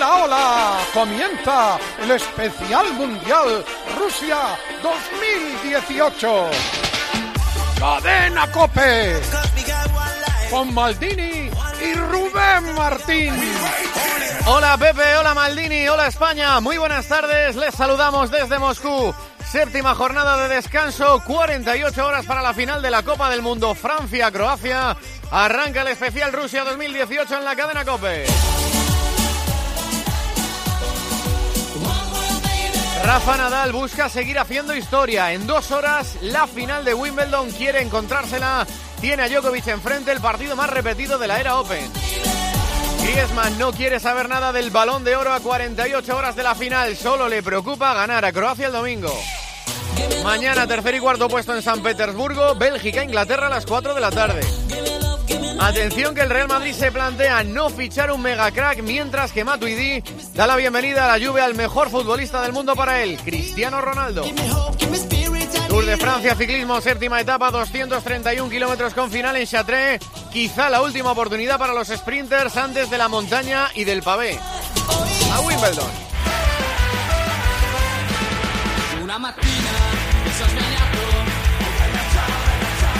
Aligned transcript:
Hola, 0.00 0.24
hola. 0.24 0.78
Comienza 0.94 1.78
el 2.02 2.12
especial 2.12 2.90
mundial 2.94 3.62
Rusia 3.98 4.56
2018. 4.82 6.50
Cadena 7.78 8.50
Cope. 8.50 9.20
Con 10.50 10.72
Maldini 10.72 11.50
y 11.82 11.94
Rubén 11.94 12.74
Martín. 12.74 13.34
Hola 14.46 14.78
Pepe, 14.78 15.16
hola 15.16 15.34
Maldini, 15.34 15.86
hola 15.86 16.06
España. 16.06 16.58
Muy 16.60 16.78
buenas 16.78 17.06
tardes. 17.06 17.56
Les 17.56 17.74
saludamos 17.74 18.30
desde 18.30 18.58
Moscú. 18.58 19.14
Séptima 19.52 19.94
jornada 19.94 20.48
de 20.48 20.54
descanso, 20.54 21.22
48 21.26 22.06
horas 22.06 22.24
para 22.24 22.40
la 22.40 22.54
final 22.54 22.80
de 22.80 22.90
la 22.90 23.02
Copa 23.02 23.28
del 23.28 23.42
Mundo 23.42 23.74
Francia-Croacia. 23.74 24.96
Arranca 25.30 25.82
el 25.82 25.88
especial 25.88 26.32
Rusia 26.32 26.64
2018 26.64 27.36
en 27.36 27.44
la 27.44 27.54
cadena 27.54 27.84
Cope. 27.84 28.24
Rafa 33.04 33.36
Nadal 33.36 33.72
busca 33.72 34.08
seguir 34.08 34.38
haciendo 34.38 34.74
historia. 34.74 35.32
En 35.32 35.46
dos 35.46 35.70
horas, 35.70 36.16
la 36.20 36.46
final 36.46 36.84
de 36.84 36.94
Wimbledon 36.94 37.50
quiere 37.50 37.80
encontrársela. 37.80 38.66
Tiene 39.00 39.22
a 39.22 39.28
Djokovic 39.28 39.66
enfrente 39.68 40.12
el 40.12 40.20
partido 40.20 40.54
más 40.54 40.70
repetido 40.70 41.18
de 41.18 41.26
la 41.26 41.40
era 41.40 41.58
Open. 41.58 41.90
Griezmann 43.02 43.58
no 43.58 43.72
quiere 43.72 43.98
saber 43.98 44.28
nada 44.28 44.52
del 44.52 44.70
balón 44.70 45.04
de 45.04 45.16
oro 45.16 45.32
a 45.32 45.40
48 45.40 46.16
horas 46.16 46.36
de 46.36 46.42
la 46.42 46.54
final. 46.54 46.96
Solo 46.96 47.28
le 47.28 47.42
preocupa 47.42 47.94
ganar 47.94 48.24
a 48.24 48.32
Croacia 48.32 48.66
el 48.66 48.72
domingo. 48.72 49.12
Mañana 50.22 50.66
tercer 50.66 50.94
y 50.94 51.00
cuarto 51.00 51.28
puesto 51.28 51.54
en 51.54 51.62
San 51.62 51.82
Petersburgo, 51.82 52.54
Bélgica, 52.54 53.02
Inglaterra 53.02 53.46
a 53.46 53.50
las 53.50 53.64
4 53.66 53.94
de 53.94 54.00
la 54.00 54.10
tarde. 54.10 54.40
Atención 55.60 56.14
que 56.14 56.22
el 56.22 56.30
Real 56.30 56.48
Madrid 56.48 56.72
se 56.72 56.90
plantea 56.90 57.44
no 57.44 57.68
fichar 57.68 58.10
un 58.10 58.22
mega 58.22 58.50
crack 58.50 58.82
mientras 58.82 59.30
que 59.30 59.44
Matuidi 59.44 60.02
da 60.34 60.46
la 60.46 60.56
bienvenida 60.56 61.04
a 61.04 61.08
la 61.08 61.18
lluvia 61.18 61.44
al 61.44 61.54
mejor 61.54 61.90
futbolista 61.90 62.40
del 62.40 62.52
mundo 62.52 62.74
para 62.74 63.02
él, 63.02 63.18
Cristiano 63.22 63.80
Ronaldo. 63.82 64.24
Tour 65.68 65.84
de 65.84 65.96
Francia, 65.98 66.34
ciclismo, 66.34 66.80
séptima 66.80 67.20
etapa, 67.20 67.50
231 67.50 68.50
kilómetros 68.50 68.94
con 68.94 69.10
final 69.10 69.36
en 69.36 69.46
Chartres. 69.46 70.00
Quizá 70.32 70.70
la 70.70 70.80
última 70.80 71.12
oportunidad 71.12 71.58
para 71.58 71.74
los 71.74 71.88
sprinters 71.88 72.56
antes 72.56 72.90
de 72.90 72.98
la 72.98 73.08
montaña 73.08 73.68
y 73.74 73.84
del 73.84 74.02
pavé. 74.02 74.38
A 75.32 75.40
Wimbledon. 75.40 75.90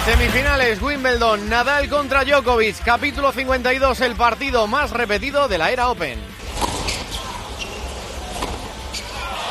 Semifinales, 0.04 0.80
Wimbledon, 0.80 1.48
Nadal 1.50 1.88
contra 1.88 2.24
Djokovic, 2.24 2.82
capítulo 2.82 3.32
52, 3.32 4.00
el 4.00 4.16
partido 4.16 4.66
más 4.66 4.90
repetido 4.92 5.46
de 5.46 5.58
la 5.58 5.70
era 5.70 5.90
Open. 5.90 6.18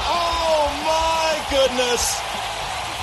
Oh 0.09 0.69
my 0.83 1.55
goodness. 1.55 2.17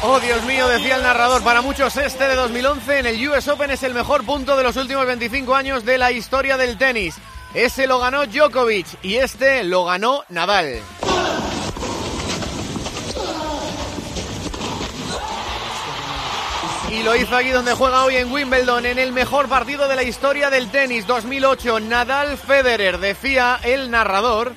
Oh, 0.02 0.18
Dios 0.18 0.42
mío, 0.44 0.66
decía 0.68 0.96
el 0.96 1.02
narrador. 1.02 1.42
Para 1.42 1.62
muchos 1.62 1.96
este 1.96 2.26
de 2.26 2.34
2011 2.34 2.98
en 2.98 3.06
el 3.06 3.28
US 3.28 3.46
Open 3.48 3.70
es 3.70 3.82
el 3.84 3.94
mejor 3.94 4.24
punto 4.24 4.56
de 4.56 4.64
los 4.64 4.76
últimos 4.76 5.06
25 5.06 5.54
años 5.54 5.84
de 5.84 5.98
la 5.98 6.10
historia 6.10 6.56
del 6.56 6.76
tenis. 6.76 7.14
Ese 7.54 7.86
lo 7.86 8.00
ganó 8.00 8.26
Djokovic 8.26 8.86
y 9.02 9.16
este 9.16 9.62
lo 9.62 9.84
ganó 9.84 10.24
Nadal. 10.28 10.82
Y 16.96 17.02
lo 17.02 17.14
hizo 17.14 17.36
aquí 17.36 17.50
donde 17.50 17.74
juega 17.74 18.04
hoy 18.04 18.16
en 18.16 18.32
Wimbledon, 18.32 18.86
en 18.86 18.98
el 18.98 19.12
mejor 19.12 19.50
partido 19.50 19.86
de 19.86 19.96
la 19.96 20.02
historia 20.02 20.48
del 20.48 20.70
tenis 20.70 21.06
2008. 21.06 21.80
Nadal 21.80 22.38
Federer, 22.38 22.98
decía 22.98 23.60
el 23.62 23.90
narrador. 23.90 24.54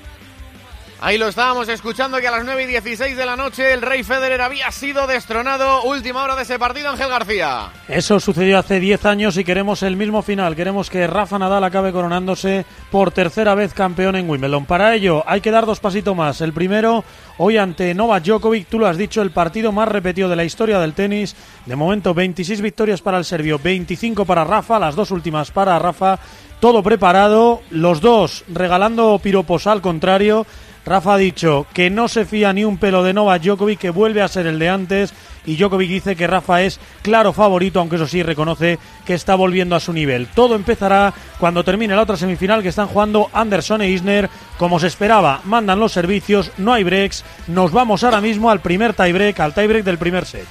Ahí 1.02 1.17
lo 1.17 1.30
estábamos 1.30 1.69
escuchando 1.69 2.17
que 2.19 2.28
a 2.28 2.31
las 2.31 2.44
9 2.44 2.64
y 2.64 2.66
16 2.67 3.16
de 3.16 3.25
la 3.25 3.38
noche 3.38 3.72
el 3.72 3.81
Rey 3.81 4.03
Federer 4.03 4.42
había 4.42 4.69
sido 4.69 5.08
destronado. 5.08 5.83
Última 5.83 6.23
hora 6.23 6.35
de 6.35 6.41
ese 6.41 6.59
partido, 6.59 6.90
Ángel 6.90 7.07
García. 7.07 7.69
Eso 7.88 8.19
sucedió 8.19 8.59
hace 8.59 8.81
10 8.81 9.06
años 9.06 9.38
y 9.38 9.46
queremos 9.46 9.81
el 9.84 9.96
mismo 9.96 10.22
final. 10.22 10.57
Queremos 10.57 10.90
que 10.90 11.07
Rafa 11.07 11.40
Nadal 11.40 11.63
acabe 11.63 11.94
coronándose 11.94 12.66
por 12.91 13.12
tercera 13.12 13.56
vez 13.56 13.73
campeón 13.73 14.18
en 14.18 14.29
Wimbledon. 14.29 14.66
Para 14.66 14.94
ello 14.94 15.23
hay 15.25 15.40
que 15.40 15.51
dar 15.51 15.66
dos 15.66 15.79
pasitos 15.79 16.13
más. 16.18 16.41
El 16.41 16.51
primero, 16.51 17.06
hoy 17.38 17.56
ante 17.56 17.94
Novak 17.94 18.25
Djokovic, 18.25 18.68
tú 18.68 18.78
lo 18.78 18.88
has 18.88 18.97
dicho, 18.97 19.22
el 19.22 19.31
partido 19.31 19.72
más 19.72 19.88
repetido 19.88 20.28
de 20.28 20.35
la 20.35 20.44
historia 20.44 20.79
del 20.79 20.94
tenis. 20.94 21.34
De 21.66 21.78
momento 21.78 22.13
26 22.13 22.59
victorias 22.59 23.02
para 23.02 23.18
el 23.18 23.23
serbio, 23.23 23.57
25 23.57 24.25
para 24.25 24.44
Rafa, 24.44 24.78
las 24.78 24.96
dos 24.96 25.12
últimas 25.12 25.50
para 25.52 25.79
Rafa. 25.79 26.19
Todo 26.59 26.84
preparado, 26.84 27.62
los 27.69 28.02
dos 28.02 28.44
regalando 28.50 29.18
piropos 29.23 29.66
al 29.66 29.81
contrario. 29.81 30.46
Rafa 30.85 31.13
ha 31.13 31.17
dicho 31.17 31.67
que 31.73 31.90
no 31.90 32.07
se 32.07 32.25
fía 32.25 32.53
ni 32.53 32.63
un 32.63 32.78
pelo 32.78 33.03
de 33.03 33.13
Novak 33.13 33.44
Djokovic, 33.44 33.79
que 33.79 33.90
vuelve 33.90 34.22
a 34.22 34.28
ser 34.28 34.47
el 34.47 34.59
de 34.59 34.69
antes. 34.69 35.13
Y 35.45 35.56
Djokovic 35.56 35.90
dice 35.90 36.16
que 36.16 36.28
Rafa 36.28 36.62
es 36.62 36.79
claro 37.01 37.34
favorito, 37.34 37.79
aunque 37.79 37.95
eso 37.95 38.07
sí 38.07 38.23
reconoce 38.23 38.79
que 39.06 39.13
está 39.13 39.35
volviendo 39.35 39.75
a 39.75 39.79
su 39.79 39.94
nivel. 39.94 40.28
Todo 40.28 40.56
empezará 40.56 41.13
cuando 41.40 41.63
termine 41.63 41.95
la 41.95 42.01
otra 42.01 42.17
semifinal 42.17 42.62
que 42.62 42.69
están 42.69 42.88
jugando 42.88 43.29
Anderson 43.34 43.81
e 43.81 43.90
Isner. 43.90 44.29
Como 44.57 44.79
se 44.79 44.88
esperaba, 44.88 45.41
mandan 45.45 45.79
los 45.79 45.91
servicios, 45.91 46.51
no 46.57 46.73
hay 46.73 46.84
breaks. 46.84 47.23
Nos 47.47 47.72
vamos 47.72 48.03
ahora 48.03 48.22
mismo 48.22 48.50
al 48.50 48.59
primer 48.59 48.94
tiebreak, 48.94 49.40
al 49.40 49.53
tiebreak 49.53 49.85
del 49.85 49.97
primer 49.97 50.25
set. 50.25 50.46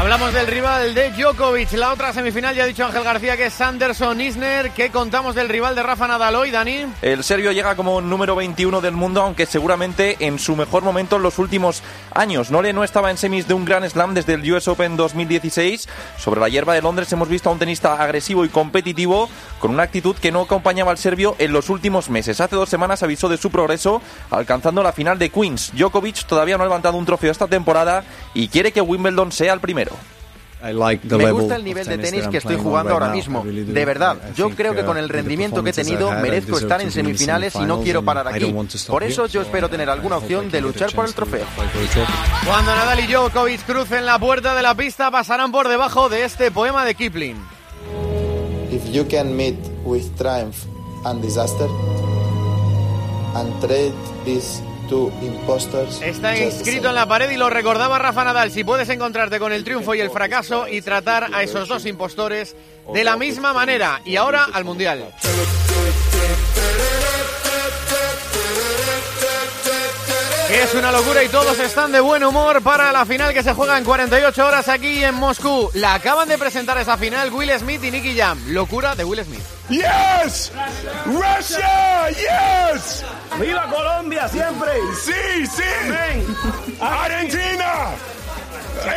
Hablamos 0.00 0.32
del 0.32 0.46
rival 0.46 0.94
de 0.94 1.10
Djokovic. 1.10 1.72
La 1.72 1.92
otra 1.92 2.14
semifinal 2.14 2.56
ya 2.56 2.62
ha 2.62 2.66
dicho 2.66 2.86
Ángel 2.86 3.04
García 3.04 3.36
que 3.36 3.44
es 3.44 3.60
Anderson 3.60 4.18
Isner. 4.18 4.70
¿Qué 4.70 4.88
contamos 4.88 5.34
del 5.34 5.50
rival 5.50 5.74
de 5.74 5.82
Rafa 5.82 6.08
Nadal 6.08 6.36
hoy, 6.36 6.50
Dani? 6.50 6.86
El 7.02 7.22
serbio 7.22 7.52
llega 7.52 7.76
como 7.76 8.00
número 8.00 8.34
21 8.34 8.80
del 8.80 8.94
mundo, 8.94 9.20
aunque 9.20 9.44
seguramente 9.44 10.16
en 10.20 10.38
su 10.38 10.56
mejor 10.56 10.84
momento 10.84 11.16
en 11.16 11.22
los 11.22 11.38
últimos 11.38 11.82
años. 12.14 12.50
Nole 12.50 12.72
no 12.72 12.82
estaba 12.82 13.10
en 13.10 13.18
semis 13.18 13.46
de 13.46 13.52
un 13.52 13.66
Grand 13.66 13.86
Slam 13.86 14.14
desde 14.14 14.32
el 14.32 14.50
US 14.50 14.68
Open 14.68 14.96
2016. 14.96 15.86
Sobre 16.16 16.40
la 16.40 16.48
hierba 16.48 16.72
de 16.72 16.80
Londres 16.80 17.12
hemos 17.12 17.28
visto 17.28 17.50
a 17.50 17.52
un 17.52 17.58
tenista 17.58 18.02
agresivo 18.02 18.46
y 18.46 18.48
competitivo 18.48 19.28
con 19.58 19.70
una 19.70 19.82
actitud 19.82 20.16
que 20.16 20.32
no 20.32 20.40
acompañaba 20.40 20.92
al 20.92 20.98
serbio 20.98 21.36
en 21.38 21.52
los 21.52 21.68
últimos 21.68 22.08
meses. 22.08 22.40
Hace 22.40 22.56
dos 22.56 22.70
semanas 22.70 23.02
avisó 23.02 23.28
de 23.28 23.36
su 23.36 23.50
progreso 23.50 24.00
alcanzando 24.30 24.82
la 24.82 24.92
final 24.92 25.18
de 25.18 25.28
Queens. 25.28 25.72
Djokovic 25.74 26.24
todavía 26.24 26.56
no 26.56 26.62
ha 26.62 26.66
levantado 26.68 26.96
un 26.96 27.04
trofeo 27.04 27.30
esta 27.30 27.48
temporada 27.48 28.02
y 28.32 28.48
quiere 28.48 28.72
que 28.72 28.80
Wimbledon 28.80 29.30
sea 29.30 29.52
el 29.52 29.60
primero. 29.60 29.89
Me 30.62 31.32
gusta 31.32 31.56
el 31.56 31.64
nivel 31.64 31.86
de 31.86 31.96
tenis 31.98 32.28
que 32.28 32.36
estoy 32.36 32.56
jugando 32.56 32.92
ahora 32.92 33.08
mismo. 33.08 33.42
De 33.44 33.84
verdad, 33.84 34.18
yo 34.36 34.50
creo 34.50 34.74
que 34.74 34.84
con 34.84 34.96
el 34.96 35.08
rendimiento 35.08 35.62
que 35.62 35.70
he 35.70 35.72
tenido 35.72 36.10
merezco 36.12 36.58
estar 36.58 36.80
en 36.80 36.90
semifinales 36.90 37.54
y 37.56 37.60
no 37.60 37.80
quiero 37.80 38.04
parar 38.04 38.28
aquí. 38.28 38.54
Por 38.86 39.02
eso 39.02 39.26
yo 39.26 39.42
espero 39.42 39.68
tener 39.68 39.88
alguna 39.88 40.18
opción 40.18 40.50
de 40.50 40.60
luchar 40.60 40.92
por 40.92 41.06
el 41.06 41.14
trofeo. 41.14 41.46
Cuando 42.46 42.74
Nadal 42.74 43.00
y 43.00 43.06
Djokovic 43.06 43.64
crucen 43.64 44.06
la 44.06 44.18
puerta 44.18 44.54
de 44.54 44.62
la 44.62 44.74
pista 44.74 45.10
pasarán 45.10 45.52
por 45.52 45.68
debajo 45.68 46.08
de 46.08 46.24
este 46.24 46.50
poema 46.50 46.84
de 46.84 46.94
Kipling. 46.94 47.36
If 48.70 48.88
you 48.92 49.04
can 49.08 49.36
meet 49.36 49.56
with 49.84 50.04
triumph 50.16 50.64
and 51.04 51.20
disaster 51.20 51.68
and 53.34 53.60
trade 53.60 53.94
Está 56.02 56.36
inscrito 56.36 56.88
en 56.88 56.94
la 56.96 57.06
pared 57.06 57.30
y 57.30 57.36
lo 57.36 57.48
recordaba 57.48 57.98
Rafa 57.98 58.24
Nadal. 58.24 58.50
Si 58.50 58.64
puedes 58.64 58.88
encontrarte 58.88 59.38
con 59.38 59.52
el 59.52 59.62
triunfo 59.62 59.94
y 59.94 60.00
el 60.00 60.10
fracaso 60.10 60.66
y 60.66 60.82
tratar 60.82 61.32
a 61.32 61.42
esos 61.42 61.68
dos 61.68 61.86
impostores 61.86 62.56
de 62.92 63.04
la 63.04 63.16
misma 63.16 63.52
manera. 63.52 64.00
Y 64.04 64.16
ahora 64.16 64.48
al 64.52 64.64
Mundial. 64.64 65.12
Es 70.54 70.74
una 70.74 70.90
locura 70.90 71.22
y 71.22 71.28
todos 71.28 71.58
están 71.58 71.92
de 71.92 72.00
buen 72.00 72.24
humor 72.24 72.62
para 72.62 72.90
la 72.92 73.06
final 73.06 73.32
que 73.32 73.42
se 73.42 73.52
juega 73.54 73.78
en 73.78 73.84
48 73.84 74.46
horas 74.46 74.68
aquí 74.68 75.04
en 75.04 75.14
Moscú. 75.14 75.70
La 75.74 75.94
acaban 75.94 76.28
de 76.28 76.38
presentar 76.38 76.76
esa 76.78 76.96
final 76.96 77.32
Will 77.32 77.50
Smith 77.58 77.82
y 77.84 77.90
Nicky 77.90 78.16
Jam. 78.16 78.38
Locura 78.48 78.94
de 78.94 79.04
Will 79.04 79.24
Smith. 79.24 79.42
Yes! 79.68 80.50
Russia! 81.06 82.08
Yes! 82.10 83.04
¡Viva 83.38 83.68
Colombia 83.70 84.28
siempre! 84.28 84.70
Sí, 85.04 85.46
sí. 85.46 86.76
Argentina. 86.80 87.90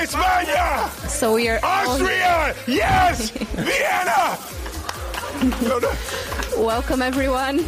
España. 0.02 0.90
So 1.10 1.34
we 1.34 1.50
are 1.50 1.60
Austria. 1.62 2.56
Yes. 2.66 3.32
Vienna. 3.56 4.38
Welcome 6.58 7.06
everyone. 7.06 7.64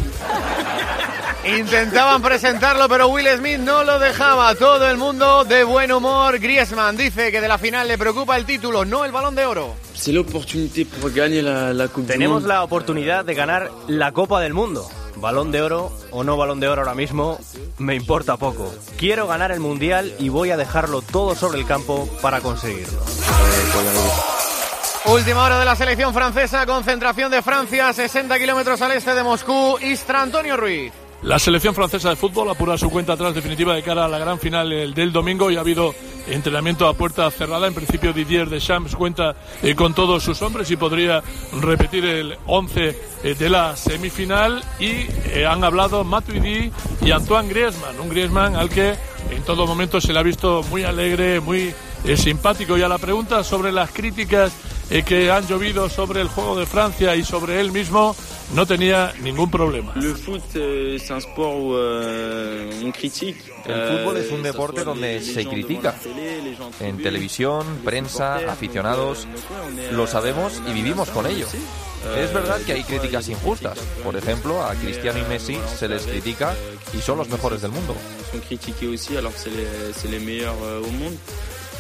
Intentaban 1.46 2.22
presentarlo, 2.22 2.90
pero 2.90 3.08
Will 3.10 3.28
Smith 3.38 3.60
no 3.60 3.84
lo 3.84 4.00
dejaba. 4.00 4.56
Todo 4.56 4.90
el 4.90 4.98
mundo 4.98 5.44
de 5.44 5.64
buen 5.64 5.92
humor. 5.92 6.40
Griezmann 6.40 6.98
dice 6.98 7.32
que 7.32 7.40
de 7.40 7.48
la 7.48 7.58
final 7.58 7.88
le 7.88 7.98
preocupa 7.98 8.36
el 8.36 8.46
título, 8.46 8.84
no 8.84 9.06
el 9.06 9.12
balón 9.12 9.36
de 9.36 9.46
oro. 9.46 9.76
Tenemos 12.08 12.44
la 12.44 12.64
oportunidad 12.64 13.26
de 13.26 13.36
ganar 13.36 13.72
la 13.88 14.12
Copa 14.12 14.42
del 14.42 14.54
Mundo. 14.54 14.90
Balón 15.18 15.52
de 15.52 15.62
oro 15.62 15.92
o 16.12 16.24
no 16.24 16.36
balón 16.36 16.60
de 16.60 16.68
oro 16.68 16.82
ahora 16.82 16.96
mismo, 16.96 17.40
me 17.78 17.96
importa 17.96 18.38
poco. 18.38 18.74
Quiero 18.98 19.28
ganar 19.28 19.52
el 19.52 19.60
Mundial 19.60 20.14
y 20.20 20.30
voy 20.30 20.52
a 20.52 20.58
dejarlo 20.58 21.02
todo 21.02 21.36
sobre 21.36 21.60
el 21.60 21.66
campo 21.66 22.10
para 22.22 22.42
conseguirlo. 22.42 23.00
Última 25.08 25.44
hora 25.44 25.60
de 25.60 25.66
la 25.66 25.76
selección 25.76 26.16
francesa, 26.16 26.66
concentración 26.66 27.30
de 27.30 27.44
Francia, 27.44 27.94
60 27.94 28.40
kilómetros 28.40 28.82
al 28.82 28.92
este 28.92 29.14
de 29.14 29.22
Moscú. 29.22 29.78
Istra 29.80 30.24
Antonio 30.24 30.58
Ruiz. 30.58 30.92
La 31.22 31.38
selección 31.38 31.76
francesa 31.76 32.10
de 32.10 32.16
fútbol 32.16 32.50
apura 32.50 32.76
su 32.76 32.90
cuenta 32.90 33.14
atrás 33.14 33.36
definitiva 33.36 33.76
de 33.76 33.84
cara 33.84 34.06
a 34.06 34.08
la 34.08 34.18
gran 34.18 34.40
final 34.40 34.94
del 34.96 35.12
domingo 35.12 35.52
y 35.52 35.58
ha 35.58 35.60
habido 35.60 35.94
entrenamiento 36.28 36.88
a 36.88 36.96
puerta 36.96 37.30
cerrada. 37.30 37.68
En 37.68 37.76
principio 37.76 38.14
Didier 38.14 38.50
Deschamps 38.50 38.96
cuenta 38.96 39.36
eh, 39.62 39.76
con 39.76 39.94
todos 39.94 40.24
sus 40.24 40.42
hombres 40.42 40.72
y 40.72 40.76
podría 40.76 41.22
repetir 41.62 42.06
el 42.06 42.38
11 42.48 43.00
eh, 43.24 43.36
de 43.36 43.50
la 43.50 43.76
semifinal 43.76 44.64
y 44.80 45.08
eh, 45.34 45.46
han 45.48 45.64
hablado 45.64 46.04
Matuidi 46.04 46.72
y 47.02 47.12
Antoine 47.12 47.48
Griezmann, 47.48 48.00
un 48.00 48.10
Griezmann 48.10 48.56
al 48.56 48.70
que 48.70 48.96
en 49.30 49.44
todo 49.44 49.68
momento 49.68 50.02
se 50.02 50.14
le 50.14 50.20
ha 50.20 50.24
visto 50.24 50.64
muy 50.72 50.84
alegre, 50.84 51.40
muy 51.40 51.74
simpático 52.16 52.78
y 52.78 52.84
a 52.84 52.88
la 52.88 53.00
pregunta 53.00 53.44
sobre 53.44 53.72
las 53.72 53.90
críticas 53.92 54.52
que 54.90 55.32
han 55.32 55.48
llovido 55.48 55.90
sobre 55.90 56.22
el 56.22 56.28
juego 56.28 56.58
de 56.58 56.66
Francia 56.66 57.16
y 57.16 57.24
sobre 57.24 57.60
él 57.60 57.72
mismo 57.72 58.16
no 58.54 58.66
tenía 58.66 59.14
ningún 59.22 59.50
problema. 59.50 59.94
El 63.66 64.00
fútbol 64.00 64.18
es 64.18 64.32
un 64.32 64.44
deporte 64.44 64.84
donde 64.84 65.22
se 65.22 65.46
critica. 65.46 65.96
En 66.80 66.98
televisión, 66.98 67.66
prensa, 67.84 68.36
aficionados, 68.50 69.28
lo 69.92 70.08
sabemos 70.08 70.62
y 70.68 70.74
vivimos 70.74 71.10
con 71.10 71.26
ello. 71.26 71.48
Es 72.16 72.32
verdad 72.32 72.62
que 72.62 72.74
hay 72.74 72.84
críticas 72.84 73.28
injustas. 73.30 73.80
Por 74.04 74.16
ejemplo, 74.16 74.64
a 74.64 74.76
Cristiano 74.76 75.20
y 75.20 75.24
Messi 75.24 75.58
se 75.78 75.88
les 75.88 76.04
critica 76.06 76.54
y 76.94 77.02
son 77.02 77.18
los 77.18 77.30
mejores 77.30 77.62
del 77.62 77.72
mundo. 77.72 77.96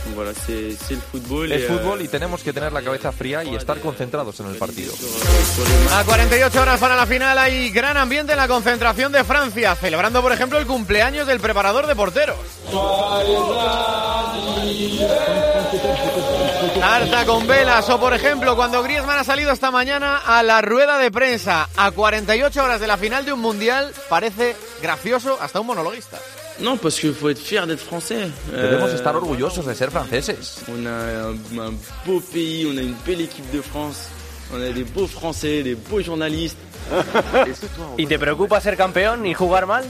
El 0.06 1.02
fútbol. 1.12 1.52
Es 1.52 1.68
fútbol 1.68 2.02
y 2.02 2.07
tenemos 2.07 2.44
que 2.44 2.54
tener 2.54 2.72
la 2.72 2.81
cabeza 2.81 3.12
fría 3.12 3.44
y 3.44 3.56
estar 3.56 3.80
concentrados 3.80 4.40
en 4.40 4.48
el 4.48 4.56
partido. 4.56 4.94
A 5.94 6.04
48 6.04 6.62
horas 6.62 6.80
para 6.80 6.96
la 6.96 7.06
final 7.06 7.38
hay 7.38 7.69
gran 7.72 7.98
ambiente 7.98 8.34
en 8.34 8.38
la 8.38 8.48
concentración 8.48 9.12
de 9.12 9.24
Francia, 9.24 9.75
celebrando 9.75 10.22
por 10.22 10.31
ejemplo 10.31 10.60
el 10.60 10.68
cumpleaños 10.68 11.28
del 11.28 11.40
preparador 11.40 11.88
de 11.88 11.96
porteros. 11.96 12.38
Tarta 16.80 17.25
con 17.25 17.48
velas 17.48 17.90
o 17.90 18.00
por 18.00 18.13
ejemplo 18.13 18.56
cuando 18.56 18.84
Griezmann 18.84 19.19
ha 19.19 19.24
salido 19.24 19.52
esta 19.52 19.72
mañana 19.72 20.18
a 20.18 20.44
la 20.44 20.62
rueda 20.62 20.98
de 20.98 21.12
prensa 21.12 21.69
a 21.75 21.92
48 21.92 22.63
horas 22.63 22.80
de 22.80 22.88
la 22.88 22.98
final 22.98 23.25
de 23.25 23.34
un 23.34 23.40
mundial 23.40 23.92
parece 24.10 24.56
gracioso 24.81 25.38
hasta 25.42 25.60
un 25.60 25.68
monologuista. 25.68 26.19
No, 26.60 26.78
parce 26.78 27.00
qu'il 27.00 27.13
faut 27.13 27.30
être 27.30 27.40
fier 27.40 27.68
d'être 27.68 27.81
français. 27.81 28.30
Debemos 28.52 28.88
estar 28.94 29.16
orgullosos 29.16 29.66
de 29.66 29.74
ser 29.74 29.90
franceses. 29.92 30.62
On 30.69 30.86
a 30.86 30.90
un, 30.90 31.68
un, 31.68 31.74
beau 32.06 32.22
pays, 32.22 32.66
on 32.72 32.78
a 32.78 32.81
une 32.81 32.96
belle 33.06 33.22
équipe 33.22 33.50
de 33.52 33.62
France, 33.62 34.07
on 34.54 34.62
a 34.62 34.69
des 34.69 34.84
beaux 34.84 35.07
Français, 35.07 35.63
des 35.63 35.75
beaux 35.75 36.02
journalistes. 36.02 36.57
¿Y 37.98 38.06
te 38.06 38.19
preocupa 38.19 38.62
ser 38.62 38.78
campeón 38.78 39.25
y 39.25 39.34
jugar 39.34 39.66
mal? 39.66 39.84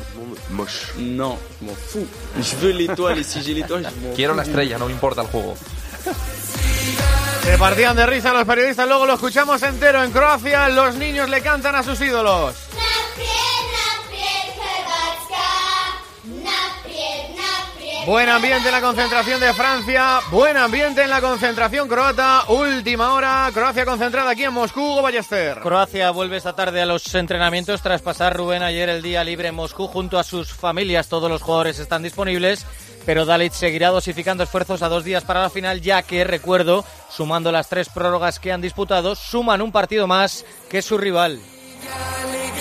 Moche. 0.51 0.93
No, 0.97 1.37
je 1.59 1.65
m'en 1.65 1.75
fous. 1.75 2.07
Je 2.39 2.55
veux 2.55 2.71
l'étoile 2.71 3.19
et 3.19 3.23
si 3.23 3.41
j'ai 3.41 3.53
l'étoile, 3.53 3.83
je 3.83 4.15
Quiero 4.15 4.33
la 4.33 4.43
estrella, 4.43 4.77
no 4.77 4.87
me 4.87 4.93
importa 4.93 5.21
el 5.21 5.27
juego. 5.27 5.55
Se 7.43 7.57
partían 7.59 7.95
de 7.95 8.05
risa 8.07 8.33
los 8.33 8.45
periodistas, 8.45 8.87
luego 8.87 9.05
lo 9.05 9.13
escuchamos 9.13 9.61
entero 9.61 10.03
en 10.03 10.11
Croacia, 10.11 10.67
los 10.69 10.95
niños 10.95 11.29
le 11.29 11.41
cantan 11.41 11.75
a 11.75 11.83
sus 11.83 12.01
ídolos. 12.01 12.55
Buen 18.05 18.29
ambiente 18.29 18.67
en 18.67 18.71
la 18.71 18.81
concentración 18.81 19.39
de 19.39 19.51
Francia, 19.53 20.19
buen 20.29 20.55
ambiente 20.57 21.01
en 21.01 21.09
la 21.09 21.21
concentración 21.21 21.87
croata. 21.87 22.43
Última 22.49 23.13
hora, 23.13 23.49
Croacia 23.51 23.83
concentrada 23.83 24.29
aquí 24.29 24.43
en 24.43 24.53
Moscú, 24.53 25.01
Ballester. 25.01 25.59
Croacia 25.59 26.11
vuelve 26.11 26.37
esta 26.37 26.53
tarde 26.53 26.83
a 26.83 26.85
los 26.85 27.15
entrenamientos 27.15 27.81
tras 27.81 28.03
pasar 28.03 28.37
Rubén 28.37 28.61
ayer 28.61 28.89
el 28.89 29.01
día 29.01 29.23
libre 29.23 29.47
en 29.47 29.55
Moscú 29.55 29.87
junto 29.87 30.19
a 30.19 30.23
sus 30.23 30.53
familias. 30.53 31.07
Todos 31.09 31.31
los 31.31 31.41
jugadores 31.41 31.79
están 31.79 32.03
disponibles, 32.03 32.67
pero 33.07 33.25
Dalit 33.25 33.53
seguirá 33.53 33.89
dosificando 33.89 34.43
esfuerzos 34.43 34.83
a 34.83 34.89
dos 34.89 35.03
días 35.03 35.23
para 35.23 35.41
la 35.41 35.49
final, 35.49 35.81
ya 35.81 36.03
que, 36.03 36.23
recuerdo, 36.23 36.85
sumando 37.09 37.51
las 37.51 37.69
tres 37.69 37.89
prórrogas 37.89 38.39
que 38.39 38.51
han 38.51 38.61
disputado, 38.61 39.15
suman 39.15 39.63
un 39.63 39.71
partido 39.71 40.05
más 40.05 40.45
que 40.69 40.83
su 40.83 40.99
rival. 40.99 41.39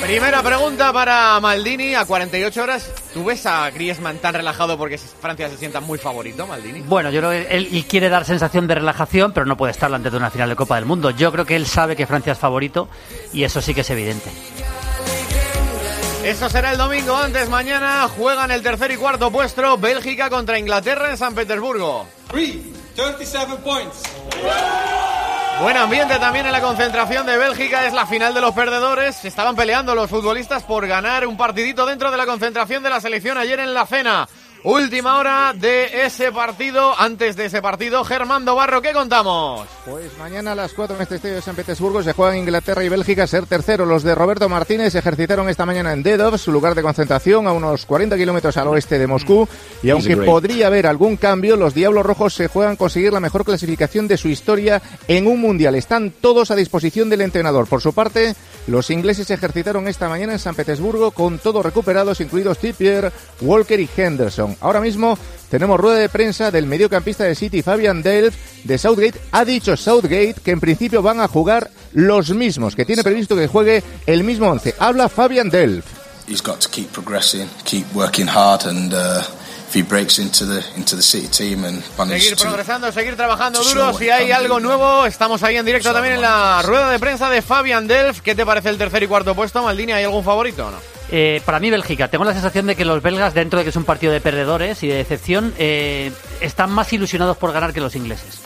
Primera 0.00 0.43
pregunta 0.43 0.91
para 0.91 1.38
Maldini 1.41 1.94
a 1.94 2.06
48 2.06 2.62
horas. 2.62 3.04
¿Tú 3.14 3.22
ves 3.22 3.46
a 3.46 3.70
Griezmann 3.70 4.19
tan 4.19 4.34
relajado 4.34 4.76
porque 4.76 4.99
Francia 4.99 5.49
se 5.49 5.56
sienta 5.56 5.81
muy 5.81 5.99
favorito, 5.99 6.49
Maldini? 6.49 6.81
Bueno, 6.81 7.11
yo 7.11 7.20
creo 7.20 7.31
que 7.31 7.56
él, 7.56 7.87
quiere 7.88 8.08
dar 8.08 8.25
sensación 8.25 8.66
de 8.66 8.75
relajación, 8.75 9.32
pero 9.32 9.46
no 9.46 9.56
puede 9.56 9.70
estar 9.70 9.94
antes 9.94 10.11
de 10.11 10.19
una 10.19 10.32
final 10.32 10.49
de 10.49 10.56
Copa 10.56 10.75
del 10.75 10.84
Mundo. 10.84 11.11
Yo 11.11 11.31
creo 11.31 11.46
que 11.46 11.55
él 11.55 11.66
sabe 11.66 11.94
que 11.94 12.08
Francia 12.08 12.32
es 12.32 12.38
favorito 12.40 12.88
y 13.32 13.44
eso 13.44 13.62
sí 13.62 13.72
que 13.72 13.82
es 13.82 13.90
evidente. 13.90 14.31
Eso 16.25 16.49
será 16.49 16.72
el 16.72 16.78
domingo. 16.78 17.14
Antes, 17.14 17.49
mañana 17.49 18.08
juegan 18.08 18.50
el 18.50 18.62
tercer 18.62 18.90
y 18.90 18.96
cuarto 18.96 19.31
puesto 19.31 19.78
Bélgica 19.78 20.28
contra 20.28 20.58
Inglaterra 20.58 21.10
en 21.10 21.17
San 21.17 21.37
Petersburgo. 21.37 22.06
37 22.96 23.56
points. 23.62 24.02
Buen 25.61 25.77
ambiente 25.77 26.19
también 26.19 26.47
en 26.47 26.53
la 26.53 26.61
concentración 26.61 27.27
de 27.27 27.39
Bélgica, 27.39 27.87
es 27.87 27.93
la 27.93 28.06
final 28.06 28.35
de 28.35 28.41
los 28.41 28.53
perdedores. 28.55 29.25
Estaban 29.25 29.55
peleando 29.55 29.95
los 29.95 30.11
futbolistas 30.11 30.65
por 30.65 30.87
ganar 30.87 31.27
un 31.27 31.37
partidito 31.37 31.87
dentro 31.87 32.11
de 32.11 32.17
la 32.17 32.27
concentración 32.27 32.83
de 32.83 32.91
la 32.91 33.01
selección 33.01 33.39
ayer 33.39 33.61
en 33.61 33.73
la 33.73 33.87
cena. 33.87 34.29
Última 34.64 35.19
hora 35.19 35.52
de 35.55 36.06
ese 36.06 36.32
partido. 36.32 36.99
Antes 36.99 37.37
de 37.37 37.44
ese 37.44 37.61
partido, 37.61 38.02
Germán 38.02 38.46
Barro, 38.46 38.81
¿qué 38.81 38.94
contamos? 38.94 39.69
Pues 39.84 40.16
mañana 40.16 40.52
a 40.52 40.55
las 40.55 40.72
4 40.72 40.96
en 40.96 41.02
este 41.02 41.16
estadio 41.16 41.34
de 41.34 41.43
San 41.43 41.55
Petersburgo 41.55 42.02
se 42.02 42.14
juegan 42.14 42.38
Inglaterra 42.38 42.82
y 42.82 42.88
Bélgica 42.88 43.26
ser 43.26 43.44
tercero. 43.44 43.84
Los 43.84 44.02
de 44.02 44.14
Roberto 44.14 44.49
Martínez 44.49 44.94
se 44.94 45.00
ejercitaron 45.00 45.50
esta 45.50 45.66
mañana 45.66 45.93
en 45.93 46.02
Dedov, 46.02 46.38
su 46.38 46.50
lugar 46.50 46.75
de 46.75 46.81
concentración, 46.81 47.46
a 47.46 47.52
unos 47.52 47.84
40 47.84 48.16
kilómetros 48.16 48.56
al 48.56 48.69
oeste 48.69 48.99
de 48.99 49.06
Moscú. 49.06 49.46
Y 49.82 49.90
aunque 49.90 50.16
podría 50.16 50.69
haber 50.69 50.87
algún 50.87 51.19
cambio, 51.19 51.56
los 51.56 51.75
Diablos 51.75 52.06
Rojos 52.06 52.32
se 52.32 52.49
juegan 52.49 52.76
conseguir 52.76 53.12
la 53.12 53.20
mejor 53.20 53.44
clasificación 53.44 54.08
de 54.08 54.17
su 54.17 54.28
historia 54.28 54.81
en 55.08 55.26
un 55.26 55.43
mundial. 55.43 55.75
Están 55.75 56.10
todos 56.10 56.50
a 56.50 56.56
disposición 56.56 57.10
del 57.10 57.20
entrenador. 57.20 57.67
Por 57.67 57.82
su 57.82 57.93
parte, 57.93 58.34
los 58.67 58.88
ingleses 58.88 59.26
se 59.26 59.34
ejercitaron 59.34 59.88
esta 59.88 60.08
mañana 60.08 60.32
en 60.32 60.38
San 60.38 60.55
Petersburgo 60.55 61.10
con 61.10 61.38
todos 61.38 61.62
recuperados, 61.62 62.22
incluidos 62.22 62.56
Tippier, 62.56 63.12
Walker 63.43 63.78
y 63.78 63.90
Henderson. 63.94 64.54
Ahora 64.61 64.81
mismo 64.81 65.19
tenemos 65.51 65.79
rueda 65.79 65.99
de 65.99 66.09
prensa 66.09 66.51
del 66.51 66.67
mediocampista 66.67 67.25
de 67.25 67.35
City, 67.35 67.62
Fabian 67.62 68.03
Delft, 68.03 68.39
de 68.65 68.79
Southgate. 68.79 69.21
Ha 69.33 69.45
dicho 69.45 69.77
Southgate 69.77 70.37
que 70.45 70.51
en 70.51 70.61
principio 70.61 71.03
van 71.03 71.21
a 71.21 71.29
jugar 71.29 71.71
los 71.93 72.31
mismos, 72.31 72.75
que 72.75 72.85
tiene 72.85 73.03
previsto 73.03 73.37
que 73.37 73.47
juegue 73.47 73.83
el 74.06 74.25
mismo 74.25 74.51
once. 74.51 74.75
Habla 74.79 75.09
Fabian 75.09 75.51
Delft. 75.51 75.89
He's 76.27 76.43
got 76.43 76.61
to 76.61 76.71
keep 76.71 76.91
progressing, 76.91 77.49
keep 77.65 77.84
working 77.94 78.27
hard 78.27 78.67
and 78.67 78.94
uh, 78.94 79.23
seguir 82.08 82.37
progresando, 82.37 82.93
seguir 82.93 83.17
trabajando 83.17 83.63
duro. 83.63 83.93
Si 83.99 84.08
hay 84.08 84.31
algo 84.31 84.61
nuevo, 84.61 85.06
estamos 85.06 85.43
ahí 85.43 85.56
en 85.56 85.67
directo 85.67 85.93
también 85.93 86.15
en 86.15 86.20
la 86.20 86.63
rueda 86.63 86.91
de 86.91 86.99
prensa 86.99 87.29
de 87.29 87.43
Fabian 87.43 87.89
Delf. 87.89 88.20
¿Qué 88.20 88.34
te 88.34 88.46
parece 88.46 88.69
el 88.69 88.79
tercer 88.79 89.03
y 89.03 89.08
cuarto 89.08 89.34
puesto, 89.34 89.63
Maldini? 89.63 89.93
¿Hay 89.93 90.05
algún 90.05 90.23
favorito 90.23 90.69
o 90.69 90.70
no? 90.70 90.94
Eh, 91.11 91.43
para 91.44 91.61
mí 91.61 91.70
Bélgica, 91.70 92.08
tengo 92.08 92.25
la 92.25 92.32
sensación 92.32 92.67
de 92.67 92.77
que 92.77 92.84
los 92.84 93.03
belgas, 93.03 93.34
dentro 93.34 93.58
de 93.58 93.65
que 93.65 93.70
es 93.70 93.77
un 93.77 93.84
partido 93.84 94.13
de 94.13 94.20
perdedores 94.20 94.82
y 94.82 94.89
de 94.89 94.96
decepción, 94.96 95.55
eh, 95.58 96.13
están 96.41 96.70
más 96.73 96.93
ilusionados 96.93 97.37
por 97.37 97.53
ganar 97.53 97.73
que 97.73 97.81
los 97.81 97.94
ingleses. 97.94 98.41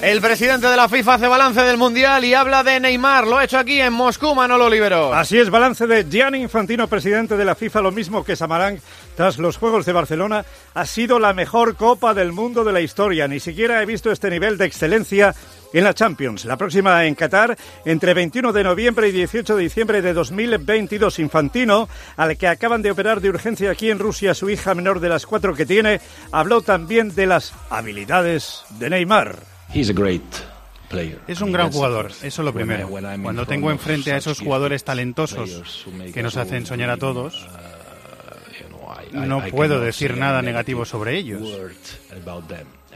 El 0.00 0.20
presidente 0.20 0.68
de 0.68 0.76
la 0.76 0.88
FIFA 0.88 1.14
hace 1.14 1.26
balance 1.26 1.60
del 1.60 1.76
Mundial 1.76 2.24
y 2.24 2.32
habla 2.32 2.62
de 2.62 2.78
Neymar. 2.78 3.26
Lo 3.26 3.36
ha 3.36 3.44
hecho 3.44 3.58
aquí 3.58 3.80
en 3.80 3.92
Moscú, 3.92 4.32
Manolo 4.32 4.70
Libero. 4.70 5.12
Así 5.12 5.36
es, 5.36 5.50
balance 5.50 5.88
de 5.88 6.06
Gianni 6.08 6.40
Infantino, 6.40 6.86
presidente 6.86 7.36
de 7.36 7.44
la 7.44 7.56
FIFA, 7.56 7.80
lo 7.80 7.90
mismo 7.90 8.22
que 8.22 8.36
Samarán 8.36 8.80
tras 9.16 9.38
los 9.38 9.56
Juegos 9.56 9.86
de 9.86 9.92
Barcelona. 9.92 10.44
Ha 10.74 10.86
sido 10.86 11.18
la 11.18 11.32
mejor 11.32 11.74
Copa 11.74 12.14
del 12.14 12.30
Mundo 12.30 12.62
de 12.62 12.72
la 12.72 12.80
historia. 12.80 13.26
Ni 13.26 13.40
siquiera 13.40 13.82
he 13.82 13.86
visto 13.86 14.12
este 14.12 14.30
nivel 14.30 14.56
de 14.56 14.66
excelencia 14.66 15.34
en 15.72 15.84
la 15.84 15.94
Champions. 15.94 16.44
La 16.44 16.56
próxima 16.56 17.04
en 17.04 17.14
Qatar, 17.14 17.56
entre 17.84 18.14
21 18.14 18.52
de 18.52 18.64
noviembre 18.64 19.08
y 19.08 19.12
18 19.12 19.56
de 19.56 19.62
diciembre 19.62 20.02
de 20.02 20.12
2022. 20.12 21.18
Infantino, 21.18 21.88
al 22.16 22.36
que 22.36 22.48
acaban 22.48 22.82
de 22.82 22.90
operar 22.90 23.20
de 23.20 23.30
urgencia 23.30 23.70
aquí 23.70 23.90
en 23.90 23.98
Rusia 23.98 24.34
su 24.34 24.50
hija 24.50 24.74
menor 24.74 25.00
de 25.00 25.08
las 25.08 25.26
cuatro 25.26 25.54
que 25.54 25.66
tiene, 25.66 26.00
habló 26.32 26.62
también 26.62 27.14
de 27.14 27.26
las 27.26 27.52
habilidades 27.70 28.64
de 28.78 28.90
Neymar. 28.90 29.36
Es 31.26 31.42
un 31.42 31.52
gran 31.52 31.70
jugador, 31.70 32.06
eso 32.06 32.26
es 32.26 32.38
lo 32.38 32.52
primero. 32.52 32.88
Cuando 32.88 33.46
tengo 33.46 33.70
enfrente 33.70 34.12
a 34.12 34.16
esos 34.16 34.40
jugadores 34.40 34.84
talentosos 34.84 35.86
que 36.14 36.22
nos 36.22 36.36
hacen 36.36 36.64
soñar 36.64 36.88
a 36.90 36.96
todos, 36.96 37.46
uh, 39.12 39.18
no 39.18 39.44
puedo 39.48 39.80
decir 39.80 40.16
nada 40.16 40.40
negativo 40.40 40.86
sobre 40.86 41.18
ellos. 41.18 41.42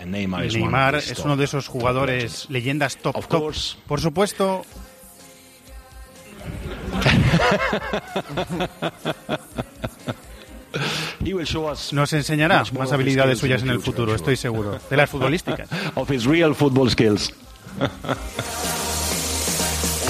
Neymar 0.06 0.96
es 0.96 1.18
uno 1.18 1.36
de 1.36 1.44
esos 1.44 1.68
jugadores 1.68 2.46
leyendas 2.48 2.96
top 2.96 3.26
top. 3.26 3.54
Por 3.86 4.00
supuesto. 4.00 4.64
Nos 11.92 12.12
enseñará 12.12 12.64
más 12.78 12.92
habilidades 12.92 13.38
suyas 13.38 13.62
en 13.62 13.70
el 13.70 13.80
futuro, 13.80 14.14
estoy 14.14 14.36
seguro. 14.36 14.78
De 14.90 14.96
las 14.96 15.10
futbolísticas. 15.10 15.68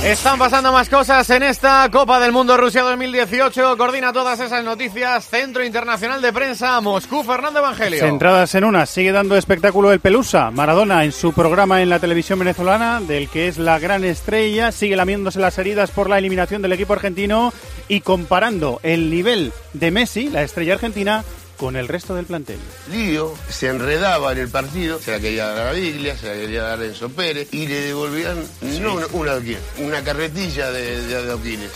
Están 0.05 0.37
pasando 0.37 0.73
más 0.73 0.89
cosas 0.89 1.31
en 1.31 1.45
esta 1.45 1.89
Copa 1.89 2.19
del 2.19 2.33
Mundo 2.33 2.57
Rusia 2.57 2.83
2018. 2.83 3.77
Coordina 3.77 4.13
todas 4.13 4.41
esas 4.41 4.65
noticias. 4.65 5.25
Centro 5.25 5.65
Internacional 5.65 6.21
de 6.21 6.33
Prensa, 6.33 6.81
Moscú, 6.81 7.23
Fernando 7.23 7.61
Evangelio. 7.61 8.01
Centradas 8.01 8.53
en 8.57 8.65
una, 8.65 8.85
sigue 8.85 9.13
dando 9.13 9.37
espectáculo 9.37 9.93
el 9.93 10.01
Pelusa. 10.01 10.51
Maradona 10.51 11.05
en 11.05 11.13
su 11.13 11.33
programa 11.33 11.83
en 11.83 11.89
la 11.89 12.01
televisión 12.01 12.41
venezolana, 12.41 13.01
del 13.01 13.29
que 13.29 13.47
es 13.47 13.59
la 13.59 13.79
gran 13.79 14.03
estrella, 14.03 14.73
sigue 14.73 14.97
lamiéndose 14.97 15.39
las 15.39 15.57
heridas 15.59 15.93
por 15.93 16.11
la 16.11 16.19
eliminación 16.19 16.63
del 16.63 16.73
equipo 16.73 16.95
argentino 16.95 17.53
y 17.87 18.01
comparando 18.01 18.81
el 18.83 19.09
nivel 19.09 19.53
de 19.73 19.93
Messi, 19.93 20.29
la 20.29 20.43
estrella 20.43 20.75
argentina, 20.75 21.23
con 21.63 21.77
el 21.77 21.87
resto 21.87 22.17
del 22.17 22.27
plantel. 22.27 22.59
Lío 22.91 23.37
se 23.49 23.69
enredaba 23.69 24.33
en 24.33 24.39
el 24.39 24.49
partido, 24.49 24.99
se 24.99 25.13
la 25.13 25.21
quería 25.21 25.47
dar 25.47 25.69
a 25.69 25.73
Biglia, 25.73 26.17
se 26.19 26.27
la 26.27 26.33
quería 26.33 26.63
dar 26.65 26.81
a 26.81 26.85
Enzo 26.85 27.09
Pérez 27.09 27.55
y 27.55 27.69
le 27.69 27.83
devolvían 27.83 28.45
no 28.81 28.95
una, 29.13 29.37
una, 29.79 30.03
carretilla 30.03 30.73
de, 30.73 31.07
de 31.07 31.17
adoquines. 31.17 31.71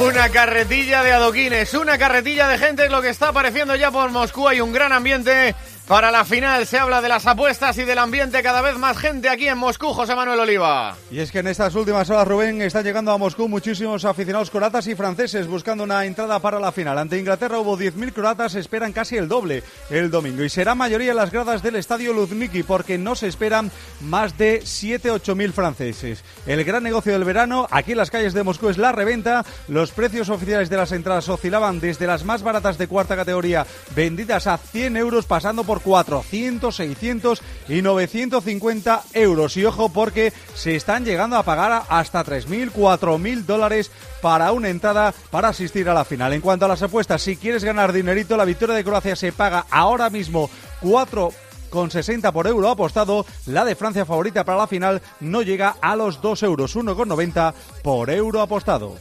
Una 0.00 0.28
carretilla 0.30 1.04
de 1.04 1.12
adoquines, 1.12 1.72
una 1.74 1.98
carretilla 1.98 2.48
de 2.48 2.58
gente 2.58 2.86
es 2.86 2.90
lo 2.90 3.00
que 3.00 3.10
está 3.10 3.28
apareciendo 3.28 3.76
ya 3.76 3.92
por 3.92 4.10
Moscú. 4.10 4.48
Hay 4.48 4.60
un 4.60 4.72
gran 4.72 4.92
ambiente 4.92 5.54
para 5.86 6.10
la 6.10 6.24
final 6.24 6.66
se 6.66 6.78
habla 6.78 7.00
de 7.00 7.08
las 7.08 7.26
apuestas 7.26 7.78
y 7.78 7.84
del 7.84 7.98
ambiente, 7.98 8.42
cada 8.42 8.60
vez 8.60 8.76
más 8.76 8.98
gente 8.98 9.28
aquí 9.28 9.46
en 9.46 9.56
Moscú, 9.56 9.92
José 9.92 10.16
Manuel 10.16 10.40
Oliva. 10.40 10.96
Y 11.12 11.20
es 11.20 11.30
que 11.30 11.38
en 11.38 11.46
estas 11.46 11.74
últimas 11.76 12.10
horas, 12.10 12.26
Rubén, 12.26 12.60
están 12.60 12.82
llegando 12.82 13.12
a 13.12 13.18
Moscú 13.18 13.48
muchísimos 13.48 14.04
aficionados 14.04 14.50
croatas 14.50 14.88
y 14.88 14.96
franceses 14.96 15.46
buscando 15.46 15.84
una 15.84 16.04
entrada 16.04 16.40
para 16.40 16.58
la 16.58 16.72
final. 16.72 16.98
Ante 16.98 17.18
Inglaterra 17.18 17.60
hubo 17.60 17.78
10.000 17.78 18.12
croatas, 18.12 18.56
esperan 18.56 18.92
casi 18.92 19.16
el 19.16 19.28
doble 19.28 19.62
el 19.88 20.10
domingo. 20.10 20.42
Y 20.42 20.48
será 20.48 20.74
mayoría 20.74 21.14
las 21.14 21.30
gradas 21.30 21.62
del 21.62 21.76
estadio 21.76 22.12
Luzhniki 22.12 22.64
porque 22.64 22.98
no 22.98 23.14
se 23.14 23.28
esperan 23.28 23.70
más 24.00 24.36
de 24.36 24.62
7-8.000 24.62 25.52
franceses. 25.52 26.24
El 26.46 26.64
gran 26.64 26.82
negocio 26.82 27.12
del 27.12 27.24
verano 27.24 27.68
aquí 27.70 27.92
en 27.92 27.98
las 27.98 28.10
calles 28.10 28.34
de 28.34 28.42
Moscú 28.42 28.70
es 28.70 28.78
la 28.78 28.90
reventa. 28.90 29.44
Los 29.68 29.92
precios 29.92 30.30
oficiales 30.30 30.68
de 30.68 30.78
las 30.78 30.90
entradas 30.90 31.28
oscilaban 31.28 31.78
desde 31.78 32.08
las 32.08 32.24
más 32.24 32.42
baratas 32.42 32.76
de 32.76 32.88
cuarta 32.88 33.14
categoría 33.14 33.66
vendidas 33.94 34.48
a 34.48 34.58
100 34.58 34.96
euros 34.96 35.26
pasando 35.26 35.62
por 35.62 35.75
400, 35.80 36.74
600 36.74 37.42
y 37.68 37.82
950 37.82 39.02
euros. 39.12 39.56
Y 39.56 39.64
ojo 39.64 39.88
porque 39.88 40.32
se 40.54 40.76
están 40.76 41.04
llegando 41.04 41.36
a 41.36 41.42
pagar 41.42 41.84
hasta 41.88 42.24
3.000, 42.24 42.72
4.000 42.72 43.44
dólares 43.44 43.90
para 44.20 44.52
una 44.52 44.68
entrada 44.68 45.14
para 45.30 45.48
asistir 45.48 45.88
a 45.88 45.94
la 45.94 46.04
final. 46.04 46.32
En 46.32 46.40
cuanto 46.40 46.64
a 46.64 46.68
las 46.68 46.82
apuestas, 46.82 47.22
si 47.22 47.36
quieres 47.36 47.64
ganar 47.64 47.92
dinerito, 47.92 48.36
la 48.36 48.44
victoria 48.44 48.74
de 48.74 48.84
Croacia 48.84 49.16
se 49.16 49.32
paga 49.32 49.66
ahora 49.70 50.10
mismo 50.10 50.50
4 50.80 51.32
con 51.70 51.90
60 51.90 52.32
por 52.32 52.46
euro 52.46 52.70
apostado. 52.70 53.26
La 53.46 53.64
de 53.64 53.74
Francia 53.74 54.04
favorita 54.04 54.44
para 54.44 54.58
la 54.58 54.66
final 54.66 55.02
no 55.20 55.42
llega 55.42 55.76
a 55.80 55.96
los 55.96 56.20
2 56.20 56.42
euros, 56.44 56.76
1,90 56.76 57.54
por 57.82 58.10
euro 58.10 58.40
apostado. 58.40 58.96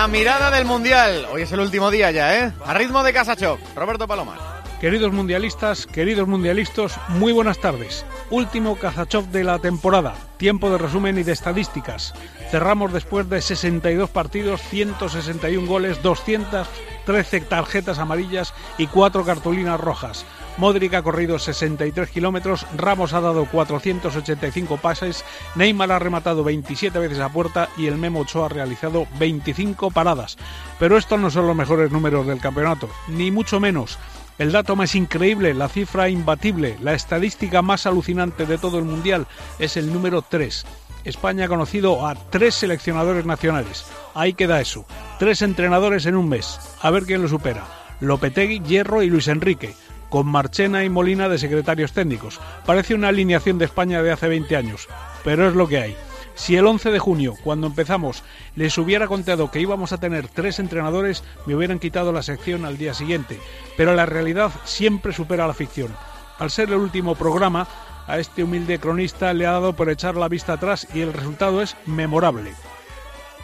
La 0.00 0.08
mirada 0.08 0.50
del 0.50 0.64
Mundial. 0.64 1.26
Hoy 1.30 1.42
es 1.42 1.52
el 1.52 1.60
último 1.60 1.90
día 1.90 2.10
ya, 2.10 2.38
¿eh? 2.38 2.52
A 2.64 2.72
ritmo 2.72 3.02
de 3.02 3.12
Casachov. 3.12 3.58
Roberto 3.76 4.08
Palomar. 4.08 4.38
Queridos 4.80 5.12
mundialistas, 5.12 5.86
queridos 5.86 6.26
mundialistas, 6.26 6.98
muy 7.08 7.34
buenas 7.34 7.58
tardes. 7.58 8.06
Último 8.30 8.76
Kazachov 8.76 9.26
de 9.26 9.44
la 9.44 9.58
temporada. 9.58 10.14
Tiempo 10.38 10.70
de 10.70 10.78
resumen 10.78 11.18
y 11.18 11.22
de 11.22 11.32
estadísticas. 11.32 12.14
Cerramos 12.50 12.94
después 12.94 13.28
de 13.28 13.42
62 13.42 14.08
partidos, 14.08 14.62
161 14.70 15.66
goles, 15.66 16.02
213 16.02 17.42
tarjetas 17.42 17.98
amarillas 17.98 18.54
y 18.78 18.86
4 18.86 19.22
cartulinas 19.26 19.78
rojas. 19.78 20.24
Modric 20.56 20.94
ha 20.94 21.02
corrido 21.02 21.38
63 21.38 22.10
kilómetros, 22.10 22.66
Ramos 22.76 23.12
ha 23.12 23.20
dado 23.20 23.46
485 23.46 24.76
pases, 24.76 25.24
Neymar 25.54 25.92
ha 25.92 25.98
rematado 25.98 26.44
27 26.44 26.98
veces 26.98 27.20
a 27.20 27.30
puerta 27.30 27.68
y 27.76 27.86
el 27.86 27.96
Memo 27.96 28.20
Ochoa 28.20 28.46
ha 28.46 28.48
realizado 28.50 29.06
25 29.18 29.90
paradas. 29.90 30.36
Pero 30.78 30.98
estos 30.98 31.18
no 31.18 31.30
son 31.30 31.46
los 31.46 31.56
mejores 31.56 31.90
números 31.90 32.26
del 32.26 32.40
campeonato, 32.40 32.88
ni 33.08 33.30
mucho 33.30 33.60
menos. 33.60 33.98
El 34.38 34.52
dato 34.52 34.76
más 34.76 34.94
increíble, 34.94 35.54
la 35.54 35.68
cifra 35.68 36.08
imbatible, 36.08 36.76
la 36.80 36.94
estadística 36.94 37.62
más 37.62 37.86
alucinante 37.86 38.46
de 38.46 38.58
todo 38.58 38.78
el 38.78 38.84
Mundial 38.84 39.26
es 39.58 39.76
el 39.76 39.92
número 39.92 40.22
3. 40.22 40.64
España 41.04 41.46
ha 41.46 41.48
conocido 41.48 42.06
a 42.06 42.14
tres 42.14 42.54
seleccionadores 42.54 43.24
nacionales. 43.24 43.86
Ahí 44.14 44.34
queda 44.34 44.60
eso. 44.60 44.84
Tres 45.18 45.42
entrenadores 45.42 46.06
en 46.06 46.16
un 46.16 46.28
mes. 46.28 46.58
A 46.82 46.90
ver 46.90 47.04
quién 47.04 47.22
lo 47.22 47.28
supera. 47.28 47.64
Lopetegui, 48.00 48.60
Hierro 48.60 49.02
y 49.02 49.10
Luis 49.10 49.28
Enrique 49.28 49.74
con 50.10 50.26
Marchena 50.26 50.84
y 50.84 50.90
Molina 50.90 51.28
de 51.28 51.38
secretarios 51.38 51.92
técnicos. 51.92 52.38
Parece 52.66 52.94
una 52.94 53.08
alineación 53.08 53.56
de 53.56 53.64
España 53.64 54.02
de 54.02 54.12
hace 54.12 54.28
20 54.28 54.54
años, 54.56 54.88
pero 55.24 55.48
es 55.48 55.54
lo 55.54 55.66
que 55.66 55.78
hay. 55.78 55.96
Si 56.34 56.56
el 56.56 56.66
11 56.66 56.90
de 56.90 56.98
junio, 56.98 57.34
cuando 57.44 57.66
empezamos, 57.66 58.22
les 58.56 58.76
hubiera 58.78 59.06
contado 59.06 59.50
que 59.50 59.60
íbamos 59.60 59.92
a 59.92 59.98
tener 59.98 60.28
tres 60.28 60.58
entrenadores, 60.58 61.22
me 61.46 61.54
hubieran 61.54 61.78
quitado 61.78 62.12
la 62.12 62.22
sección 62.22 62.64
al 62.64 62.78
día 62.78 62.94
siguiente. 62.94 63.38
Pero 63.76 63.94
la 63.94 64.06
realidad 64.06 64.50
siempre 64.64 65.12
supera 65.12 65.46
la 65.46 65.54
ficción. 65.54 65.94
Al 66.38 66.50
ser 66.50 66.70
el 66.70 66.76
último 66.76 67.14
programa, 67.14 67.68
a 68.06 68.18
este 68.18 68.42
humilde 68.42 68.78
cronista 68.78 69.34
le 69.34 69.46
ha 69.46 69.52
dado 69.52 69.74
por 69.74 69.90
echar 69.90 70.16
la 70.16 70.28
vista 70.28 70.54
atrás 70.54 70.88
y 70.94 71.00
el 71.00 71.12
resultado 71.12 71.60
es 71.60 71.76
memorable. 71.84 72.54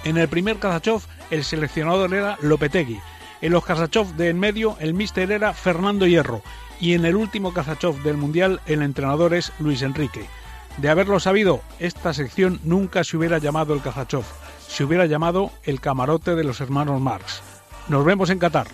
En 0.05 0.17
el 0.17 0.29
primer 0.29 0.59
Kazachov, 0.59 1.03
el 1.31 1.45
seleccionador 1.45 2.15
era 2.15 2.39
Lopetegui, 2.41 3.01
en 3.41 3.53
los 3.53 3.65
Kazachov 3.65 4.15
de 4.15 4.31
en 4.31 4.39
medio, 4.39 4.77
el 4.81 4.95
míster 4.95 5.31
era 5.31 5.53
Fernando 5.53 6.07
Hierro. 6.07 6.43
Y 6.81 6.95
en 6.95 7.05
el 7.05 7.17
último 7.17 7.53
Kazachov 7.53 8.03
del 8.03 8.17
Mundial, 8.17 8.61
el 8.67 8.83
entrenador 8.83 9.35
es 9.35 9.53
Luis 9.59 9.83
Enrique. 9.83 10.27
De 10.79 10.91
haberlo 10.91 11.21
sabido, 11.21 11.63
esta 11.79 12.13
sección 12.13 12.61
nunca 12.65 13.03
se 13.03 13.17
hubiera 13.17 13.39
llamado 13.39 13.75
el 13.75 13.83
Kazachov. 13.83 14.25
Se 14.69 14.85
hubiera 14.85 15.07
llamado 15.07 15.51
el 15.65 15.81
camarote 15.81 16.35
de 16.35 16.45
los 16.45 16.61
hermanos 16.61 17.01
Marx. 17.01 17.43
Nos 17.89 18.05
vemos 18.05 18.31
en 18.31 18.39
Qatar. 18.39 18.67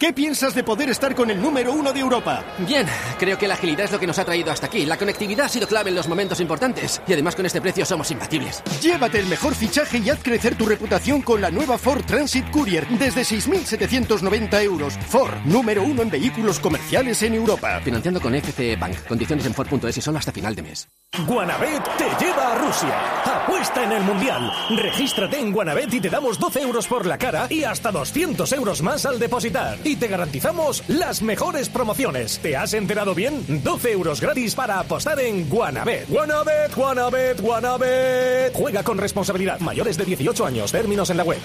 ¿Qué 0.00 0.14
piensas 0.14 0.54
de 0.54 0.64
poder 0.64 0.88
estar 0.88 1.14
con 1.14 1.30
el 1.30 1.38
número 1.42 1.74
uno 1.74 1.92
de 1.92 2.00
Europa? 2.00 2.42
Bien, 2.66 2.86
creo 3.18 3.36
que 3.36 3.46
la 3.46 3.52
agilidad 3.52 3.84
es 3.84 3.92
lo 3.92 4.00
que 4.00 4.06
nos 4.06 4.18
ha 4.18 4.24
traído 4.24 4.50
hasta 4.50 4.66
aquí. 4.66 4.86
La 4.86 4.96
conectividad 4.96 5.44
ha 5.44 5.48
sido 5.50 5.66
clave 5.66 5.90
en 5.90 5.96
los 5.96 6.08
momentos 6.08 6.40
importantes. 6.40 7.02
Y 7.06 7.12
además 7.12 7.36
con 7.36 7.44
este 7.44 7.60
precio 7.60 7.84
somos 7.84 8.10
imbatibles. 8.10 8.62
Llévate 8.80 9.18
el 9.18 9.26
mejor 9.26 9.54
fichaje 9.54 9.98
y 9.98 10.08
haz 10.08 10.22
crecer 10.22 10.56
tu 10.56 10.64
reputación 10.64 11.20
con 11.20 11.42
la 11.42 11.50
nueva 11.50 11.76
Ford 11.76 12.02
Transit 12.06 12.50
Courier 12.50 12.88
desde 12.88 13.20
6.790 13.20 14.62
euros. 14.62 14.94
Ford, 15.06 15.34
número 15.44 15.82
uno 15.82 16.00
en 16.00 16.08
vehículos 16.08 16.60
comerciales 16.60 17.22
en 17.22 17.34
Europa. 17.34 17.78
Financiando 17.84 18.22
con 18.22 18.32
FCE 18.32 18.76
Bank. 18.76 19.06
Condiciones 19.06 19.44
en 19.44 19.52
Ford.es 19.52 19.98
y 19.98 20.00
solo 20.00 20.16
hasta 20.16 20.32
final 20.32 20.54
de 20.54 20.62
mes. 20.62 20.88
Guanabet 21.26 21.82
te 21.98 22.24
lleva 22.24 22.52
a 22.52 22.58
Rusia. 22.58 23.42
Apuesta 23.42 23.84
en 23.84 23.92
el 23.92 24.02
Mundial. 24.04 24.50
Regístrate 24.70 25.38
en 25.38 25.52
Guanabet 25.52 25.92
y 25.92 26.00
te 26.00 26.08
damos 26.08 26.38
12 26.38 26.62
euros 26.62 26.86
por 26.86 27.04
la 27.04 27.18
cara 27.18 27.48
y 27.50 27.64
hasta 27.64 27.92
200 27.92 28.50
euros 28.54 28.80
más 28.80 29.04
al 29.04 29.18
depositar 29.18 29.76
y 29.90 29.96
te 29.96 30.06
garantizamos 30.06 30.84
las 30.86 31.20
mejores 31.20 31.68
promociones. 31.68 32.38
¿Te 32.38 32.56
has 32.56 32.74
enterado 32.74 33.12
bien? 33.12 33.62
12 33.64 33.90
euros 33.90 34.20
gratis 34.20 34.54
para 34.54 34.78
apostar 34.78 35.18
en 35.18 35.48
Guanabet. 35.48 36.08
Guanabet, 36.08 36.74
Guanabet, 36.74 37.40
Guanabet. 37.40 38.52
Juega 38.54 38.84
con 38.84 38.98
responsabilidad. 38.98 39.58
Mayores 39.58 39.96
de 39.96 40.04
18 40.04 40.46
años. 40.46 40.70
Términos 40.70 41.10
en 41.10 41.16
la 41.16 41.24
web. 41.24 41.40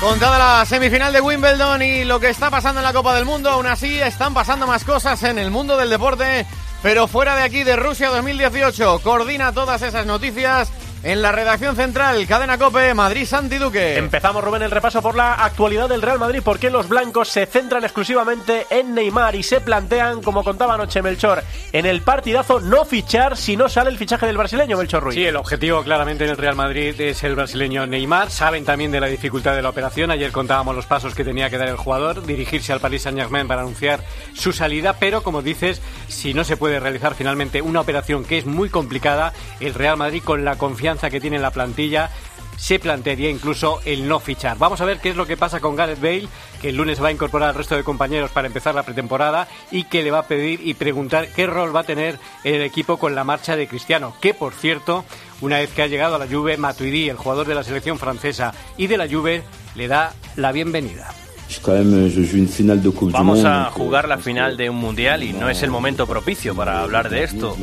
Contada 0.00 0.38
la 0.38 0.64
semifinal 0.64 1.12
de 1.12 1.20
Wimbledon 1.20 1.82
y 1.82 2.04
lo 2.04 2.18
que 2.18 2.30
está 2.30 2.50
pasando 2.50 2.80
en 2.80 2.84
la 2.84 2.94
Copa 2.94 3.14
del 3.14 3.26
Mundo, 3.26 3.50
aún 3.50 3.66
así 3.66 4.00
están 4.00 4.32
pasando 4.32 4.66
más 4.66 4.84
cosas 4.84 5.22
en 5.24 5.38
el 5.38 5.50
mundo 5.50 5.76
del 5.76 5.90
deporte, 5.90 6.46
pero 6.82 7.06
fuera 7.06 7.36
de 7.36 7.42
aquí 7.42 7.64
de 7.64 7.76
Rusia 7.76 8.08
2018. 8.08 9.00
Coordina 9.00 9.52
todas 9.52 9.82
esas 9.82 10.06
noticias 10.06 10.72
en 11.02 11.22
la 11.22 11.32
redacción 11.32 11.76
central, 11.76 12.26
Cadena 12.26 12.58
Cope, 12.58 12.92
Madrid 12.92 13.24
Santi 13.24 13.56
Duque. 13.56 13.96
Empezamos, 13.96 14.44
Rubén, 14.44 14.62
el 14.62 14.70
repaso 14.70 15.00
por 15.00 15.14
la 15.14 15.32
actualidad 15.34 15.88
del 15.88 16.02
Real 16.02 16.18
Madrid, 16.18 16.42
porque 16.44 16.70
los 16.70 16.88
blancos 16.88 17.28
se 17.28 17.46
centran 17.46 17.84
exclusivamente 17.84 18.66
en 18.68 18.94
Neymar 18.94 19.34
y 19.34 19.42
se 19.42 19.60
plantean, 19.60 20.22
como 20.22 20.44
contaba 20.44 20.74
anoche 20.74 21.00
Melchor, 21.00 21.42
en 21.72 21.86
el 21.86 22.02
partidazo 22.02 22.60
no 22.60 22.84
fichar 22.84 23.36
si 23.38 23.56
no 23.56 23.68
sale 23.68 23.88
el 23.90 23.96
fichaje 23.96 24.26
del 24.26 24.36
brasileño 24.36 24.76
Melchor 24.76 25.02
Ruiz. 25.02 25.14
Sí, 25.14 25.24
el 25.24 25.36
objetivo 25.36 25.82
claramente 25.82 26.24
en 26.24 26.30
el 26.30 26.36
Real 26.36 26.54
Madrid 26.54 27.00
es 27.00 27.24
el 27.24 27.34
brasileño 27.34 27.86
Neymar. 27.86 28.30
Saben 28.30 28.66
también 28.66 28.90
de 28.90 29.00
la 29.00 29.06
dificultad 29.06 29.56
de 29.56 29.62
la 29.62 29.70
operación. 29.70 30.10
Ayer 30.10 30.32
contábamos 30.32 30.76
los 30.76 30.86
pasos 30.86 31.14
que 31.14 31.24
tenía 31.24 31.48
que 31.48 31.56
dar 31.56 31.68
el 31.68 31.76
jugador, 31.76 32.26
dirigirse 32.26 32.72
al 32.74 32.80
Paris 32.80 33.02
Saint-Germain 33.02 33.48
para 33.48 33.62
anunciar 33.62 34.04
su 34.34 34.52
salida, 34.52 34.96
pero 34.98 35.22
como 35.22 35.40
dices, 35.40 35.80
si 36.08 36.34
no 36.34 36.44
se 36.44 36.58
puede 36.58 36.78
realizar 36.78 37.14
finalmente 37.14 37.62
una 37.62 37.80
operación 37.80 38.24
que 38.24 38.36
es 38.36 38.44
muy 38.44 38.68
complicada, 38.68 39.32
el 39.60 39.72
Real 39.72 39.96
Madrid 39.96 40.22
con 40.22 40.44
la 40.44 40.56
confianza 40.56 40.89
que 40.98 41.20
tiene 41.20 41.38
la 41.38 41.50
plantilla 41.50 42.10
se 42.56 42.78
plantearía 42.78 43.30
incluso 43.30 43.80
el 43.86 44.06
no 44.06 44.20
fichar. 44.20 44.58
Vamos 44.58 44.80
a 44.80 44.84
ver 44.84 44.98
qué 44.98 45.08
es 45.08 45.16
lo 45.16 45.26
que 45.26 45.38
pasa 45.38 45.60
con 45.60 45.76
Gareth 45.76 46.00
Bale, 46.00 46.28
que 46.60 46.68
el 46.68 46.76
lunes 46.76 47.02
va 47.02 47.08
a 47.08 47.12
incorporar 47.12 47.48
al 47.48 47.54
resto 47.54 47.74
de 47.74 47.84
compañeros 47.84 48.30
para 48.30 48.48
empezar 48.48 48.74
la 48.74 48.82
pretemporada 48.82 49.48
y 49.70 49.84
que 49.84 50.02
le 50.02 50.10
va 50.10 50.20
a 50.20 50.26
pedir 50.26 50.60
y 50.62 50.74
preguntar 50.74 51.28
qué 51.28 51.46
rol 51.46 51.74
va 51.74 51.80
a 51.80 51.84
tener 51.84 52.18
el 52.44 52.60
equipo 52.60 52.98
con 52.98 53.14
la 53.14 53.24
marcha 53.24 53.56
de 53.56 53.66
Cristiano, 53.66 54.14
que 54.20 54.34
por 54.34 54.52
cierto, 54.52 55.06
una 55.40 55.58
vez 55.58 55.70
que 55.70 55.82
ha 55.82 55.86
llegado 55.86 56.16
a 56.16 56.18
la 56.18 56.28
Juve, 56.28 56.58
Matuidi, 56.58 57.08
el 57.08 57.16
jugador 57.16 57.46
de 57.46 57.54
la 57.54 57.64
selección 57.64 57.98
francesa 57.98 58.52
y 58.76 58.88
de 58.88 58.98
la 58.98 59.08
Juve, 59.08 59.42
le 59.74 59.88
da 59.88 60.12
la 60.36 60.52
bienvenida. 60.52 61.14
Vamos 63.12 63.44
a 63.44 63.64
jugar 63.70 64.08
la 64.08 64.18
final 64.18 64.56
de 64.56 64.70
un 64.70 64.76
mundial 64.76 65.22
y 65.22 65.32
no 65.32 65.50
es 65.50 65.62
el 65.62 65.70
momento 65.70 66.06
propicio 66.06 66.54
para 66.54 66.82
hablar 66.82 67.10
de 67.10 67.24
esto. 67.24 67.56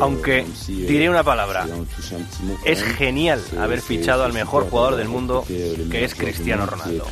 Aunque 0.00 0.44
diré 0.66 1.08
una 1.08 1.22
palabra. 1.22 1.66
Es 2.64 2.82
genial 2.82 3.40
haber 3.58 3.80
fichado 3.80 4.24
al 4.24 4.32
mejor 4.32 4.68
jugador 4.68 4.96
del 4.96 5.08
mundo, 5.08 5.44
que 5.46 6.04
es 6.04 6.14
Cristiano 6.14 6.66
Ronaldo. 6.66 7.06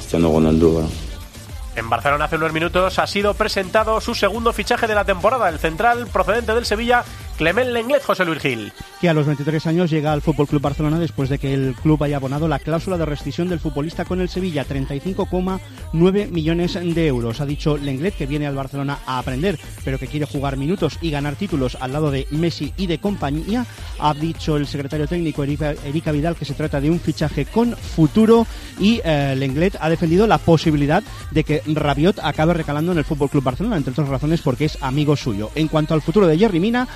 En 1.77 1.89
Barcelona 1.89 2.25
hace 2.25 2.35
unos 2.35 2.53
minutos 2.53 2.99
ha 2.99 3.07
sido 3.07 3.35
presentado 3.35 4.01
su 4.01 4.13
segundo 4.17 4.53
fichaje 4.53 4.89
de 4.89 4.97
la 4.97 5.05
temporada, 5.05 5.49
el 5.49 5.61
central 5.61 6.09
procedente 6.09 6.53
del 6.53 6.67
Sevilla, 6.67 7.05
Clement 7.39 7.71
Lenglet, 7.71 8.03
José 8.03 8.25
Luis 8.25 8.41
Gil. 8.41 8.73
Que 9.01 9.09
a 9.09 9.15
los 9.15 9.25
23 9.25 9.65
años 9.69 9.91
llega 9.91 10.13
al 10.13 10.23
Fútbol 10.23 10.49
Club 10.49 10.61
Barcelona 10.61 10.99
después 10.99 11.29
de 11.29 11.39
que 11.39 11.55
el 11.55 11.77
club 11.77 12.03
haya 12.03 12.17
abonado 12.17 12.49
la 12.49 12.59
cláusula 12.59 12.99
de 12.99 13.05
rescisión 13.05 13.49
del 13.49 13.61
futbolista 13.61 14.05
con 14.05 14.21
el 14.21 14.29
Sevilla, 14.29 14.67
35,9 14.67 16.31
millones 16.31 16.75
de 16.75 17.07
euros. 17.07 17.41
Ha 17.41 17.47
dicho 17.47 17.77
Lenglet 17.77 18.17
que 18.17 18.27
viene 18.27 18.49
al 18.49 18.57
Barcelona 18.57 18.99
a 19.07 19.21
aprender, 19.21 19.57
pero 19.85 20.01
que 20.01 20.09
quiere 20.09 20.27
jugar 20.27 20.57
minutos 20.57 20.99
y 21.01 21.13
ganar 21.13 21.37
títulos 21.37 21.79
al 21.81 21.93
lado 21.93 22.11
de 22.11 22.27
Messi 22.33 22.73
y 22.77 22.89
de 22.89 22.99
compañía. 22.99 23.65
Ha 24.01 24.15
dicho 24.15 24.57
el 24.57 24.67
secretario 24.67 25.07
técnico 25.07 25.45
Erika, 25.45 26.11
Vidal 26.11 26.35
que 26.35 26.45
se 26.45 26.55
trata 26.55 26.81
de 26.81 26.91
un 26.91 26.99
fichaje 26.99 27.45
con 27.45 27.77
futuro 27.77 28.49
y 28.81 29.01
eh, 29.05 29.37
Lenglet 29.37 29.77
ha 29.81 29.89
defendido 29.89 30.27
la 30.27 30.39
posibilidad 30.39 31.05
de 31.31 31.45
que 31.45 31.63
Rabiot 31.67 32.19
acabe 32.21 32.55
recalando 32.55 32.91
en 32.91 32.99
el 32.99 33.05
Fútbol 33.05 33.31
Club 33.31 33.45
Barcelona, 33.45 33.77
entre 33.77 33.93
otras 33.93 34.09
razones 34.09 34.43
porque 34.43 34.65
es 34.65 34.77
amigo 34.83 35.15
suyo. 35.15 35.53
En 35.55 35.69
cuanto 35.69 35.95
al 35.95 36.03
futuro 36.03 36.27
de 36.27 36.37
Jerry 36.37 36.59
Mina, 36.59 36.89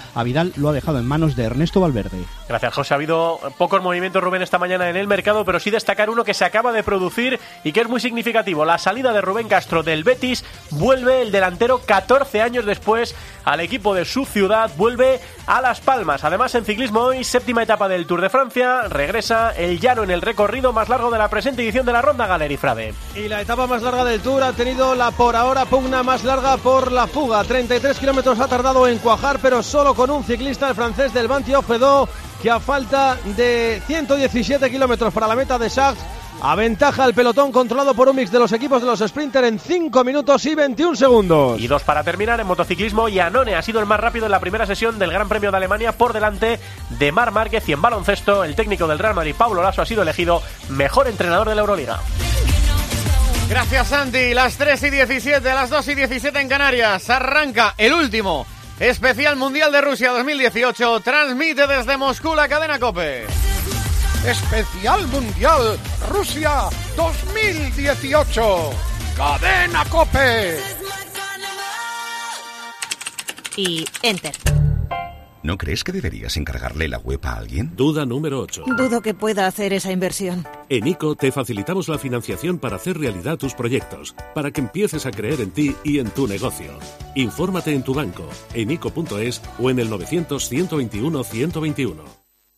Lo 0.56 0.70
ha 0.70 0.72
dejado 0.72 0.98
en 0.98 1.06
manos 1.06 1.36
de 1.36 1.44
Ernesto 1.44 1.80
Valverde. 1.80 2.24
Gracias, 2.48 2.74
José. 2.74 2.94
Ha 2.94 2.96
habido 2.96 3.38
pocos 3.58 3.82
movimientos, 3.82 4.22
Rubén, 4.22 4.42
esta 4.42 4.58
mañana 4.58 4.88
en 4.88 4.96
el 4.96 5.06
mercado, 5.06 5.44
pero 5.44 5.60
sí 5.60 5.70
destacar 5.70 6.10
uno 6.10 6.24
que 6.24 6.34
se 6.34 6.44
acaba 6.44 6.72
de 6.72 6.82
producir 6.82 7.38
y 7.64 7.72
que 7.72 7.80
es 7.80 7.88
muy 7.88 8.00
significativo. 8.00 8.64
La 8.64 8.78
salida 8.78 9.12
de 9.12 9.20
Rubén 9.20 9.48
Castro 9.48 9.82
del 9.82 10.04
Betis 10.04 10.44
vuelve 10.70 11.22
el 11.22 11.32
delantero 11.32 11.80
14 11.84 12.40
años 12.40 12.66
después 12.66 13.14
al 13.44 13.60
equipo 13.60 13.94
de 13.94 14.04
su 14.04 14.24
ciudad, 14.24 14.70
vuelve 14.76 15.20
a 15.46 15.60
Las 15.60 15.80
Palmas. 15.80 16.24
Además, 16.24 16.54
en 16.54 16.64
ciclismo 16.64 17.00
hoy, 17.00 17.24
séptima 17.24 17.62
etapa 17.62 17.88
del 17.88 18.06
Tour 18.06 18.20
de 18.20 18.30
Francia, 18.30 18.82
regresa 18.88 19.50
el 19.50 19.80
llano 19.80 20.02
en 20.02 20.10
el 20.10 20.22
recorrido 20.22 20.72
más 20.72 20.88
largo 20.88 21.10
de 21.10 21.18
la 21.18 21.28
presente 21.28 21.62
edición 21.62 21.86
de 21.86 21.92
la 21.92 22.02
Ronda 22.02 22.26
Galeri 22.26 22.56
Frade. 22.56 22.94
Y 23.14 23.28
la 23.28 23.40
etapa 23.40 23.66
más 23.66 23.82
larga 23.82 24.04
del 24.04 24.20
Tour 24.20 24.42
ha 24.42 24.52
tenido 24.52 24.94
la 24.94 25.10
por 25.10 25.36
ahora 25.36 25.64
pugna 25.64 26.02
más 26.02 26.24
larga 26.24 26.56
por 26.56 26.92
la 26.92 27.06
fuga. 27.06 27.44
33 27.44 27.98
kilómetros 27.98 28.40
ha 28.40 28.48
tardado 28.48 28.86
en 28.88 28.98
cuajar, 28.98 29.38
pero 29.40 29.62
solo 29.62 29.94
con 29.94 30.10
un 30.10 30.24
ciclista, 30.24 30.68
el 30.68 30.74
francés 30.74 31.12
del 31.12 31.28
Bantio 31.28 31.62
Fedó, 31.62 32.08
que 32.42 32.50
a 32.50 32.60
falta 32.60 33.16
de 33.36 33.82
117 33.86 34.70
kilómetros 34.70 35.12
para 35.12 35.26
la 35.26 35.36
meta 35.36 35.58
de 35.58 35.70
Sachs 35.70 36.00
Aventaja 36.44 37.04
el 37.04 37.14
pelotón 37.14 37.52
controlado 37.52 37.94
por 37.94 38.08
un 38.08 38.16
mix 38.16 38.32
de 38.32 38.40
los 38.40 38.50
equipos 38.50 38.82
de 38.82 38.88
los 38.88 38.98
Sprinter 38.98 39.44
en 39.44 39.60
5 39.60 40.02
minutos 40.02 40.44
y 40.44 40.56
21 40.56 40.96
segundos. 40.96 41.60
Y 41.60 41.68
dos 41.68 41.84
para 41.84 42.02
terminar 42.02 42.40
en 42.40 42.48
motociclismo. 42.48 43.08
Yanone 43.08 43.54
ha 43.54 43.62
sido 43.62 43.78
el 43.78 43.86
más 43.86 44.00
rápido 44.00 44.26
en 44.26 44.32
la 44.32 44.40
primera 44.40 44.66
sesión 44.66 44.98
del 44.98 45.12
Gran 45.12 45.28
Premio 45.28 45.52
de 45.52 45.56
Alemania 45.56 45.92
por 45.92 46.12
delante 46.12 46.58
de 46.98 47.12
Mar 47.12 47.30
Márquez 47.30 47.68
y 47.68 47.72
en 47.74 47.80
baloncesto 47.80 48.42
el 48.42 48.56
técnico 48.56 48.88
del 48.88 48.98
Real 48.98 49.14
Madrid, 49.14 49.36
Pablo 49.38 49.62
Lasso, 49.62 49.82
ha 49.82 49.86
sido 49.86 50.02
elegido 50.02 50.42
mejor 50.70 51.06
entrenador 51.06 51.48
de 51.48 51.54
la 51.54 51.60
Euroliga. 51.60 52.00
Gracias 53.48 53.86
Santi, 53.86 54.34
las 54.34 54.56
3 54.56 54.82
y 54.82 54.90
17, 54.90 55.48
las 55.48 55.70
2 55.70 55.86
y 55.86 55.94
17 55.94 56.40
en 56.40 56.48
Canarias. 56.48 57.08
Arranca 57.08 57.76
el 57.78 57.92
último 57.92 58.48
especial 58.80 59.36
Mundial 59.36 59.70
de 59.70 59.80
Rusia 59.80 60.10
2018. 60.10 61.02
Transmite 61.02 61.68
desde 61.68 61.96
Moscú 61.96 62.34
la 62.34 62.48
cadena 62.48 62.80
Cope. 62.80 63.28
Especial 64.26 65.08
Mundial 65.08 65.76
Rusia 66.08 66.68
2018. 66.96 68.70
Cadena 69.16 69.84
Cope. 69.86 70.58
Y 73.56 73.84
enter. 74.02 74.32
¿No 75.42 75.58
crees 75.58 75.82
que 75.82 75.90
deberías 75.90 76.36
encargarle 76.36 76.86
la 76.86 76.98
web 76.98 77.18
a 77.24 77.34
alguien? 77.34 77.72
Duda 77.74 78.06
número 78.06 78.38
8. 78.38 78.62
Dudo 78.76 79.00
que 79.00 79.12
pueda 79.12 79.48
hacer 79.48 79.72
esa 79.72 79.90
inversión. 79.90 80.46
En 80.68 80.86
ICO 80.86 81.16
te 81.16 81.32
facilitamos 81.32 81.88
la 81.88 81.98
financiación 81.98 82.58
para 82.58 82.76
hacer 82.76 82.96
realidad 82.96 83.38
tus 83.38 83.54
proyectos, 83.54 84.14
para 84.36 84.52
que 84.52 84.60
empieces 84.60 85.04
a 85.04 85.10
creer 85.10 85.40
en 85.40 85.50
ti 85.50 85.74
y 85.82 85.98
en 85.98 86.08
tu 86.10 86.28
negocio. 86.28 86.78
Infórmate 87.16 87.74
en 87.74 87.82
tu 87.82 87.92
banco, 87.92 88.28
en 88.54 88.70
ICO.es 88.70 89.42
o 89.58 89.68
en 89.68 89.80
el 89.80 89.90
900 89.90 90.48
121 90.48 91.24
121. 91.24 92.21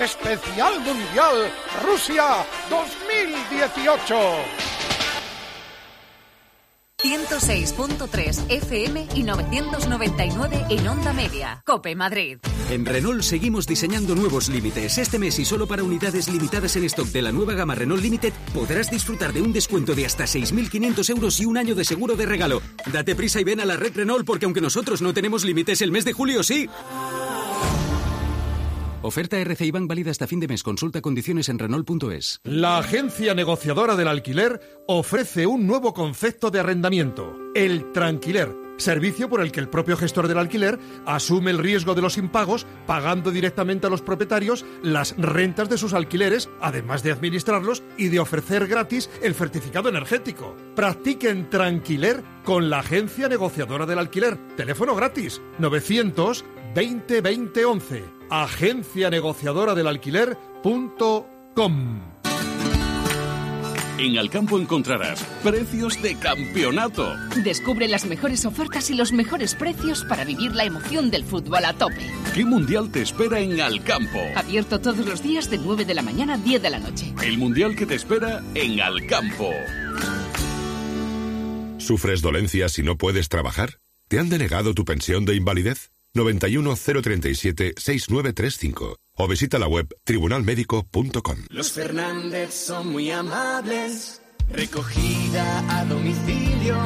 Especial 0.00 0.80
Mundial 0.80 1.52
Rusia 1.84 2.46
2018. 2.70 4.14
106.3 7.00 8.50
FM 8.50 9.08
y 9.14 9.22
999 9.22 10.66
en 10.70 10.88
onda 10.88 11.12
media. 11.12 11.62
Cope 11.64 11.94
Madrid. 11.94 12.38
En 12.70 12.84
Renault 12.84 13.22
seguimos 13.22 13.66
diseñando 13.66 14.14
nuevos 14.14 14.48
límites. 14.48 14.98
Este 14.98 15.18
mes 15.18 15.38
y 15.38 15.44
solo 15.44 15.66
para 15.66 15.82
unidades 15.82 16.28
limitadas 16.28 16.76
en 16.76 16.84
stock 16.84 17.06
de 17.08 17.22
la 17.22 17.32
nueva 17.32 17.54
gama 17.54 17.74
Renault 17.74 18.02
Limited 18.02 18.32
podrás 18.52 18.90
disfrutar 18.90 19.32
de 19.32 19.42
un 19.42 19.52
descuento 19.52 19.94
de 19.94 20.06
hasta 20.06 20.24
6.500 20.24 21.10
euros 21.10 21.40
y 21.40 21.44
un 21.44 21.56
año 21.56 21.74
de 21.74 21.84
seguro 21.84 22.14
de 22.16 22.26
regalo. 22.26 22.62
Date 22.92 23.14
prisa 23.14 23.40
y 23.40 23.44
ven 23.44 23.60
a 23.60 23.64
la 23.64 23.76
red 23.76 23.94
Renault 23.94 24.26
porque 24.26 24.44
aunque 24.44 24.60
nosotros 24.60 25.02
no 25.02 25.14
tenemos 25.14 25.44
límites, 25.44 25.82
el 25.82 25.92
mes 25.92 26.04
de 26.04 26.12
julio 26.12 26.42
sí. 26.42 26.68
Oferta 29.08 29.38
RCI 29.38 29.70
Bank 29.70 29.88
válida 29.88 30.10
hasta 30.10 30.26
fin 30.26 30.38
de 30.38 30.48
mes. 30.48 30.62
Consulta 30.62 31.00
condiciones 31.00 31.48
en 31.48 31.58
Renault.es. 31.58 32.40
La 32.44 32.76
agencia 32.76 33.34
negociadora 33.34 33.96
del 33.96 34.06
alquiler 34.06 34.60
ofrece 34.86 35.46
un 35.46 35.66
nuevo 35.66 35.94
concepto 35.94 36.50
de 36.50 36.60
arrendamiento, 36.60 37.34
el 37.54 37.90
tranquiler. 37.92 38.54
Servicio 38.76 39.28
por 39.30 39.40
el 39.40 39.50
que 39.50 39.60
el 39.60 39.70
propio 39.70 39.96
gestor 39.96 40.28
del 40.28 40.38
alquiler 40.38 40.78
asume 41.06 41.50
el 41.50 41.58
riesgo 41.58 41.94
de 41.94 42.02
los 42.02 42.18
impagos, 42.18 42.66
pagando 42.86 43.30
directamente 43.30 43.86
a 43.86 43.90
los 43.90 44.02
propietarios 44.02 44.66
las 44.82 45.16
rentas 45.16 45.70
de 45.70 45.78
sus 45.78 45.94
alquileres, 45.94 46.50
además 46.60 47.02
de 47.02 47.10
administrarlos 47.10 47.82
y 47.96 48.08
de 48.08 48.20
ofrecer 48.20 48.66
gratis 48.66 49.08
el 49.22 49.34
certificado 49.34 49.88
energético. 49.88 50.54
Practiquen 50.76 51.48
tranquiler 51.48 52.22
con 52.44 52.70
la 52.70 52.80
agencia 52.80 53.26
negociadora 53.26 53.84
del 53.84 53.98
alquiler. 53.98 54.36
Teléfono 54.54 54.94
gratis 54.94 55.40
900 55.58 56.44
20 56.74 57.20
20 57.20 57.64
11. 57.64 58.04
Agencia 58.30 59.10
negociadora 59.10 59.74
del 59.74 59.86
alquiler.com. 59.86 62.00
En 63.98 64.16
Alcampo 64.16 64.60
encontrarás 64.60 65.24
precios 65.42 66.00
de 66.00 66.14
campeonato. 66.14 67.16
Descubre 67.42 67.88
las 67.88 68.06
mejores 68.06 68.44
ofertas 68.44 68.90
y 68.90 68.94
los 68.94 69.12
mejores 69.12 69.56
precios 69.56 70.04
para 70.04 70.24
vivir 70.24 70.54
la 70.54 70.64
emoción 70.64 71.10
del 71.10 71.24
fútbol 71.24 71.64
a 71.64 71.72
tope. 71.72 72.08
¿Qué 72.32 72.44
mundial 72.44 72.92
te 72.92 73.02
espera 73.02 73.40
en 73.40 73.60
Alcampo? 73.60 74.20
Abierto 74.36 74.80
todos 74.80 75.04
los 75.04 75.20
días 75.20 75.50
de 75.50 75.58
9 75.58 75.84
de 75.84 75.94
la 75.94 76.02
mañana 76.02 76.34
a 76.34 76.38
10 76.38 76.62
de 76.62 76.70
la 76.70 76.78
noche. 76.78 77.12
El 77.24 77.38
mundial 77.38 77.74
que 77.74 77.86
te 77.86 77.96
espera 77.96 78.40
en 78.54 78.80
Alcampo. 78.80 79.50
¿Sufres 81.78 82.22
dolencias 82.22 82.78
y 82.78 82.84
no 82.84 82.96
puedes 82.96 83.28
trabajar? 83.28 83.80
¿Te 84.06 84.20
han 84.20 84.28
denegado 84.28 84.74
tu 84.74 84.84
pensión 84.84 85.24
de 85.24 85.34
invalidez? 85.34 85.90
91 86.14 86.74
037 86.76 87.74
6935 87.76 88.96
o 89.20 89.28
visita 89.28 89.58
la 89.58 89.66
web 89.66 89.88
tribunalmédico.com. 90.04 91.38
Los 91.50 91.72
Fernández 91.72 92.54
son 92.54 92.92
muy 92.92 93.10
amables, 93.10 94.22
recogida 94.50 95.78
a 95.78 95.84
domicilio 95.84 96.76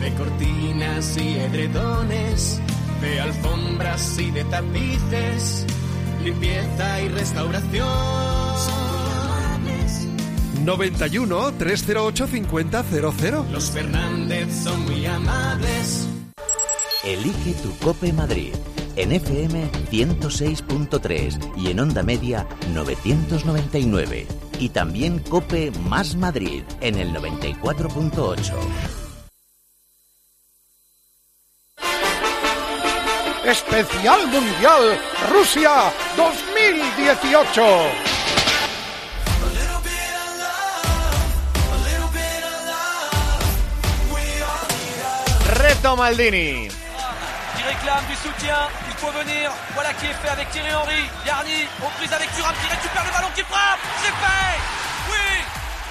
de 0.00 0.14
cortinas 0.14 1.16
y 1.16 1.34
edredones, 1.38 2.60
de 3.00 3.20
alfombras 3.20 4.18
y 4.18 4.30
de 4.30 4.44
tapices, 4.44 5.66
limpieza 6.22 7.02
y 7.02 7.08
restauración 7.08 8.46
91 10.66 11.52
308 11.58 12.26
5000. 12.26 13.52
Los 13.52 13.70
Fernández 13.70 14.48
son 14.64 14.84
muy 14.84 15.06
amables. 15.06 16.08
Elige 17.06 17.54
tu 17.62 17.72
Cope 17.78 18.12
Madrid 18.12 18.52
en 18.96 19.12
FM 19.12 19.70
106.3 19.92 21.56
y 21.56 21.70
en 21.70 21.78
Onda 21.78 22.02
Media 22.02 22.48
999. 22.74 24.26
Y 24.58 24.70
también 24.70 25.20
Cope 25.20 25.70
Más 25.88 26.16
Madrid 26.16 26.64
en 26.80 26.96
el 26.96 27.14
94.8. 27.14 28.54
Especial 33.44 34.26
Mundial 34.26 34.98
Rusia 35.30 35.92
2018. 36.16 37.62
Reto 45.54 45.96
Maldini. 45.96 46.85
Réclame 47.66 48.04
du 48.08 48.16
soutien. 48.16 48.58
Il 48.88 48.96
faut 48.96 49.12
venir. 49.12 49.50
Voilà 49.74 49.92
qui 49.94 50.06
est 50.06 50.14
fait 50.22 50.28
avec 50.30 50.50
Thierry 50.50 50.72
Henry. 50.72 51.02
Garni, 51.26 51.66
reprise 51.82 52.12
avec 52.12 52.28
Thuram 52.34 52.54
qui 52.62 52.68
récupère 52.74 53.04
le 53.04 53.12
ballon 53.12 53.30
qui 53.34 53.42
frappe. 53.42 53.80
C'est 54.02 54.16
fait 54.22 54.56
Oui 55.10 55.28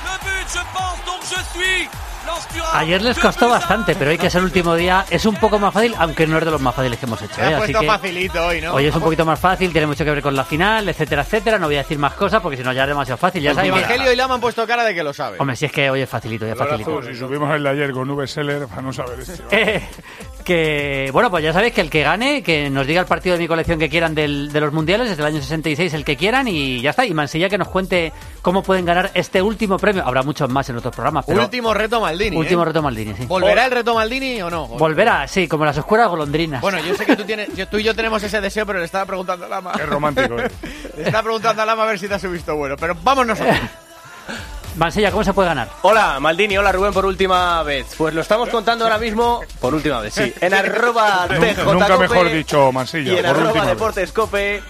Le 0.06 0.14
but, 0.26 0.48
je 0.48 0.64
pense, 0.78 1.00
donc 1.06 1.22
je 1.24 1.40
suis 1.60 1.90
Lance 2.28 2.48
Thuram. 2.48 2.76
Ayer 2.76 3.00
les 3.00 3.14
costó 3.20 3.50
bastante, 3.50 3.94
pero 3.96 4.10
hoy 4.12 4.18
que 4.18 4.28
es 4.28 4.36
el 4.36 4.44
último 4.44 4.76
día 4.76 5.06
es 5.12 5.26
un 5.26 5.36
poco 5.36 5.60
más 5.60 5.74
fácil, 5.74 5.94
aunque 6.00 6.26
no 6.26 6.38
es 6.40 6.46
de 6.46 6.52
los 6.52 6.62
más 6.62 6.74
fáciles 6.74 6.98
que 7.00 7.06
hemos 7.06 7.22
hecho. 7.22 7.40
¿eh? 7.42 7.44
ha 7.44 7.48
Así 7.50 7.58
puesto 7.58 7.80
que 7.82 7.88
facilito 7.88 8.46
hoy, 8.46 8.62
¿no? 8.62 8.74
hoy 8.74 8.86
es 8.88 8.96
un 8.96 9.02
poquito 9.02 9.26
más 9.26 9.40
fácil, 9.40 9.72
tiene 9.72 9.86
mucho 9.88 10.04
que 10.04 10.12
ver 10.12 10.22
con 10.24 10.36
la 10.36 10.44
final, 10.44 10.88
etcétera, 10.90 11.22
etcétera. 11.22 11.60
No 11.60 11.68
voy 11.68 11.76
a 11.76 11.80
decir 11.80 12.00
más 12.00 12.14
cosas 12.14 12.42
porque 12.42 12.58
si 12.58 12.64
no 12.64 12.74
ya 12.74 12.84
es 12.84 12.88
demasiado 12.90 13.18
fácil. 13.18 13.44
Ya 13.44 13.54
sabéis 13.54 13.74
Evangelio 13.74 14.12
y 14.12 14.16
Lama 14.16 14.36
han 14.36 14.42
puesto 14.42 14.66
cara 14.66 14.84
de 14.84 14.96
que 14.96 15.04
lo 15.04 15.14
sabe. 15.14 15.38
Hombre, 15.40 15.56
si 15.56 15.66
es 15.66 15.72
que 15.72 15.90
hoy 15.90 16.02
es 16.02 16.10
facilito, 16.10 16.48
ya 16.48 16.56
facilito. 16.56 17.04
Si 17.04 17.16
subimos 17.16 17.54
el 17.54 17.64
de 17.64 17.70
ayer 17.70 17.92
con 17.92 18.10
V-Seller, 18.10 18.68
para 18.68 18.82
no 18.82 18.92
saber. 18.92 19.20
Eh, 19.52 19.88
que 20.46 21.10
bueno, 21.12 21.30
pues 21.30 21.44
ya 21.44 21.52
sabéis 21.52 21.74
que 21.74 21.82
el 21.82 21.90
que 21.90 22.04
gane, 22.04 22.42
que 22.44 22.70
nos 22.70 22.88
diga 22.88 23.02
el 23.02 23.08
partido 23.08 23.36
de 23.36 23.42
mi 23.42 23.48
colección 23.50 23.78
que 23.78 23.90
quieran 23.90 24.16
del- 24.16 24.54
de 24.54 24.62
los 24.62 24.72
mundiales, 24.72 25.10
desde 25.10 25.22
el 25.22 25.28
año 25.28 25.42
66 25.42 25.94
el 25.94 26.06
que 26.06 26.16
quieran 26.16 26.48
y 26.48 26.80
ya 26.82 26.92
está. 26.92 27.06
Y 27.06 27.14
Mansilla 27.14 27.50
que 27.50 27.58
nos 27.58 27.68
cuente 27.68 28.14
cómo 28.42 28.64
pueden 28.64 28.86
ganar 28.86 29.12
este 29.16 29.42
último 29.42 29.78
premio. 29.78 30.04
Habrá 30.06 30.24
muchos 30.24 30.50
más 30.50 30.70
en 30.70 30.78
otros 30.78 30.96
programas, 30.96 31.26
pero 31.26 31.42
Último 31.42 31.74
reto 31.74 32.00
Maldini. 32.00 32.38
último 32.38 32.62
¿eh? 32.62 32.66
reto 32.66 32.82
Maldini, 32.82 33.14
sí. 33.16 33.26
¿Volverá 33.26 33.66
el 33.66 33.72
reto 33.72 33.94
Maldini 33.96 34.42
o 34.42 34.50
no? 34.50 34.68
Volverá, 34.68 35.28
sí, 35.28 35.48
como 35.50 35.66
las 35.66 35.78
oscuras 35.78 36.08
golondrinas. 36.08 36.62
Bueno, 36.62 36.80
yo 36.80 36.96
sé 36.96 37.06
que 37.06 37.16
tú, 37.18 37.24
tienes, 37.26 37.54
yo- 37.56 37.68
tú 37.68 37.78
y 37.80 37.84
yo 37.84 37.94
tenemos 37.96 38.24
ese 38.24 38.40
deseo, 38.40 38.66
pero 38.66 38.80
le 38.80 38.86
estaba 38.86 39.06
preguntando 39.06 39.46
a 39.46 39.50
Lama. 39.50 39.72
Qué 39.76 39.86
romántico, 39.86 40.40
¿eh? 40.40 40.50
Le 40.96 41.04
estaba 41.04 41.24
preguntando 41.24 41.62
a 41.62 41.66
Lama 41.66 41.84
a 41.84 41.88
ver 41.88 42.00
si 42.00 42.08
te 42.08 42.14
has 42.14 42.32
visto 42.32 42.56
bueno. 42.56 42.76
Pero 42.80 42.96
vamos 43.04 43.26
Mansilla, 44.76 45.12
¿cómo 45.12 45.24
se 45.24 45.34
puede 45.34 45.48
ganar? 45.50 45.70
Hola, 45.84 46.20
Maldini, 46.20 46.58
hola 46.58 46.72
Rubén 46.72 46.94
por 46.94 47.06
última 47.06 47.62
vez. 47.64 47.88
Pues 47.98 48.14
lo 48.14 48.22
estamos 48.22 48.50
contando 48.50 48.84
ahora 48.86 48.98
mismo, 48.98 49.42
por 49.60 49.74
última 49.74 50.00
vez, 50.02 50.14
sí, 50.14 50.34
en 50.42 50.54
arroba 50.54 51.28
Nunca, 51.30 51.54
TJ 51.54 51.74
nunca 51.74 51.98
mejor 51.98 52.32
dicho, 52.32 52.72
Mansilla. 52.72 53.14
y 53.14 53.18
en 53.18 53.26
por 53.26 53.36
arroba. 53.38 53.66
Deportes 53.66 54.12
Cope. 54.12 54.62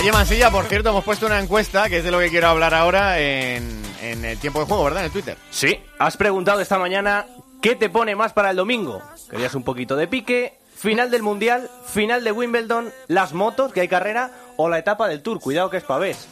Oye, 0.00 0.12
Mansilla, 0.12 0.50
por 0.50 0.66
cierto, 0.66 0.90
hemos 0.90 1.02
puesto 1.02 1.24
una 1.24 1.40
encuesta, 1.40 1.88
que 1.88 1.96
es 1.98 2.04
de 2.04 2.10
lo 2.10 2.18
que 2.18 2.28
quiero 2.28 2.48
hablar 2.48 2.74
ahora, 2.74 3.18
en, 3.18 3.80
en 4.02 4.22
el 4.24 4.38
tiempo 4.38 4.60
de 4.60 4.66
juego, 4.66 4.84
¿verdad? 4.84 5.00
En 5.00 5.06
el 5.06 5.12
Twitter. 5.12 5.36
Sí, 5.50 5.80
has 5.98 6.18
preguntado 6.18 6.60
esta 6.60 6.78
mañana 6.78 7.24
qué 7.60 7.76
te 7.76 7.88
pone 7.88 8.16
más 8.16 8.32
para 8.32 8.50
el 8.50 8.56
domingo. 8.56 9.02
Querías 9.30 9.54
un 9.54 9.62
poquito 9.62 9.96
de 9.96 10.08
pique, 10.08 10.58
final 10.74 11.10
del 11.10 11.22
Mundial, 11.22 11.70
final 11.86 12.24
de 12.24 12.32
Wimbledon, 12.32 12.92
las 13.08 13.32
motos, 13.32 13.72
que 13.72 13.80
hay 13.80 13.88
carrera, 13.88 14.30
o 14.56 14.68
la 14.68 14.78
etapa 14.78 15.08
del 15.08 15.22
Tour. 15.22 15.40
Cuidado 15.40 15.70
que 15.70 15.78
es 15.78 15.84
pavés. 15.84 16.28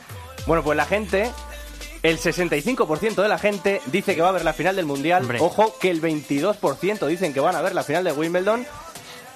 Bueno, 0.47 0.63
pues 0.63 0.77
la 0.77 0.87
gente, 0.87 1.31
el 2.03 2.19
65% 2.19 3.23
de 3.23 3.29
la 3.29 3.39
gente 3.39 3.81
dice 3.87 4.15
que 4.15 4.23
va 4.23 4.29
a 4.29 4.33
ver 4.33 4.45
la 4.45 4.53
final 4.53 4.77
del 4.77 4.87
Mundial. 4.87 5.23
Hombre. 5.23 5.39
Ojo 5.41 5.75
que 5.81 5.91
el 5.91 6.01
22% 6.01 7.07
dicen 7.07 7.35
que 7.35 7.41
van 7.41 7.57
a 7.57 7.63
ver 7.63 7.75
la 7.75 7.83
final 7.83 8.05
de 8.05 8.13
Wimbledon. 8.13 8.67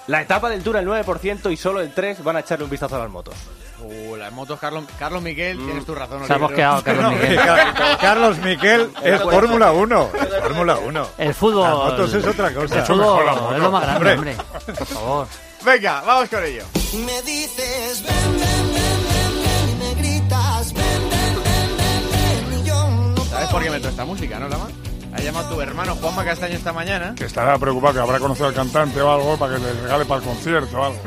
La 0.07 0.21
etapa 0.21 0.49
del 0.49 0.63
Tour 0.63 0.77
el 0.77 0.87
9% 0.87 1.51
y 1.51 1.57
solo 1.57 1.81
el 1.81 1.93
3% 1.93 2.23
van 2.23 2.37
a 2.37 2.39
echarle 2.39 2.65
un 2.65 2.71
vistazo 2.71 2.95
a 2.95 2.99
las 2.99 3.09
motos. 3.09 3.35
Uh, 3.83 4.15
las 4.15 4.31
motos, 4.31 4.59
Carlos, 4.59 4.85
Carlos 4.99 5.21
Miguel, 5.23 5.57
tienes 5.57 5.85
tu 5.85 5.95
razón. 5.95 6.25
Se 6.25 6.33
ha 6.33 6.37
mosqueado, 6.37 6.83
Carlos 6.83 7.13
Miguel. 7.13 7.39
Carlos 8.01 8.37
Miquel 8.39 8.91
es 9.03 9.21
Fórmula 9.21 9.71
1. 9.71 10.09
es 10.13 10.43
Fórmula 10.43 10.77
1. 10.77 11.07
El 11.17 11.33
fútbol. 11.33 11.63
Las 11.63 11.73
motos 11.73 12.13
es 12.13 12.25
otra 12.25 12.53
cosa. 12.53 12.79
El 12.79 12.85
fútbol 12.85 13.25
es 13.55 13.59
lo 13.59 13.71
más 13.71 13.83
grande, 13.83 14.13
hombre. 14.13 14.37
Por 14.65 14.87
favor. 14.87 15.27
Venga, 15.63 16.01
vamos 16.01 16.29
con 16.29 16.43
ello. 16.43 16.63
Me 17.05 17.21
dices 17.21 18.03
ven, 18.03 18.39
ven, 18.39 18.73
ven, 18.73 18.73
ven, 18.73 19.43
ven, 19.43 19.69
y 19.69 19.75
me 19.75 20.01
gritas 20.01 20.73
ven, 20.73 20.83
ven, 21.09 21.43
ven, 21.43 21.77
ven, 21.77 22.49
ven, 22.51 22.59
y 22.59 22.67
yo 22.67 22.87
no 22.89 23.25
¿Sabes 23.25 23.49
por 23.49 23.61
qué 23.63 23.69
meto 23.69 23.87
esta 23.89 24.03
música, 24.03 24.39
no, 24.39 24.49
Lama? 24.49 24.67
Ha 25.13 25.19
llamado 25.21 25.53
tu 25.53 25.61
hermano 25.61 25.95
Juanma 25.95 26.23
Castaño 26.25 26.55
esta 26.55 26.73
mañana. 26.73 27.13
Que 27.15 27.25
estará 27.25 27.57
preocupado 27.59 27.93
que 27.93 27.99
habrá 27.99 28.19
conocido 28.19 28.47
al 28.47 28.53
cantante 28.53 29.01
o 29.01 29.11
algo 29.11 29.37
para 29.37 29.55
que 29.55 29.59
le 29.61 29.73
regale 29.73 30.05
para 30.05 30.21
el 30.21 30.27
concierto 30.27 30.79
o 30.79 30.83
algo. 30.85 30.99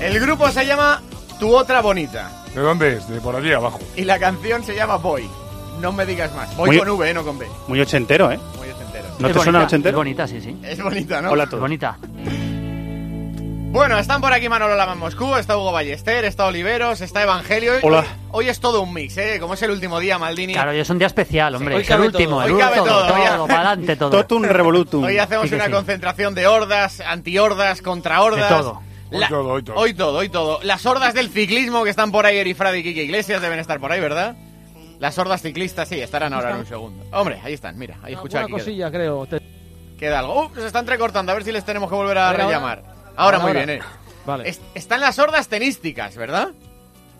El 0.00 0.20
grupo 0.20 0.48
se 0.50 0.64
llama 0.66 1.02
Tu 1.40 1.54
Otra 1.54 1.80
Bonita. 1.80 2.30
¿De 2.54 2.60
dónde 2.60 2.94
es? 2.94 3.08
De 3.08 3.20
por 3.20 3.34
allí 3.36 3.52
abajo. 3.52 3.78
Y 3.96 4.04
la 4.04 4.18
canción 4.18 4.64
se 4.64 4.74
llama 4.74 4.96
Boy. 4.96 5.28
No 5.80 5.92
me 5.92 6.06
digas 6.06 6.34
más. 6.34 6.54
Voy 6.56 6.68
Muy- 6.70 6.78
con 6.78 6.88
V, 6.90 7.10
eh, 7.10 7.14
no 7.14 7.24
con 7.24 7.38
B. 7.38 7.46
Muy 7.68 7.80
ochentero, 7.80 8.30
¿eh? 8.32 8.38
Muy 8.58 8.68
ochentero. 8.70 9.04
¿No 9.18 9.28
Es 9.28 9.32
te 9.34 9.38
suena 9.42 9.58
bonita, 9.58 9.66
ochentero? 9.66 9.90
Es 9.90 9.96
bonita, 9.96 10.26
sí, 10.28 10.40
sí. 10.40 10.56
Es 10.64 10.82
bonita, 10.82 11.20
¿no? 11.22 11.30
Hola 11.30 11.42
a 11.42 11.44
Es 11.44 11.50
todos. 11.50 11.60
bonita. 11.60 11.98
Bueno, 13.70 13.98
están 13.98 14.20
por 14.22 14.32
aquí 14.32 14.48
Manolo 14.48 14.74
Lama 14.76 14.94
en 14.94 14.98
Moscú, 14.98 15.36
está 15.36 15.56
Hugo 15.56 15.72
Ballester, 15.72 16.24
está 16.24 16.46
Oliveros, 16.46 17.00
está 17.02 17.22
Evangelio. 17.22 17.74
Hoy- 17.74 17.80
Hola. 17.82 18.04
Hoy 18.30 18.48
es 18.48 18.58
todo 18.60 18.80
un 18.80 18.94
mix, 18.94 19.16
¿eh? 19.18 19.36
Como 19.40 19.54
es 19.54 19.62
el 19.62 19.70
último 19.70 20.00
día, 20.00 20.18
Maldini. 20.18 20.54
Claro, 20.54 20.74
y 20.74 20.78
es 20.78 20.88
un 20.90 20.98
día 20.98 21.06
especial, 21.06 21.54
hombre. 21.54 21.74
hoy 21.76 21.82
es 21.82 21.90
el 21.90 21.94
cabe 21.96 22.06
último, 22.06 22.30
todo, 22.36 22.42
el 22.46 22.52
hoy 22.52 22.58
cabe 22.58 22.80
último, 22.80 22.96
todo, 22.98 23.08
todo, 23.08 23.18
ya. 23.18 23.36
para 23.46 23.54
adelante 23.70 23.96
todo. 23.96 24.10
Totum 24.10 24.42
revolutum. 24.44 25.04
Hoy 25.04 25.18
hacemos 25.18 25.44
Sí 25.44 25.50
que 25.50 25.56
una 25.56 25.66
sí. 25.66 25.70
concentración 25.72 26.34
de 26.34 26.46
hordas, 26.46 27.00
anti-hordas, 27.00 27.82
contra 27.82 28.22
hordas. 28.22 28.50
De 28.50 28.56
todo. 28.56 28.82
Hoy 29.10 29.18
La- 29.20 29.28
todo, 29.28 29.48
hoy 29.48 29.62
todo. 29.62 29.76
Hoy 29.76 29.94
todo, 29.94 30.18
hoy 30.18 30.28
todo. 30.28 30.60
Las 30.62 30.84
hordas 30.86 31.14
del 31.14 31.30
ciclismo 31.30 31.84
que 31.84 31.90
están 31.90 32.10
por 32.12 32.26
ahí, 32.26 32.36
Erifradi 32.38 32.78
y 32.78 32.82
Kike 32.82 33.04
Iglesias, 33.04 33.40
deben 33.40 33.58
estar 33.58 33.80
por 33.80 33.90
ahí, 33.92 34.00
¿verdad? 34.00 34.36
Las 35.00 35.16
hordas 35.18 35.40
ciclistas, 35.42 35.88
sí, 35.88 36.00
estarán 36.00 36.32
ahora 36.34 36.50
en 36.50 36.56
un 36.58 36.66
segundo. 36.66 37.04
Hombre, 37.12 37.40
ahí 37.42 37.54
están, 37.54 37.78
mira, 37.78 37.96
ahí 38.02 38.14
escucha 38.14 38.40
aquí. 38.40 38.48
Queda, 38.52 38.58
cosilla, 38.58 38.90
creo. 38.90 39.26
Te- 39.26 39.40
queda 39.98 40.18
algo. 40.18 40.46
Uh, 40.46 40.54
se 40.60 40.66
está 40.66 40.80
entrecortando, 40.80 41.32
a 41.32 41.34
ver 41.36 41.44
si 41.44 41.52
les 41.52 41.64
tenemos 41.64 41.88
que 41.88 41.94
volver 41.94 42.18
a 42.18 42.28
A 42.28 42.32
ver, 42.32 42.40
ahora. 42.42 42.54
rellamar. 42.54 42.78
Ahora, 42.78 43.12
Ahora, 43.16 43.38
muy 43.38 43.48
ahora. 43.48 43.64
bien, 43.64 43.78
eh. 43.80 43.82
Vale. 44.26 44.48
Est- 44.48 44.62
están 44.74 45.00
las 45.00 45.18
hordas 45.18 45.48
tenísticas, 45.48 46.16
¿verdad? 46.16 46.48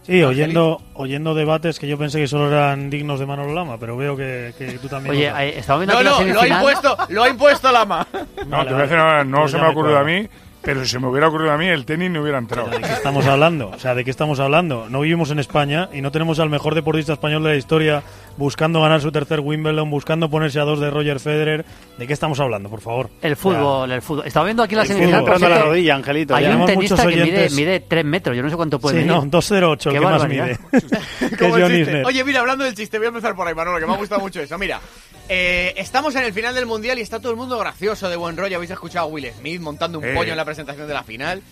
Sí, 0.02 0.22
oyendo, 0.22 0.80
oyendo 0.94 1.34
debates 1.34 1.78
que 1.78 1.86
yo 1.86 1.98
pensé 1.98 2.18
que 2.18 2.26
solo 2.28 2.48
eran 2.48 2.88
dignos 2.90 3.20
de 3.20 3.26
Manolo 3.26 3.52
Lama, 3.54 3.76
pero 3.78 3.96
veo 3.96 4.16
que, 4.16 4.54
que 4.58 4.72
tú 4.78 4.88
también. 4.88 5.14
Oye, 5.14 5.26
eh, 5.28 5.58
estamos 5.58 5.80
viendo 5.86 6.02
No, 6.02 6.18
no, 6.24 6.32
lo 6.34 6.40
ha 6.40 6.48
impuesto, 6.48 6.96
lo 7.10 7.22
ha 7.24 7.28
impuesto 7.28 7.70
Lama. 7.70 8.06
No, 8.46 8.64
te 8.64 8.72
voy 8.72 8.80
a 8.80 8.82
decir, 8.84 8.96
no, 8.96 9.24
no 9.24 9.38
Pues 9.40 9.50
se 9.52 9.58
me 9.58 9.64
ha 9.64 9.70
ocurrido 9.70 9.98
a 9.98 10.04
mí, 10.04 10.26
pero 10.62 10.84
si 10.84 10.90
se 10.90 10.98
me 10.98 11.06
hubiera 11.06 11.28
ocurrido 11.28 11.52
a 11.52 11.58
mí, 11.58 11.66
el 11.66 11.84
tenis 11.84 12.10
no 12.10 12.22
hubiera 12.22 12.38
entrado. 12.38 12.68
¿De 12.68 12.80
qué 12.80 12.92
estamos 12.92 13.26
hablando? 13.26 13.70
O 13.70 13.78
sea, 13.78 13.94
¿de 13.94 14.04
qué 14.04 14.10
estamos 14.10 14.40
hablando? 14.40 14.88
No 14.88 15.00
vivimos 15.00 15.30
en 15.30 15.38
España 15.38 15.88
y 15.92 16.02
no 16.02 16.10
tenemos 16.12 16.38
al 16.40 16.50
mejor 16.50 16.74
deportista 16.74 17.12
español 17.12 17.42
de 17.44 17.50
la 17.50 17.56
historia 17.56 18.02
buscando 18.38 18.80
ganar 18.80 19.02
su 19.02 19.12
tercer 19.12 19.40
Wimbledon, 19.40 19.90
buscando 19.90 20.30
ponerse 20.30 20.58
a 20.60 20.62
dos 20.62 20.80
de 20.80 20.88
Roger 20.90 21.20
Federer. 21.20 21.66
¿De 21.98 22.06
qué 22.06 22.12
estamos 22.14 22.40
hablando, 22.40 22.70
por 22.70 22.80
favor? 22.80 23.10
El 23.20 23.36
fútbol, 23.36 23.90
el 23.92 24.00
fútbol. 24.00 24.26
Estaba 24.26 24.46
viendo 24.46 24.62
aquí 24.62 24.74
la 24.74 24.86
semifinal. 24.86 25.24
la 25.40 25.58
rodilla, 25.62 25.96
Angelito, 25.96 26.34
Hay 26.34 26.44
ya. 26.44 26.56
un 26.56 26.64
tenista 26.64 26.94
muchos 26.96 27.12
que 27.14 27.22
mide, 27.24 27.50
mide 27.50 27.80
3 27.80 28.04
metros. 28.04 28.36
Yo 28.36 28.42
no 28.42 28.48
sé 28.48 28.56
cuánto 28.56 28.78
puede 28.78 29.02
Sí, 29.02 29.06
medir. 29.06 29.20
no, 29.22 29.26
2.08, 29.30 29.72
el 29.72 29.92
Qué 29.92 29.98
que 29.98 30.00
más 30.00 30.28
mide. 30.28 30.58
que. 31.38 32.02
Oye, 32.06 32.24
mira, 32.24 32.40
hablando 32.40 32.64
del 32.64 32.74
chiste, 32.74 32.96
voy 32.98 33.06
a 33.06 33.08
empezar 33.08 33.34
por 33.34 33.46
ahí, 33.46 33.54
Manolo, 33.54 33.78
que 33.78 33.86
me 33.86 33.92
ha 33.92 33.96
gustado 33.96 34.20
mucho 34.20 34.40
eso. 34.40 34.56
Mira, 34.56 34.80
eh, 35.28 35.74
estamos 35.76 36.14
en 36.16 36.24
el 36.24 36.32
final 36.32 36.54
del 36.54 36.66
Mundial 36.66 36.98
y 36.98 37.02
está 37.02 37.20
todo 37.20 37.32
el 37.32 37.36
mundo 37.38 37.58
gracioso, 37.58 38.08
de 38.08 38.16
buen 38.16 38.36
rollo. 38.36 38.56
Habéis 38.56 38.70
escuchado 38.70 39.06
a 39.06 39.08
Will 39.10 39.30
Smith 39.38 39.60
montando 39.60 39.98
un 39.98 40.04
Eh. 40.04 40.14
pollo 40.14 40.30
en 40.30 40.36
la 40.36 40.44
presentación 40.44 40.86
de 40.86 40.94
la 40.94 41.02
final. 41.02 41.42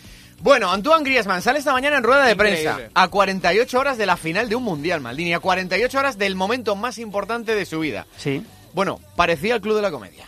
Bueno, 0.41 0.71
Antoine 0.71 1.03
Griezmann 1.05 1.43
sale 1.43 1.59
esta 1.59 1.73
mañana 1.73 1.97
en 1.99 2.05
rueda 2.05 2.25
de 2.27 2.33
Increíble. 2.33 2.63
prensa 2.65 2.91
a 2.95 3.09
48 3.09 3.79
horas 3.81 3.99
de 3.99 4.07
la 4.07 4.17
final 4.17 4.49
de 4.49 4.55
un 4.57 4.63
Mundial, 4.63 5.01
Maldini, 5.01 5.33
a 5.35 5.41
48 5.41 5.99
horas 5.99 6.19
del 6.19 6.35
momento 6.35 6.77
más 6.77 6.99
importante 6.99 7.55
de 7.55 7.65
su 7.67 7.81
vida. 7.81 8.07
Sí. 8.17 8.43
Bueno, 8.73 9.01
parecía 9.17 9.55
el 9.55 9.61
club 9.61 9.77
de 9.77 9.83
la 9.83 9.91
comedia. 9.91 10.27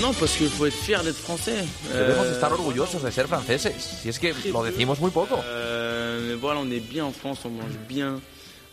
No, 0.00 0.12
pues 0.12 0.32
faut 0.36 0.66
être 0.66 0.74
fier 0.76 1.02
d'être 1.02 1.16
français. 1.16 1.64
Debemos 1.90 2.26
Euh, 2.26 2.32
estar 2.32 2.52
orgullosos 2.52 3.02
de 3.02 3.10
ser 3.10 3.26
franceses, 3.26 3.72
si 4.02 4.08
es 4.10 4.18
que 4.18 4.34
lo 4.52 4.62
decimos 4.62 5.00
muy 5.00 5.10
poco. 5.10 5.36
Mais 5.38 6.34
voilà, 6.34 6.60
on 6.60 6.70
est 6.70 6.80
bien 6.80 7.04
en 7.06 7.12
France, 7.12 7.40
on 7.46 7.50
mange 7.50 7.78
bien. 7.88 8.20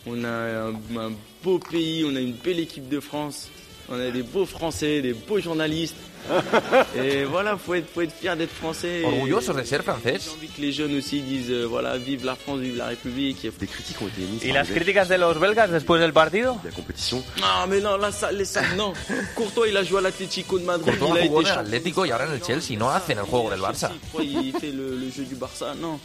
On 0.04 0.24
a 0.24 0.68
un, 0.68 0.74
un 0.98 1.12
beau 1.42 1.58
pays, 1.58 2.04
on 2.04 2.14
a 2.16 2.20
une 2.20 2.34
belle 2.44 2.60
équipe 2.60 2.88
de 2.88 3.00
France. 3.00 3.48
On 3.94 4.00
est 4.00 4.10
des 4.10 4.22
beaux 4.22 4.46
Français, 4.46 5.02
des 5.02 5.12
beaux 5.12 5.38
journalistes. 5.38 5.96
Et 6.96 7.24
voilà, 7.24 7.58
faut 7.58 7.74
être, 7.74 7.88
faut 7.92 8.00
être 8.00 8.14
fier 8.14 8.34
d'être 8.36 8.52
français. 8.54 9.02
Orgullosos 9.04 9.52
de 9.54 9.64
ser 9.64 9.82
francés. 9.82 10.18
J'ai 10.24 10.30
envie 10.30 10.48
que 10.48 10.60
les 10.62 10.72
jeunes 10.72 10.96
aussi 10.96 11.20
disent, 11.20 11.50
euh, 11.50 11.64
voilà, 11.66 11.98
vive 11.98 12.24
la 12.24 12.36
France, 12.36 12.60
vive 12.60 12.76
la 12.78 12.86
République. 12.86 13.46
Des 13.58 13.66
critiques 13.66 14.00
ont 14.00 14.06
été 14.06 14.22
émises. 14.22 14.44
¿Y 14.44 14.52
las 14.52 14.68
críticas 14.70 15.08
de 15.08 15.16
los 15.18 15.34
belgas 15.38 15.66
después 15.68 15.98
del 16.00 16.12
partido? 16.12 16.56
La 16.64 16.70
compétition. 16.70 17.22
Non, 17.40 17.66
mais 17.68 17.80
non, 17.80 17.96
là, 17.98 18.12
ça, 18.12 18.32
les, 18.32 18.44
ça, 18.46 18.62
non. 18.76 18.92
Courtois, 19.34 19.68
il 19.68 19.76
a 19.76 19.82
joué 19.84 19.98
à 19.98 20.02
l'Atlético 20.02 20.58
de 20.58 20.64
Madrid. 20.64 20.96
Courtois 20.96 21.18
il 21.18 21.22
a 21.22 21.26
jugó 21.26 21.42
en 21.42 21.58
Atlético 21.58 22.06
y 22.06 22.12
ahora 22.12 22.28
en 22.28 22.34
el 22.34 22.42
Chelsea. 22.42 22.78
No 22.78 22.88
hacen 22.90 23.18
el 23.18 23.24
juego 23.24 23.50
del 23.50 23.60
Barça. 23.60 23.90
Il 24.20 24.52
fait 24.60 24.70
le, 24.70 24.96
le 24.96 25.10
jeu 25.10 25.24
du 25.24 25.34
Barça 25.34 25.74
Non. 25.74 25.98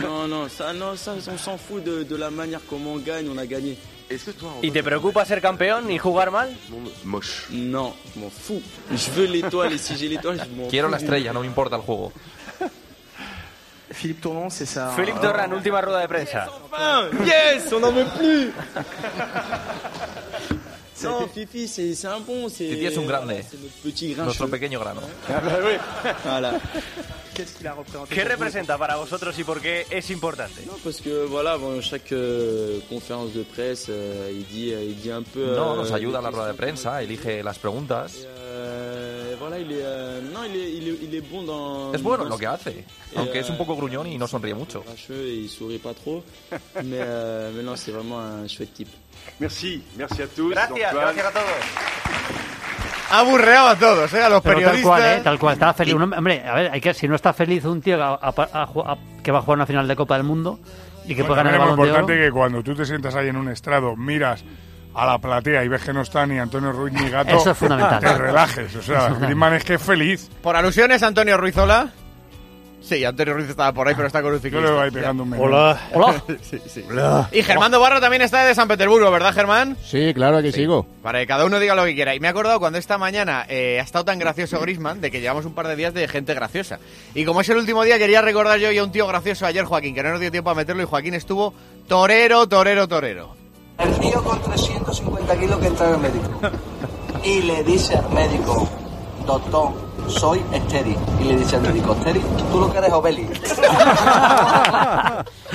Non, 0.00 0.26
non, 0.28 0.48
ça, 0.48 0.72
non, 0.72 0.96
ça, 0.96 1.16
on 1.28 1.36
s'en 1.36 1.58
fout 1.58 1.82
de, 1.84 2.04
de 2.04 2.16
la 2.16 2.30
manière 2.30 2.60
comment 2.68 2.94
on 2.94 2.98
gagne, 2.98 3.28
on 3.28 3.36
a 3.36 3.46
gagné. 3.46 3.76
¿Y 4.62 4.70
te 4.70 4.82
preocupa 4.82 5.24
ser 5.24 5.40
campeón 5.40 5.90
y 5.90 5.98
jugar 5.98 6.30
mal? 6.30 6.56
Moche. 7.04 7.46
Non, 7.50 7.94
je 8.14 8.20
m'en 8.20 8.30
fous. 8.30 8.62
Je 8.90 9.10
veux 9.12 9.26
l'étoile 9.26 9.72
et 9.74 9.78
si 9.78 9.96
j'ai 9.96 10.08
l'étoile, 10.08 10.40
je 10.44 10.48
m'en 10.56 10.68
Quiero 10.68 10.88
la 10.88 10.96
estrella, 10.96 11.32
no 11.32 11.40
me 11.40 11.46
importa 11.46 11.76
el 11.76 11.82
juego. 11.82 12.12
Philippe 13.92 14.20
Tournon, 14.20 14.50
c'est 14.50 14.66
ça. 14.66 14.92
Philippe 14.96 15.20
Torran, 15.20 15.52
última 15.52 15.80
rueda 15.80 16.00
de 16.00 16.08
prensa. 16.08 16.48
Yes, 17.24 17.72
on 17.72 17.80
n'en 17.80 17.92
veut 17.92 18.06
plus 18.16 18.52
Non, 21.02 21.28
Fifi, 21.28 21.66
c'est 21.66 22.06
un 22.06 22.20
bon, 22.20 22.48
c'est... 22.48 22.68
Titi 22.68 22.84
es 22.86 22.98
un 22.98 23.02
grande. 23.02 23.32
C'est 23.48 23.60
notre 23.60 23.76
petit 23.82 24.08
grincheux. 24.08 24.24
Nuestro 24.24 24.48
pequeño 24.48 24.80
grano. 24.80 25.00
Ah 25.28 25.40
bah 25.40 25.58
oui. 25.64 25.72
Voilà. 26.24 26.52
Qu'est-ce 27.40 27.56
qu'il 27.56 27.66
a 27.66 27.72
représenté 27.72 28.14
¿Qué 28.14 28.20
pour 28.20 28.28
vous 28.28 28.36
representa 28.36 28.76
para 28.76 28.96
vosotros 28.96 29.38
y 29.38 29.44
por 29.44 29.62
qué 29.62 29.86
es 29.90 30.10
importante? 30.10 30.50
Non, 30.66 30.74
parce 30.84 31.00
que 31.00 31.24
voilà, 31.24 31.56
bon, 31.56 31.80
chaque 31.80 32.12
euh, 32.12 32.80
conférence 32.90 33.32
de 33.32 33.42
presse, 33.44 33.86
euh, 33.88 34.30
il, 34.30 34.44
dit, 34.44 34.74
euh, 34.74 34.84
il 34.84 34.96
dit 34.96 35.10
un 35.10 35.22
peu... 35.22 35.56
No, 35.56 35.72
euh, 35.72 35.76
nos 35.76 35.90
ayuda 35.90 36.18
a 36.18 36.20
la 36.20 36.28
rueda 36.28 36.48
de 36.48 36.52
prensa, 36.52 37.02
elige 37.02 37.42
las 37.42 37.58
preguntas. 37.58 38.12
Euh, 38.26 39.36
voilà, 39.38 39.58
il 39.58 39.72
est, 39.72 39.80
euh, 39.82 40.20
non, 40.20 40.40
il 40.44 40.54
est, 40.54 40.70
il 40.70 40.88
est, 40.88 40.98
il 41.00 41.14
est 41.14 41.20
bon 41.22 41.42
dans... 41.42 41.94
Es 41.94 42.02
bueno 42.02 42.24
en 42.24 42.28
dans 42.28 42.34
lo 42.34 42.38
que 42.38 42.46
hace, 42.46 42.66
Et, 42.66 42.84
aunque 43.16 43.36
es 43.36 43.48
un 43.48 43.56
poco 43.56 43.74
gruñón 43.74 44.06
y 44.06 44.18
no 44.18 44.26
sonríe 44.26 44.52
mucho. 44.52 44.82
Cracheux 44.82 45.26
et 45.26 45.36
il 45.36 45.48
sourit 45.48 45.78
pas 45.78 45.94
trop. 45.94 46.22
mais, 46.84 47.00
euh, 47.00 47.52
mais 47.56 47.62
non, 47.62 47.74
c'est 47.74 47.90
vraiment 47.90 48.20
un 48.20 48.46
chouette 48.48 48.74
type. 48.74 48.90
Merci, 49.40 49.82
merci 49.96 50.20
à 50.20 50.26
tous. 50.26 50.50
Gracias, 50.50 50.90
Antoine. 50.90 51.14
gracias 51.14 51.26
a 51.26 51.32
todos. 51.32 52.59
Aburreaba 53.10 53.72
a 53.72 53.76
todos, 53.76 54.12
¿eh? 54.14 54.22
A 54.22 54.28
los 54.28 54.40
Pero 54.42 54.54
tal 54.54 54.64
periodistas. 54.64 54.82
cual, 54.88 55.02
¿eh? 55.02 55.20
Tal 55.24 55.38
cual, 55.38 55.52
estaba 55.54 55.74
feliz. 55.74 55.94
Un 55.94 56.02
hombre, 56.12 56.44
a 56.46 56.54
ver, 56.54 56.70
hay 56.72 56.80
que, 56.80 56.94
si 56.94 57.08
no 57.08 57.14
está 57.16 57.32
feliz 57.32 57.64
un 57.64 57.80
tío 57.82 58.02
a- 58.02 58.14
a- 58.14 58.28
a 58.28 58.66
ju- 58.66 58.84
a- 58.86 59.22
que 59.22 59.32
va 59.32 59.38
a 59.38 59.42
jugar 59.42 59.58
una 59.58 59.66
final 59.66 59.88
de 59.88 59.96
Copa 59.96 60.14
del 60.16 60.24
Mundo 60.24 60.60
y 61.04 61.14
que 61.14 61.22
Bueno, 61.22 61.26
puede 61.26 61.36
ganar 61.38 61.52
el 61.54 61.58
también 61.58 61.60
es 61.60 61.60
balón 61.60 61.76
muy 61.78 61.86
de 61.86 61.92
oro. 61.92 62.00
importante 62.00 62.24
que 62.26 62.32
cuando 62.32 62.62
tú 62.62 62.74
te 62.74 62.84
sientas 62.86 63.14
ahí 63.14 63.28
en 63.28 63.36
un 63.36 63.48
estrado, 63.48 63.96
miras 63.96 64.44
a 64.94 65.06
la 65.06 65.18
platea 65.18 65.64
y 65.64 65.68
ves 65.68 65.82
que 65.82 65.92
no 65.92 66.02
está 66.02 66.26
ni 66.26 66.38
Antonio 66.38 66.72
Ruiz 66.72 66.92
ni 66.92 67.08
Gato, 67.10 67.36
Eso 67.36 67.50
es 67.52 67.56
fundamental. 67.58 68.00
te 68.00 68.16
relajes. 68.18 68.74
O 68.76 68.82
sea, 68.82 69.08
Griezmann 69.10 69.54
es 69.54 69.64
que 69.64 69.74
es 69.74 69.82
feliz. 69.82 70.28
Por 70.42 70.56
alusiones, 70.56 71.02
Antonio 71.02 71.36
Ruizola. 71.36 71.88
Sí, 72.82 73.04
Antonio 73.04 73.34
Ruiz 73.34 73.48
estaba 73.48 73.72
por 73.72 73.86
ahí, 73.86 73.94
pero 73.94 74.06
está 74.06 74.22
con 74.22 74.32
un 74.32 74.38
Yo 74.38 74.42
ciclista. 74.42 74.68
le 74.70 74.76
voy 74.76 74.90
pegando 74.90 75.22
un 75.22 75.30
menú. 75.30 75.44
Hola. 75.44 75.80
Hola. 75.92 76.22
Sí, 76.42 76.58
sí. 76.66 76.84
Y 77.32 77.42
Germán 77.42 77.70
Barro 77.72 78.00
también 78.00 78.22
está 78.22 78.44
de 78.44 78.54
San 78.54 78.66
Petersburgo, 78.68 79.10
¿verdad, 79.10 79.32
Germán? 79.34 79.76
Sí, 79.84 80.12
claro 80.14 80.42
que 80.42 80.50
sigo. 80.50 80.86
Para 81.02 81.20
que 81.20 81.26
cada 81.26 81.44
uno 81.44 81.60
diga 81.60 81.74
lo 81.74 81.84
que 81.84 81.94
quiera. 81.94 82.14
Y 82.14 82.20
me 82.20 82.26
he 82.26 82.30
acordado 82.30 82.58
cuando 82.58 82.78
esta 82.78 82.98
mañana 82.98 83.44
eh, 83.48 83.78
ha 83.80 83.82
estado 83.84 84.04
tan 84.04 84.18
gracioso 84.18 84.58
Grisman 84.60 85.00
de 85.00 85.10
que 85.10 85.20
llevamos 85.20 85.44
un 85.44 85.54
par 85.54 85.68
de 85.68 85.76
días 85.76 85.94
de 85.94 86.08
gente 86.08 86.34
graciosa. 86.34 86.78
Y 87.14 87.24
como 87.24 87.42
es 87.42 87.48
el 87.50 87.58
último 87.58 87.84
día, 87.84 87.98
quería 87.98 88.22
recordar 88.22 88.58
yo 88.58 88.72
y 88.72 88.78
a 88.78 88.84
un 88.84 88.92
tío 88.92 89.06
gracioso 89.06 89.46
ayer, 89.46 89.64
Joaquín, 89.64 89.94
que 89.94 90.02
no 90.02 90.10
nos 90.10 90.20
dio 90.20 90.30
tiempo 90.30 90.50
a 90.50 90.54
meterlo 90.54 90.82
y 90.82 90.86
Joaquín 90.86 91.14
estuvo 91.14 91.54
torero, 91.86 92.48
torero, 92.48 92.88
torero. 92.88 93.36
El 93.78 93.94
tío 93.98 94.22
con 94.24 94.40
350 94.42 95.36
kilos 95.38 95.58
que 95.58 95.66
entra 95.66 95.88
al 95.88 95.98
médico. 95.98 96.40
Y 97.24 97.42
le 97.42 97.62
dice 97.64 97.96
al 97.96 98.10
médico, 98.10 98.68
doctor, 99.26 99.72
soy 100.08 100.42
estéril. 100.52 100.96
Y 101.20 101.24
le 101.24 101.36
dice 101.36 101.56
al 101.56 101.62
médico, 101.62 101.94
estéril, 101.94 102.22
tú 102.50 102.60
lo 102.60 102.72
que 102.72 102.78
eres 102.78 102.92
Obeli. 102.92 103.22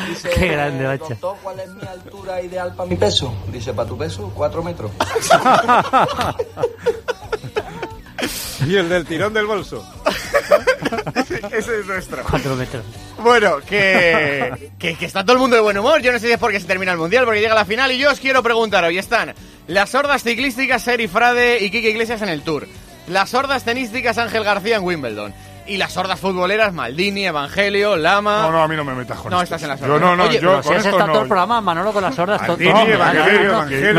Dice, 0.10 0.30
Qué 0.30 0.48
grande. 0.48 0.98
Doctor, 0.98 1.38
¿cuál 1.42 1.60
es 1.60 1.70
mi 1.70 1.88
altura 1.88 2.42
ideal 2.42 2.74
para 2.76 2.90
mi 2.90 2.96
peso? 2.96 3.34
Dice, 3.52 3.74
para 3.74 3.88
tu 3.88 3.98
peso, 3.98 4.32
4 4.36 4.64
metros. 4.64 4.92
Y 8.68 8.76
el 8.76 8.90
del 8.90 9.06
tirón 9.06 9.34
del 9.34 9.46
bolso. 9.46 9.86
Ese 11.52 11.80
es 11.80 11.86
nuestro. 11.86 12.24
Cuatro 12.24 12.56
metros. 12.56 12.84
Bueno, 13.20 13.58
que, 13.60 14.72
que, 14.80 14.96
que 14.96 15.06
está 15.06 15.24
todo 15.24 15.34
el 15.34 15.40
mundo 15.40 15.56
de 15.56 15.62
buen 15.62 15.78
humor. 15.78 16.02
Yo 16.02 16.12
no 16.12 16.18
sé 16.20 16.28
si 16.28 16.34
es 16.34 16.40
porque 16.40 16.60
se 16.60 16.66
termina 16.66 16.92
el 16.92 16.98
mundial, 16.98 17.26
porque 17.26 17.42
llega 17.42 17.54
la 17.54 17.66
final. 17.66 17.92
Y 17.92 17.98
yo 18.00 18.12
os 18.12 18.20
quiero 18.20 18.42
preguntar: 18.42 18.84
hoy 18.84 18.98
están 18.98 19.36
las 19.68 19.94
hordas 19.94 20.24
ciclísticas 20.24 20.84
Seri 20.84 21.08
Frade 21.08 21.64
y 21.64 21.70
Kike 21.70 21.90
Iglesias 21.90 22.22
en 22.22 22.30
el 22.30 22.42
Tour, 22.42 22.68
las 23.08 23.34
hordas 23.34 23.64
tenísticas 23.64 24.18
Ángel 24.18 24.44
García 24.44 24.78
en 24.78 24.84
Wimbledon. 24.84 25.34
Y 25.68 25.78
las 25.78 25.98
hordas 25.98 26.20
futboleras 26.20 26.74
Maldini, 26.74 27.26
Evangelio, 27.26 27.96
Lama. 27.96 28.44
No, 28.44 28.52
no, 28.52 28.62
a 28.62 28.68
mí 28.68 28.76
no 28.76 28.84
me 28.84 28.94
metas 28.94 29.18
con 29.18 29.32
No, 29.32 29.38
esto. 29.42 29.56
estás 29.56 29.64
en 29.64 29.70
las 29.70 29.80
Yo 29.80 29.88
hordas. 29.96 30.02
no, 30.02 30.16
no, 30.16 30.24
Oye, 30.26 30.40
yo 30.40 30.50
Pero 30.52 30.62
si 30.62 30.68
con 30.68 30.78
has 30.78 30.86
esto 30.86 30.90
estado 30.96 31.06
todo 31.08 31.16
no. 31.16 31.22
el 31.24 31.28
programa, 31.28 31.60
Manolo, 31.62 31.92
con 31.92 32.04
las 32.04 32.20
hordas. 32.20 32.40
todo- 32.46 32.50
Maldini, 32.58 32.70
Evangelio, 32.92 33.34
no, 33.34 33.42
no, 33.42 33.58
Evangelio, 33.58 33.94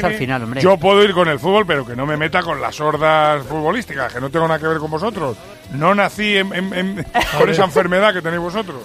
no 0.00 0.06
al 0.06 0.14
final, 0.14 0.42
hombre. 0.44 0.60
Yo 0.60 0.76
puedo 0.76 1.02
ir 1.02 1.12
con 1.12 1.26
el 1.28 1.40
fútbol, 1.40 1.66
pero 1.66 1.84
que 1.84 1.96
no 1.96 2.06
me 2.06 2.16
meta 2.16 2.40
con 2.44 2.60
las 2.60 2.78
hordas 2.80 3.44
futbolísticas, 3.44 4.12
que 4.12 4.20
no 4.20 4.30
tengo 4.30 4.46
nada 4.46 4.60
que 4.60 4.68
ver 4.68 4.78
con 4.78 4.92
vosotros. 4.92 5.36
No 5.72 5.92
nací 5.92 6.36
en- 6.36 6.52
en- 6.54 6.72
en- 6.72 7.06
con 7.36 7.50
esa 7.50 7.64
enfermedad 7.64 8.14
que 8.14 8.22
tenéis 8.22 8.40
vosotros. 8.40 8.76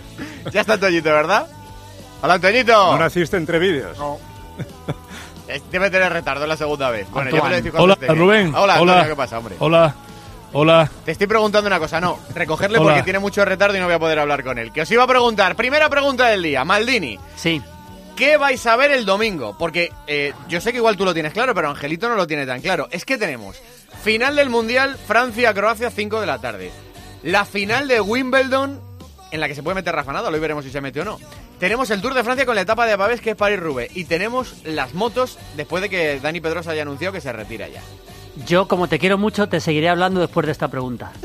Ya 0.51 0.61
está 0.61 0.79
Toñito, 0.79 1.09
¿verdad? 1.11 1.45
Hola, 2.23 2.39
Toñito. 2.39 2.93
No 2.93 2.97
naciste 2.97 3.37
entre 3.37 3.59
vídeos. 3.59 3.95
No. 3.99 4.17
Debe 5.71 5.89
tener 5.89 6.11
retardo 6.11 6.47
la 6.47 6.55
segunda 6.57 6.89
vez. 6.89 7.09
Bueno, 7.09 7.29
yo 7.29 7.43
me 7.43 7.61
lo 7.61 7.83
Hola, 7.83 7.93
esté. 7.93 8.07
Rubén. 8.07 8.55
Hola, 8.55 8.79
Hola. 8.79 8.93
Antonio, 8.93 9.09
¿qué 9.09 9.15
pasa, 9.15 9.39
hombre? 9.39 9.55
Hola. 9.59 9.95
Hola. 10.53 10.89
Te 11.03 11.11
estoy 11.11 11.25
preguntando 11.27 11.67
una 11.67 11.79
cosa, 11.79 11.99
no, 11.99 12.19
recogerle 12.35 12.77
Hola. 12.77 12.89
porque 12.89 13.03
tiene 13.03 13.19
mucho 13.19 13.43
retardo 13.43 13.75
y 13.75 13.79
no 13.79 13.85
voy 13.85 13.95
a 13.95 13.99
poder 13.99 14.19
hablar 14.19 14.43
con 14.43 14.59
él. 14.59 14.71
Que 14.71 14.81
os 14.81 14.91
iba 14.91 15.03
a 15.03 15.07
preguntar, 15.07 15.55
primera 15.55 15.89
pregunta 15.89 16.27
del 16.27 16.43
día, 16.43 16.63
Maldini. 16.63 17.17
Sí. 17.35 17.61
¿Qué 18.15 18.37
vais 18.37 18.63
a 18.67 18.75
ver 18.75 18.91
el 18.91 19.05
domingo? 19.05 19.55
Porque 19.57 19.91
eh, 20.05 20.33
yo 20.47 20.61
sé 20.61 20.71
que 20.71 20.77
igual 20.77 20.95
tú 20.95 21.05
lo 21.05 21.13
tienes 21.15 21.33
claro, 21.33 21.55
pero 21.55 21.69
Angelito 21.69 22.07
no 22.07 22.15
lo 22.15 22.27
tiene 22.27 22.45
tan 22.45 22.61
claro. 22.61 22.87
Es 22.91 23.03
que 23.03 23.17
tenemos 23.17 23.59
final 24.03 24.35
del 24.35 24.49
Mundial 24.51 24.97
Francia-Croacia 25.07 25.89
5 25.89 26.19
de 26.21 26.27
la 26.27 26.39
tarde. 26.39 26.71
La 27.23 27.45
final 27.45 27.87
de 27.87 27.99
Wimbledon, 28.01 28.79
en 29.31 29.39
la 29.39 29.47
que 29.47 29.55
se 29.55 29.63
puede 29.63 29.75
meter 29.75 29.95
Rafa 29.95 30.13
Nadal, 30.13 30.33
hoy 30.33 30.39
veremos 30.39 30.63
si 30.63 30.69
se 30.69 30.81
mete 30.81 31.01
o 31.01 31.05
no. 31.05 31.19
Tenemos 31.63 31.89
el 31.91 32.01
Tour 32.01 32.13
de 32.13 32.25
Francia 32.25 32.45
con 32.45 32.55
la 32.55 32.61
etapa 32.63 32.85
de 32.85 32.97
Pavés, 32.97 33.21
que 33.21 33.29
es 33.29 33.35
París-Roubaix. 33.37 33.95
Y 33.95 34.03
tenemos 34.03 34.53
las 34.65 34.93
motos, 34.93 35.37
después 35.55 35.81
de 35.81 35.89
que 35.89 36.19
Dani 36.19 36.41
Pedrosa 36.41 36.71
haya 36.71 36.81
anunciado 36.81 37.13
que 37.13 37.21
se 37.21 37.31
retira 37.31 37.69
ya. 37.69 37.79
Yo, 38.45 38.67
como 38.67 38.89
te 38.89 38.99
quiero 38.99 39.17
mucho, 39.17 39.47
te 39.47 39.61
seguiré 39.61 39.87
hablando 39.87 40.19
después 40.19 40.45
de 40.45 40.51
esta 40.51 40.67
pregunta. 40.67 41.13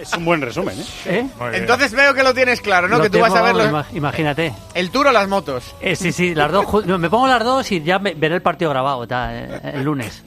Es 0.00 0.14
un 0.14 0.24
buen 0.24 0.40
resumen, 0.40 0.76
¿eh? 0.80 0.84
¿Eh? 1.06 1.26
Entonces 1.52 1.92
veo 1.92 2.12
que 2.14 2.22
lo 2.24 2.32
tienes 2.34 2.60
claro, 2.62 2.88
¿no? 2.88 2.96
Lo 2.96 3.04
que 3.04 3.10
tú 3.10 3.20
vas 3.20 3.34
a 3.34 3.42
ver 3.42 3.54
tengo, 3.54 3.70
los- 3.70 3.86
ima- 3.86 3.96
Imagínate. 3.96 4.52
el 4.74 4.90
Tour 4.90 5.08
o 5.08 5.12
las 5.12 5.28
motos. 5.28 5.74
Eh, 5.82 5.94
sí, 5.94 6.10
sí, 6.10 6.34
las 6.34 6.50
dos. 6.50 6.86
no, 6.86 6.98
me 6.98 7.08
pongo 7.10 7.28
las 7.28 7.44
dos 7.44 7.70
y 7.70 7.82
ya 7.82 7.98
me- 8.00 8.14
veré 8.14 8.34
el 8.36 8.42
partido 8.42 8.70
grabado 8.70 9.06
ta, 9.06 9.28
eh, 9.32 9.60
el 9.74 9.84
lunes. 9.84 10.22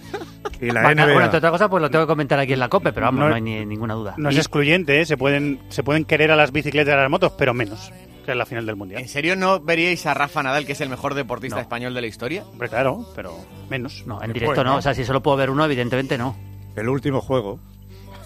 Y 0.62 0.72
la 0.72 0.84
Bueno, 0.84 1.04
NBA. 1.04 1.14
bueno, 1.14 1.26
entre 1.26 1.38
otras 1.40 1.52
cosas, 1.52 1.70
pues 1.70 1.82
lo 1.82 1.90
tengo 1.90 2.06
que 2.06 2.10
comentar 2.10 2.40
aquí 2.40 2.54
en 2.54 2.60
la 2.60 2.70
COPE, 2.70 2.94
pero 2.94 3.08
vamos, 3.08 3.20
No- 3.20 3.30
no, 3.30 3.36
hay 3.36 3.42
ni, 3.42 3.66
ninguna 3.66 3.94
duda. 3.94 4.16
No 4.18 4.30
es 4.30 4.38
excluyente, 4.38 5.02
¿eh? 5.02 5.06
se 5.06 5.18
pueden 5.18 5.60
se 5.70 5.84
pueden 5.84 6.06
querer 6.06 6.32
a 6.32 6.36
las 6.36 6.52
bicicletas 6.52 6.92
y 6.92 6.98
a 6.98 7.02
las 7.02 7.10
motos, 7.10 7.34
pero 7.38 7.54
menos 7.54 7.92
que 8.26 8.32
en 8.32 8.38
la 8.40 8.46
final 8.48 8.66
del 8.66 8.76
mundial. 8.76 9.02
¿En 9.02 9.08
serio 9.08 9.36
no 9.36 9.60
veríais 9.60 10.04
a 10.08 10.14
Rafa 10.16 10.42
Nadal, 10.42 10.66
que 10.66 10.72
es 10.72 10.82
el 10.82 10.90
mejor 10.90 11.14
deportista 11.14 11.58
No. 11.58 11.62
español 11.62 11.94
de 11.94 12.02
la 12.02 12.08
historia? 12.08 12.44
Hombre, 12.46 12.70
claro, 12.70 13.06
pero 13.16 13.36
menos. 13.70 14.04
No, 14.08 14.22
en 14.24 14.34
directo 14.34 14.64
no. 14.64 14.78
O 14.78 14.82
sea, 14.82 14.96
si 14.96 15.06
solo 15.06 15.22
puedo 15.22 15.38
ver 15.38 15.50
uno, 15.52 15.64
evidentemente 15.66 16.18
no. 16.18 16.36
El 16.76 16.90
último 16.90 17.22
juego. 17.22 17.60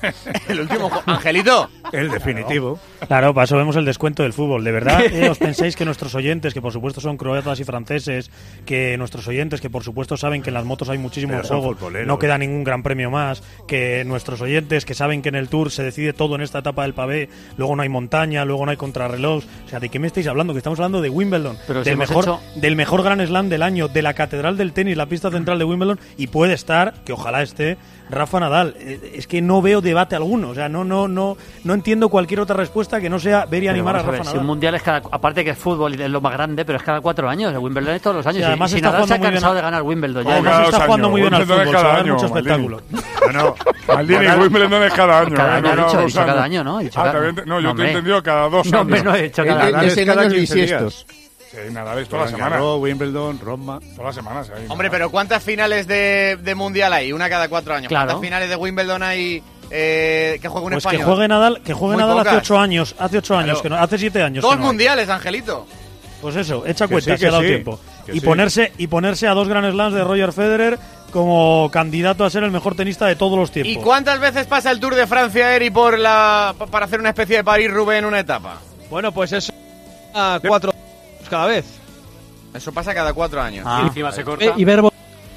el 0.47 0.59
último 0.61 0.89
Angelito. 1.05 1.69
El 1.91 2.09
definitivo. 2.11 2.79
Claro, 3.07 3.33
para 3.33 3.45
eso 3.45 3.57
vemos 3.57 3.75
el 3.75 3.85
descuento 3.85 4.23
del 4.23 4.33
fútbol. 4.33 4.63
¿De 4.63 4.71
verdad 4.71 5.01
eh, 5.05 5.29
os 5.29 5.37
pensáis 5.37 5.75
que 5.75 5.85
nuestros 5.85 6.13
oyentes, 6.15 6.53
que 6.53 6.61
por 6.61 6.71
supuesto 6.73 7.01
son 7.01 7.17
croatas 7.17 7.59
y 7.59 7.63
franceses, 7.63 8.29
que 8.65 8.97
nuestros 8.97 9.27
oyentes, 9.27 9.61
que 9.61 9.69
por 9.69 9.83
supuesto 9.83 10.17
saben 10.17 10.41
que 10.41 10.49
en 10.49 10.53
las 10.53 10.65
motos 10.65 10.89
hay 10.89 10.97
muchísimo 10.97 11.33
Pero 11.41 11.47
juego, 11.47 11.89
no 12.05 12.19
queda 12.19 12.37
ningún 12.37 12.63
gran 12.63 12.83
premio 12.83 13.09
más, 13.09 13.41
que 13.67 14.03
nuestros 14.05 14.41
oyentes, 14.41 14.85
que 14.85 14.93
saben 14.93 15.21
que 15.21 15.29
en 15.29 15.35
el 15.35 15.49
Tour 15.49 15.71
se 15.71 15.83
decide 15.83 16.13
todo 16.13 16.35
en 16.35 16.41
esta 16.41 16.59
etapa 16.59 16.83
del 16.83 16.93
pavé, 16.93 17.29
luego 17.57 17.75
no 17.75 17.81
hay 17.83 17.89
montaña, 17.89 18.45
luego 18.45 18.65
no 18.65 18.71
hay 18.71 18.77
contrarreloj, 18.77 19.43
o 19.65 19.69
sea, 19.69 19.79
¿de 19.79 19.89
qué 19.89 19.99
me 19.99 20.07
estáis 20.07 20.27
hablando? 20.27 20.53
Que 20.53 20.59
estamos 20.59 20.79
hablando 20.79 21.01
de 21.01 21.09
Wimbledon, 21.09 21.57
Pero 21.67 21.83
del, 21.83 21.97
mejor, 21.97 22.23
hecho- 22.23 22.39
del 22.55 22.75
mejor 22.75 23.03
Gran 23.03 23.25
Slam 23.25 23.49
del 23.49 23.63
año, 23.63 23.87
de 23.87 24.01
la 24.01 24.13
catedral 24.13 24.57
del 24.57 24.73
tenis, 24.73 24.95
la 24.97 25.07
pista 25.07 25.31
central 25.31 25.57
de 25.59 25.65
Wimbledon, 25.65 25.99
y 26.17 26.27
puede 26.27 26.53
estar, 26.53 26.93
que 27.05 27.13
ojalá 27.13 27.41
esté, 27.41 27.77
Rafa 28.09 28.39
Nadal. 28.39 28.75
Eh, 28.79 29.13
Es 29.15 29.27
que 29.27 29.41
no 29.41 29.61
veo 29.61 29.81
debate 29.89 30.15
alguno, 30.15 30.49
o 30.49 30.55
sea, 30.55 30.69
no, 30.69 30.83
no, 30.83 31.07
no, 31.07 31.35
no 31.65 31.73
entiendo 31.73 32.07
cualquier 32.09 32.39
otra 32.39 32.55
respuesta 32.55 33.01
que 33.01 33.09
no 33.09 33.19
sea 33.19 33.45
ver 33.45 33.63
y 33.63 33.67
Pero 33.67 33.71
animar 33.73 33.95
a 33.95 33.99
Rafa 33.99 34.11
ver, 34.11 34.21
si 34.21 34.27
Nadal. 34.27 34.39
un 34.41 34.45
mundial 34.47 34.75
es 34.75 34.81
cada. 34.83 35.01
Aparte 35.11 35.43
que 35.43 35.49
es 35.51 35.57
fútbol 35.57 35.99
y 35.99 36.01
es 36.01 36.09
lo 36.09 36.21
más 36.21 36.33
grande, 36.33 36.63
pero 36.65 36.77
es 36.77 36.83
cada 36.83 37.01
cuatro 37.01 37.27
años. 37.29 37.51
El 37.51 37.57
Wimbledon 37.59 37.95
es 37.95 38.01
todos 38.01 38.15
los 38.17 38.25
años. 38.25 38.37
Sí, 38.37 38.41
Y- 38.41 38.45
además 38.45 38.69
y 38.69 38.73
si 38.73 38.77
está 38.77 38.91
Nadal 38.91 39.07
se 39.07 39.13
ha 39.15 39.19
cansado 39.19 39.53
de 39.55 39.61
ganar 39.61 39.81
Wimbledon. 39.81 40.23
Ya, 40.25 40.31
Además 40.33 40.63
está 40.69 40.85
jugando 40.85 41.09
muy 41.09 41.21
bien 41.21 41.33
al 41.33 41.41
Wimbledon 41.41 41.61
es 41.61 41.67
fútbol, 41.69 41.83
cada 41.83 41.97
año, 41.99 42.13
mucho 42.13 42.25
espectáculo. 42.27 42.81
No, 42.89 43.31
no, 43.33 43.55
Maldini 43.87 44.25
y 44.25 44.29
Wimbledon 44.29 44.83
es 44.83 44.93
cada 44.93 45.19
año. 45.19 45.35
Cada 45.35 45.53
¿eh? 45.53 45.57
año 45.57 45.69
No, 45.69 45.75
no, 45.75 45.85
dicho, 45.87 46.01
dicho 46.05 46.19
cada 46.19 46.31
años. 46.43 46.45
año, 46.45 46.63
¿no? 46.63 46.79
Ah, 46.95 47.13
no, 47.13 47.21
yo 47.31 47.31
No, 47.45 47.59
te 47.59 47.65
he 47.65 47.67
hombre. 47.69 47.87
entendido 47.89 48.23
cada 48.23 48.49
dos 48.49 48.65
No, 48.67 48.77
años. 48.79 48.81
hombre, 48.81 49.03
no 49.03 49.15
he 49.15 49.21
dicho 49.23 49.43
cada 49.45 49.63
año. 49.65 49.81
es 49.81 50.05
cada 50.05 50.21
años 50.21 50.33
15 50.33 50.55
días. 50.55 51.05
Sí, 51.51 51.57
Nadal 51.73 51.97
es 51.97 52.07
toda 52.07 52.25
la 52.25 52.27
semana. 52.29 52.49
Garros, 52.51 52.79
Wimbledon, 52.79 53.39
Roma. 53.43 53.79
Todas 53.95 54.15
las 54.15 54.15
semanas. 54.15 54.51
Hombre, 54.67 54.91
pero 54.91 55.09
¿cuántas 55.09 55.43
finales 55.43 55.87
de, 55.87 56.37
de 56.39 56.53
mundial 56.55 56.93
hay? 56.93 57.11
Una 57.11 57.27
cada 57.27 57.49
cuatro 57.49 57.73
años. 57.73 57.87
Claro. 57.89 58.05
¿Cuántas 58.05 58.21
finales 58.21 58.49
de 58.49 58.55
Wimbledon 58.55 59.01
hay 59.01 59.41
eh, 59.71 60.39
que 60.41 60.47
juegue 60.47 60.65
un 60.67 60.71
Pues 60.73 60.83
que 60.85 60.89
español? 60.95 61.13
juegue 61.13 61.27
Nadal, 61.27 61.61
que 61.61 61.73
juegue 61.73 61.93
Muy 61.95 62.01
Nadal 62.03 62.19
hace 62.19 62.29
pocas. 62.29 62.43
ocho 62.43 62.59
años, 62.59 62.95
hace 62.99 63.17
ocho 63.19 63.35
años, 63.37 63.61
Claro. 63.61 63.63
que 63.63 63.69
no, 63.69 63.75
hace 63.77 63.97
siete 63.97 64.23
años. 64.23 64.41
Dos 64.41 64.51
que 64.51 64.57
no 64.57 64.63
hay. 64.63 64.67
mundiales, 64.67 65.09
Angelito. 65.09 65.65
Pues 66.21 66.35
eso, 66.35 66.65
echa 66.65 66.85
Que 66.87 66.93
cuenta, 66.93 67.11
sí, 67.13 67.17
se 67.19 67.25
ha 67.25 67.27
que 67.29 67.31
dado 67.31 67.41
sí, 67.43 67.47
tiempo. 67.47 67.79
que 68.05 68.11
Y 68.15 68.19
sí. 68.19 68.25
ponerse, 68.25 68.73
y 68.77 68.87
ponerse 68.87 69.27
a 69.27 69.33
dos 69.33 69.47
Grand 69.47 69.71
Slams 69.71 69.93
de 69.93 70.03
Roger 70.03 70.33
Federer 70.33 70.79
como 71.11 71.69
candidato 71.71 72.25
a 72.25 72.29
ser 72.29 72.43
el 72.43 72.51
mejor 72.51 72.75
tenista 72.75 73.05
de 73.07 73.15
todos 73.15 73.37
los 73.37 73.51
tiempos. 73.51 73.73
¿Y 73.73 73.77
cuántas 73.77 74.19
veces 74.19 74.45
pasa 74.45 74.69
el 74.71 74.79
Tour 74.79 74.95
de 74.95 75.07
Francia, 75.07 75.55
Eri, 75.55 75.69
por 75.71 75.97
la, 75.97 76.53
pa- 76.57 76.67
para 76.67 76.85
hacer 76.85 76.99
una 76.99 77.09
especie 77.09 77.37
de 77.37 77.43
París-Roubaix 77.43 77.99
en 77.99 78.05
una 78.05 78.19
etapa? 78.19 78.57
Bueno, 78.89 79.11
pues 79.11 79.31
eso 79.31 79.51
a 80.13 80.39
cuatro 80.45 80.73
cada 81.29 81.45
vez. 81.47 81.65
Eso 82.53 82.71
pasa 82.71 82.93
cada 82.93 83.13
cuatro 83.13 83.41
años. 83.41 83.63
Ah. 83.67 83.81
Y 83.83 83.87
encima 83.87 84.11
se 84.11 84.23
corta. 84.23 84.43
Eh, 84.45 84.53
y 84.57 84.65
Verbo 84.65 84.91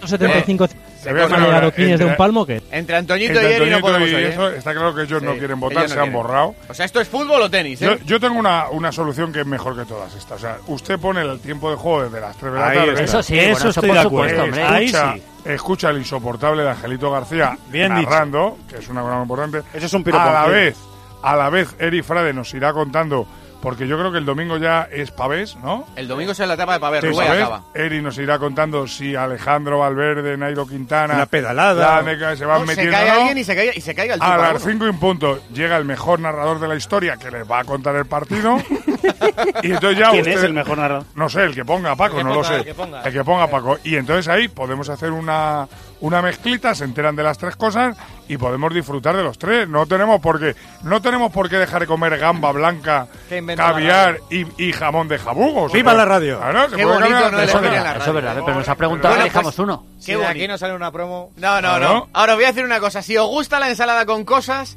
75 0.05 0.67
Se 1.03 1.11
han 1.11 1.71
Kines 1.73 1.99
de 1.99 2.05
un 2.05 2.11
entre- 2.11 2.17
palmo 2.17 2.47
que 2.47 2.63
Entre 2.71 2.97
Antoñito 2.97 3.33
Entre 3.33 3.43
y 3.51 3.55
Eri 3.55 3.71
no 3.71 3.77
Antoñito 3.77 3.87
podemos 3.87 4.09
y 4.09 4.15
hoy, 4.15 4.23
¿eh? 4.23 4.29
eso, 4.29 4.49
está 4.51 4.73
claro 4.73 4.95
que 4.95 5.03
ellos 5.03 5.23
no 5.23 5.33
Sí, 5.33 5.39
quieren 5.39 5.59
ellos 5.59 5.61
votar, 5.61 5.83
no 5.83 5.89
se 5.89 5.95
han 5.95 5.99
quieren. 6.01 6.13
borrado. 6.13 6.55
O 6.69 6.75
sea, 6.75 6.87
¿esto 6.87 7.01
es 7.01 7.09
fútbol 7.09 7.43
o 7.43 7.51
tenis, 7.51 7.81
Yo, 7.81 7.91
eh? 7.93 7.99
yo 8.07 8.21
tengo 8.21 8.39
una, 8.39 8.69
una 8.71 8.93
solución 8.93 9.33
que 9.33 9.41
es 9.41 9.47
mejor 9.47 9.77
que 9.77 9.85
todas 9.85 10.15
estas. 10.15 10.39
O 10.39 10.41
sea, 10.41 10.59
usted 10.69 10.99
pone 11.01 11.23
el 11.23 11.41
tiempo 11.41 11.71
de 11.71 11.77
juego 11.77 12.05
desde 12.05 12.21
las 12.21 12.37
3 12.37 12.53
de 12.53 12.59
la 12.59 12.73
tarde. 12.73 13.05
Eso 13.05 13.23
sí, 13.23 13.39
Eso 13.39 13.51
bueno, 13.53 13.59
eso 13.59 13.69
estoy 13.71 13.89
por 13.89 13.97
de 13.97 14.03
supuesto, 14.05 14.41
acuerdo. 14.43 14.45
hombre. 14.45 14.63
Ahí 14.77 14.85
escucha, 14.87 15.15
sí. 15.15 15.23
escucha 15.47 15.91
el 15.91 15.99
insoportable 15.99 16.63
de 16.63 16.71
Angelito 16.71 17.11
García 17.11 17.59
Bien 17.69 17.95
dicho. 17.97 18.09
narrando, 18.11 18.59
que 18.69 18.77
es 18.77 18.89
una 18.89 19.03
cosa 19.03 19.15
muy 19.15 19.23
importante. 19.23 19.63
Eso 19.75 19.87
es 19.87 19.93
un 19.95 20.05
piropo. 20.05 20.23
A 20.23 20.33
la 20.33 20.47
vez, 20.47 20.77
a 21.23 21.37
la 21.37 21.51
vez, 21.51 21.75
Eri 21.79 22.03
Frade 22.03 22.33
nos 22.33 22.55
irá 22.55 22.73
contando, 22.73 23.27
porque 23.63 23.87
yo 23.87 23.97
creo 23.97 24.11
que 24.11 24.19
el 24.19 24.25
domingo 24.27 24.57
ya 24.59 24.89
es 24.91 25.13
Pavés, 25.13 25.57
¿no? 25.57 25.87
El 25.95 26.09
domingo 26.09 26.33
es 26.33 26.39
la 26.41 26.55
etapa 26.55 26.75
de 26.75 26.81
Pavés. 26.81 27.05
acaba. 27.19 27.63
Eri 27.75 28.03
nos 28.03 28.19
irá 28.19 28.39
contando 28.39 28.87
si 28.89 29.15
Alejandro 29.15 29.79
Valverde, 29.79 30.37
Nairo 30.37 30.67
Quintana, 30.67 31.15
Una 31.15 31.27
pedalada. 31.27 32.03
la 32.03 32.37
se 32.37 32.45
van 32.45 32.61
No, 32.63 32.67
se 32.67 32.73
metiendo. 32.77 32.93
cae 32.99 33.07
¿no? 33.09 33.15
alguien 33.21 33.39
y 33.39 33.45
se, 33.45 33.55
cae, 33.55 33.73
y 33.75 33.81
se 33.81 33.95
caiga 33.95 34.15
el 34.15 34.21
tipo. 34.21 34.31
A 34.33 34.37
las 34.37 34.47
alguno. 34.49 34.73
5 34.73 34.85
y 34.87 34.89
un 34.89 34.99
punto 34.99 35.41
llega 35.55 35.77
el 35.77 35.85
mejor 35.85 36.19
narrador 36.19 36.59
de 36.59 36.67
la 36.69 36.75
historia 36.75 37.17
que 37.17 37.31
les 37.31 37.49
va 37.49 37.61
a 37.61 37.65
contar 37.65 37.95
el 37.95 38.07
partido. 38.07 38.59
y 39.63 39.71
entonces 39.73 39.99
ya 39.99 40.11
¿Quién 40.11 40.23
usted- 40.23 40.39
es 40.39 40.43
el 40.43 40.53
mejor 40.55 40.79
narrador? 40.79 41.07
No 41.15 41.29
sé, 41.29 41.45
el 41.45 41.55
que 41.55 41.65
ponga 41.65 41.93
a 41.93 41.97
Paco, 41.97 42.17
que 42.17 42.25
no 42.25 42.35
lo 42.35 42.45
sé. 42.45 42.57
el 42.57 42.65
que 42.65 42.75
ponga. 42.75 43.03
El 43.03 43.13
que 43.13 43.25
ponga 43.25 43.45
a 43.45 43.49
Paco. 43.51 43.79
Y 43.85 43.97
entonces 43.97 44.27
ahí 44.29 44.49
podemos 44.49 44.89
hacer 44.89 45.13
una, 45.13 45.69
una 46.03 46.21
mezclita, 46.21 46.75
se 46.75 46.85
enteran 46.85 47.17
de 47.17 47.23
las 47.23 47.39
tres 47.39 47.57
cosas 47.57 47.97
y 48.29 48.37
podemos 48.37 48.75
disfrutar 48.75 49.17
de 49.17 49.23
los 49.23 49.39
tres. 49.39 49.67
No 49.69 49.87
tenemos 49.87 50.21
por 50.21 50.39
qué, 50.39 50.55
no 50.83 51.01
tenemos 51.01 51.33
por 51.33 51.49
qué 51.49 51.57
dejar 51.57 51.81
de 51.81 51.87
comer 51.87 52.19
gamba 52.19 52.53
blanca, 52.53 53.07
caviar 53.57 54.19
y, 54.31 54.45
y 54.63 54.73
jamón 54.73 55.09
de 55.09 55.19
jabugos. 55.19 55.73
¡Viva 55.73 55.95
la 55.95 56.05
radio! 56.05 56.39
Claro, 56.39 56.71
se 56.71 56.77
Qué 56.77 56.83
puede 56.83 56.97
bonito, 56.99 57.15
¿no? 57.15 57.23
ponen 57.23 57.37
la 57.37 57.43
Eso 57.45 57.59
es 57.59 57.63
radio. 58.05 58.13
verdad, 58.15 58.43
pero 58.45 58.59
nos 58.59 58.69
ha 58.69 58.75
preguntado, 58.75 59.15
Bueno, 59.15 59.25
elijamos 59.25 59.55
pues- 59.55 59.59
uno. 59.65 59.87
Qué 60.05 60.17
bonito. 60.17 60.49
no 60.53 60.59
sale 60.59 60.75
una 60.75 60.91
promo. 60.93 61.31
No, 61.37 61.61
no, 61.61 61.79
no. 61.79 62.09
Ahora 62.13 62.33
os 62.33 62.37
voy 62.37 62.45
a 62.45 62.49
decir 62.49 62.65
una 62.65 62.81
cosa. 62.81 63.01
Si 63.03 63.17
os 63.17 63.27
gusta 63.29 63.59
la 63.61 63.69
ensalada 63.71 64.05
con 64.05 64.25
cosas, 64.25 64.77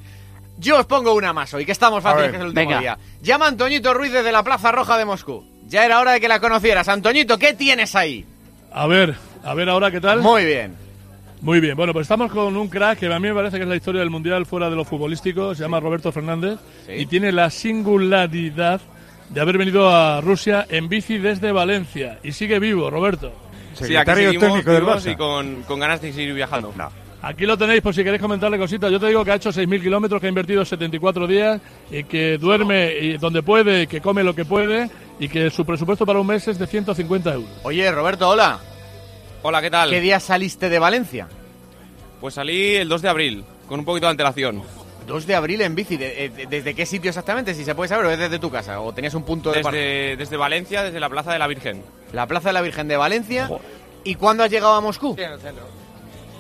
yo 0.58 0.78
os 0.80 0.86
pongo 0.86 1.14
una 1.14 1.34
más 1.34 1.54
hoy, 1.54 1.66
que 1.66 1.72
estamos 1.72 2.06
A 2.06 2.10
fáciles, 2.10 2.30
que 2.32 2.38
es 2.38 2.42
el 2.42 2.48
último 2.50 2.68
Venga. 2.68 2.80
día. 2.80 2.98
Llama 3.22 3.48
Antoñito 3.48 3.94
Ruiz 3.94 4.12
desde 4.12 4.32
la 4.32 4.44
Plaza 4.44 4.72
Roja 4.72 4.98
de 4.98 5.06
Moscú. 5.06 5.44
Ya 5.68 5.84
era 5.86 6.00
hora 6.00 6.12
de 6.12 6.22
que 6.22 6.28
la 6.28 6.40
conocieras. 6.40 6.88
Antoñito, 6.88 7.40
¿qué 7.40 7.54
tienes 7.56 7.96
ahí? 7.96 8.26
A 8.72 8.86
ver, 8.86 9.16
a 9.44 9.54
ver 9.56 9.70
ahora 9.70 9.90
qué 9.90 10.00
tal. 10.00 10.20
Muy 10.22 10.46
bien. 10.46 10.85
Muy 11.42 11.60
bien, 11.60 11.76
bueno, 11.76 11.94
pues 11.94 12.06
estamos 12.06 12.32
con 12.32 12.56
un 12.58 12.68
crack 12.70 13.00
que 13.00 13.14
a 13.14 13.20
mí 13.20 13.28
me 13.28 13.36
parece 13.36 13.58
que 13.58 13.64
es 13.64 13.70
la 13.70 13.76
historia 13.76 14.00
del 14.00 14.10
Mundial 14.10 14.46
fuera 14.46 14.70
de 14.70 14.76
lo 14.76 14.84
futbolístico, 14.84 15.54
se 15.54 15.62
llama 15.62 15.80
Roberto 15.80 16.12
Fernández 16.12 16.60
y 16.90 17.06
tiene 17.06 17.32
la 17.32 17.50
singularidad 17.50 18.82
de 19.30 19.42
haber 19.42 19.58
venido 19.58 19.90
a 19.90 20.22
Rusia 20.22 20.66
en 20.70 20.90
bici 20.90 21.18
desde 21.18 21.52
Valencia 21.52 22.20
y 22.24 22.32
sigue 22.32 22.60
vivo, 22.60 22.90
Roberto. 22.90 23.32
Sí, 23.74 23.84
aquí 23.84 23.94
Secretario 23.94 24.24
seguimos 24.32 24.48
técnico 24.48 24.72
del 24.72 24.82
vivos 24.82 25.06
Barça. 25.06 25.12
y 25.12 25.16
con, 25.16 25.64
con 25.64 25.80
ganas 25.80 26.02
de 26.02 26.14
seguir 26.14 26.34
viajando. 26.34 26.74
Aquí 27.22 27.46
lo 27.46 27.58
tenéis 27.58 27.82
por 27.82 27.94
si 27.94 28.04
queréis 28.04 28.22
comentarle 28.22 28.58
cositas. 28.58 28.92
Yo 28.92 29.00
te 29.00 29.08
digo 29.08 29.26
que 29.26 29.32
ha 29.32 29.36
hecho 29.36 29.50
6.000 29.50 29.82
kilómetros, 29.82 30.22
que 30.22 30.28
ha 30.28 30.30
invertido 30.30 30.64
74 30.64 31.28
días 31.28 31.60
y 31.92 32.04
que 32.04 32.38
duerme 32.38 32.94
y 33.02 33.18
donde 33.18 33.42
puede, 33.44 33.88
que 33.88 34.00
come 34.00 34.24
lo 34.24 34.34
que 34.36 34.46
puede 34.46 34.90
y 35.20 35.28
que 35.28 35.50
su 35.50 35.66
presupuesto 35.66 36.06
para 36.06 36.20
un 36.20 36.28
mes 36.28 36.48
es 36.48 36.58
de 36.60 36.68
150 36.68 37.34
euros. 37.34 37.50
Oye, 37.64 37.92
Roberto, 37.92 38.30
hola. 38.30 38.60
Hola, 39.48 39.62
¿qué 39.62 39.70
tal? 39.70 39.92
¿Qué 39.92 40.02
día 40.02 40.20
saliste 40.20 40.70
de 40.70 40.80
Valencia? 40.80 41.28
Pues 42.20 42.34
salí 42.34 42.78
el 42.78 42.90
2 42.90 43.04
de 43.04 43.10
abril, 43.10 43.46
con 43.68 43.78
un 43.78 43.86
poquito 43.86 44.08
de 44.08 44.12
antelación. 44.12 44.64
2 45.06 45.28
de 45.28 45.36
abril 45.36 45.62
en 45.62 45.76
bici. 45.76 45.98
¿De- 45.98 46.32
de- 46.36 46.48
¿Desde 46.48 46.74
qué 46.74 46.88
sitio 46.88 47.10
exactamente? 47.10 47.54
Si 47.54 47.64
se 47.64 47.76
puede 47.76 47.90
saber, 47.90 48.08
o 48.08 48.12
es 48.12 48.18
desde 48.18 48.40
tu 48.40 48.50
casa. 48.50 48.82
¿O 48.82 48.92
tenías 48.92 49.14
un 49.14 49.22
punto 49.22 49.52
de? 49.52 49.62
Desde, 49.62 50.16
desde 50.18 50.36
Valencia, 50.36 50.82
desde 50.82 51.00
la 51.00 51.10
Plaza 51.10 51.32
de 51.32 51.38
la 51.38 51.46
Virgen. 51.46 51.84
La 52.12 52.26
Plaza 52.26 52.50
de 52.50 52.54
la 52.54 52.64
Virgen 52.64 52.88
de 52.88 52.98
Valencia. 52.98 53.48
¿Y 54.04 54.16
cuándo 54.16 54.44
has 54.44 54.50
llegado 54.50 54.74
a 54.74 54.82
Moscú? 54.82 55.16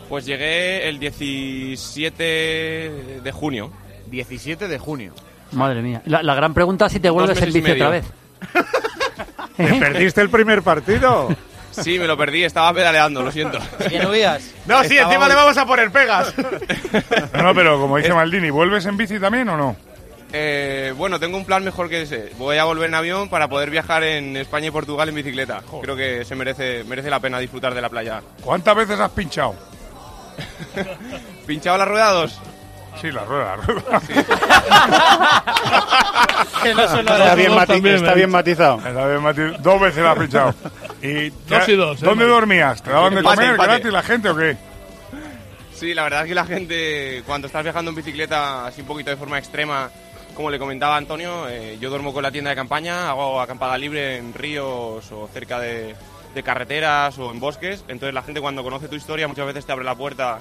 Pues 0.10 0.26
llegué 0.26 0.90
el 0.90 0.98
17 0.98 3.22
de 3.24 3.32
junio. 3.32 3.72
17 4.08 4.68
de 4.68 4.80
junio. 4.80 5.14
Madre 5.52 5.84
mía. 5.84 6.02
La, 6.06 6.24
la 6.24 6.34
gran 6.34 6.56
pregunta 6.56 6.88
es 6.88 6.94
si 6.94 7.00
te 7.00 7.12
vuelves 7.12 7.40
en 7.40 7.54
bici 7.54 7.70
otra 7.70 7.90
vez. 7.90 8.06
¿Te 9.58 9.74
perdiste 9.76 10.22
el 10.22 10.32
primer 10.32 10.64
partido? 10.64 11.30
Sí, 11.82 12.00
me 12.00 12.08
lo 12.08 12.18
perdí, 12.18 12.44
estaba 12.44 12.74
pedaleando, 12.74 13.22
lo 13.22 13.32
siento. 13.32 13.60
¿Que 13.90 14.00
no 14.00 14.10
huías? 14.10 14.52
No, 14.66 14.84
sí, 14.84 14.94
Estaba 14.98 15.02
encima 15.14 15.26
muy- 15.26 15.30
le 15.30 15.36
vamos 15.36 15.58
a 15.58 15.66
poner 15.66 15.92
pegas. 15.92 16.34
No, 17.34 17.44
no, 17.44 17.54
pero 17.56 17.80
como 17.80 17.98
dice 17.98 18.14
Maldini, 18.14 18.50
¿vuelves 18.50 18.86
en 18.86 18.98
bici 18.98 19.20
también 19.20 19.50
o 19.50 19.58
no? 19.58 19.76
Eh, 20.34 20.94
bueno, 20.98 21.20
tengo 21.20 21.38
un 21.38 21.46
plan 21.46 21.64
mejor 21.64 21.88
que 21.88 22.02
ese. 22.02 22.32
Voy 22.38 22.58
a 22.58 22.64
volver 22.66 22.90
en 22.90 22.96
avión 22.96 23.30
para 23.30 23.48
poder 23.48 23.70
viajar 23.70 24.04
en 24.04 24.36
España 24.36 24.68
y 24.68 24.72
Portugal 24.72 25.08
en 25.08 25.16
bicicleta. 25.16 25.62
Creo 25.82 25.96
que 25.96 26.26
se 26.26 26.36
merece, 26.36 26.84
merece 26.84 27.10
la 27.10 27.20
pena 27.20 27.40
disfrutar 27.40 27.74
de 27.74 27.82
la 27.82 27.90
playa. 27.90 28.22
¿Cuántas 28.42 28.76
veces 28.76 29.00
has 29.00 29.12
pinchado? 29.12 29.56
¿Pinchado 31.48 31.78
las 31.78 31.88
ruedas 31.88 32.12
dos? 32.14 32.40
Sí, 33.02 33.12
la 33.12 33.24
rueda, 33.26 33.56
la 33.58 33.64
rueda. 33.64 34.02
Está 36.66 37.36
bien, 37.36 37.52
mati- 37.52 37.88
está 37.96 38.14
bien 38.14 38.32
matizado. 38.32 38.78
Está 38.78 39.08
bien 39.08 39.22
mati- 39.22 39.58
Dos 39.60 39.82
veces 39.82 40.04
la 40.04 40.12
has 40.12 40.18
pinchado. 40.20 40.56
Y 41.06 41.30
Dos 41.48 41.70
y 41.70 41.76
dos, 41.76 42.02
¿eh? 42.02 42.06
¿Dónde 42.06 42.26
dormías? 42.26 42.82
¿Te 42.82 42.90
daban 42.90 43.14
de 43.14 43.20
Empate, 43.20 43.36
comer 43.36 43.52
empate. 43.52 43.70
gratis 43.70 43.94
la 43.94 44.04
gente 44.04 44.30
o 44.30 44.36
qué? 44.36 44.58
Sí, 45.76 45.94
la 45.94 46.04
verdad 46.04 46.22
es 46.24 46.28
que 46.30 46.36
la 46.36 46.46
gente, 46.46 47.24
cuando 47.26 47.48
estás 47.48 47.64
viajando 47.64 47.90
en 47.92 47.96
bicicleta, 47.96 48.66
así 48.66 48.82
un 48.82 48.88
poquito 48.88 49.10
de 49.10 49.18
forma 49.18 49.38
extrema, 49.38 49.90
como 50.34 50.50
le 50.50 50.58
comentaba 50.58 50.96
Antonio, 50.98 51.48
eh, 51.50 51.78
yo 51.80 51.90
duermo 51.90 52.14
con 52.14 52.24
la 52.24 52.32
tienda 52.32 52.50
de 52.50 52.56
campaña, 52.56 53.10
hago 53.10 53.40
acampada 53.42 53.78
libre 53.78 54.18
en 54.18 54.34
ríos 54.34 55.12
o 55.12 55.30
cerca 55.34 55.60
de, 55.60 55.96
de 56.34 56.44
carreteras 56.44 57.18
o 57.20 57.32
en 57.32 57.40
bosques. 57.40 57.84
Entonces 57.88 58.14
la 58.14 58.24
gente 58.24 58.42
cuando 58.42 58.64
conoce 58.64 58.88
tu 58.88 58.96
historia 58.96 59.28
muchas 59.28 59.46
veces 59.46 59.66
te 59.66 59.72
abre 59.74 59.86
la 59.86 59.96
puerta 59.96 60.40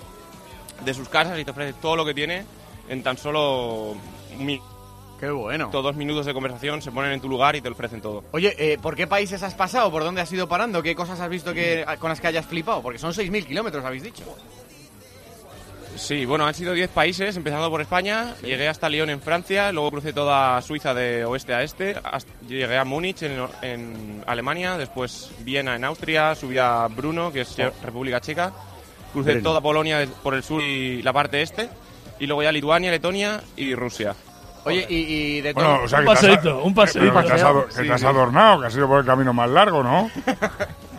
de 0.85 0.95
sus 0.95 1.09
casas 1.09 1.39
y 1.39 1.45
te 1.45 1.51
ofrece 1.51 1.75
todo 1.81 1.97
lo 1.97 2.05
que 2.05 2.15
tiene 2.15 2.45
en 2.89 3.03
tan 3.03 3.17
solo 3.19 3.97
un 4.39 4.47
minuto, 4.47 4.67
Qué 5.21 5.31
bueno. 5.31 5.71
dos 5.73 5.97
minutos 5.97 6.27
de 6.27 6.35
conversación, 6.35 6.83
se 6.83 6.91
ponen 6.93 7.13
en 7.13 7.21
tu 7.21 7.29
lugar 7.29 7.57
y 7.57 7.61
te 7.61 7.69
ofrecen 7.69 8.01
todo. 8.01 8.25
Oye, 8.33 8.55
eh, 8.59 8.79
¿por 8.81 8.95
qué 8.97 9.07
países 9.07 9.43
has 9.43 9.55
pasado? 9.55 9.91
¿Por 9.91 10.03
dónde 10.05 10.21
has 10.21 10.31
ido 10.33 10.49
parando? 10.49 10.83
¿Qué 10.83 10.95
cosas 10.95 11.21
has 11.21 11.29
visto 11.31 11.55
que, 11.55 11.85
con 11.99 12.11
las 12.11 12.21
que 12.21 12.27
hayas 12.27 12.45
flipado? 12.47 12.83
Porque 12.83 12.99
son 12.99 13.13
6.000 13.13 13.47
kilómetros, 13.47 13.85
habéis 13.85 14.03
dicho. 14.03 14.25
Sí, 15.97 16.25
bueno, 16.25 16.45
han 16.45 16.55
sido 16.55 16.73
10 16.73 16.91
países, 16.91 17.37
empezando 17.37 17.71
por 17.71 17.81
España. 17.81 18.35
Llegué 18.43 18.67
hasta 18.69 18.89
Lyon 18.89 19.11
en 19.11 19.21
Francia, 19.21 19.71
luego 19.71 19.93
crucé 19.93 20.13
toda 20.13 20.61
Suiza 20.61 20.93
de 20.93 21.25
oeste 21.25 21.55
a 21.55 21.63
este. 21.63 21.95
hasta- 22.03 22.33
llegué 22.49 22.77
a 22.77 22.85
Múnich 22.85 23.23
en, 23.23 23.47
en 23.63 24.25
Alemania, 24.27 24.77
después 24.77 25.31
Viena 25.41 25.77
en 25.77 25.85
Austria, 25.85 26.35
subí 26.35 26.59
a 26.59 26.89
Brno, 26.89 27.33
que 27.33 27.43
es 27.43 27.57
República 27.83 28.21
Checa. 28.21 28.53
Crucé 29.13 29.37
toda 29.41 29.61
Polonia 29.61 30.05
por 30.25 30.35
el 30.35 30.43
sur 30.43 30.61
y 30.61 31.01
la 31.03 31.13
parte 31.13 31.41
este. 31.43 31.69
Y 32.19 32.27
luego 32.27 32.43
ya 32.43 32.51
Lituania, 32.51 32.91
Letonia 32.91 33.41
y 33.57 33.77
Rusia. 33.77 34.17
Oye, 34.65 34.87
y, 34.89 34.95
y 34.97 35.41
de 35.43 35.53
Bueno, 35.53 35.75
todo. 35.77 35.85
o 35.85 35.89
sea 35.89 35.99
Un 36.01 36.05
paseíto, 36.07 36.63
un 36.63 36.75
paseíto. 36.75 37.13
pero 37.13 37.21
que 37.23 37.27
te 37.29 37.33
has, 37.35 37.43
ado- 37.43 37.67
que 37.67 37.73
Sí, 37.73 37.87
te 37.87 37.93
has 37.93 38.01
sí. 38.01 38.07
adornado, 38.07 38.61
que 38.61 38.67
has 38.67 38.77
ido 38.77 38.89
por 38.89 39.01
el 39.01 39.07
camino 39.07 39.33
más 39.33 39.51
largo, 39.51 39.83
¿no? 39.83 40.11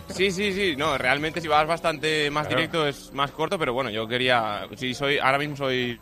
Sí, 0.08 0.32
sí, 0.32 0.54
sí, 0.54 0.76
no, 0.78 0.98
realmente 0.98 1.42
si 1.42 1.48
vas 1.48 1.68
bastante 1.68 2.30
más 2.32 2.48
Claro. 2.48 2.58
directo 2.62 2.88
es 2.88 3.12
más 3.12 3.32
corto, 3.32 3.58
pero 3.60 3.74
bueno, 3.74 3.90
yo 3.90 4.08
quería, 4.08 4.66
si 4.78 4.94
soy, 4.94 5.18
ahora 5.18 5.38
mismo 5.40 5.58
soy 5.58 6.00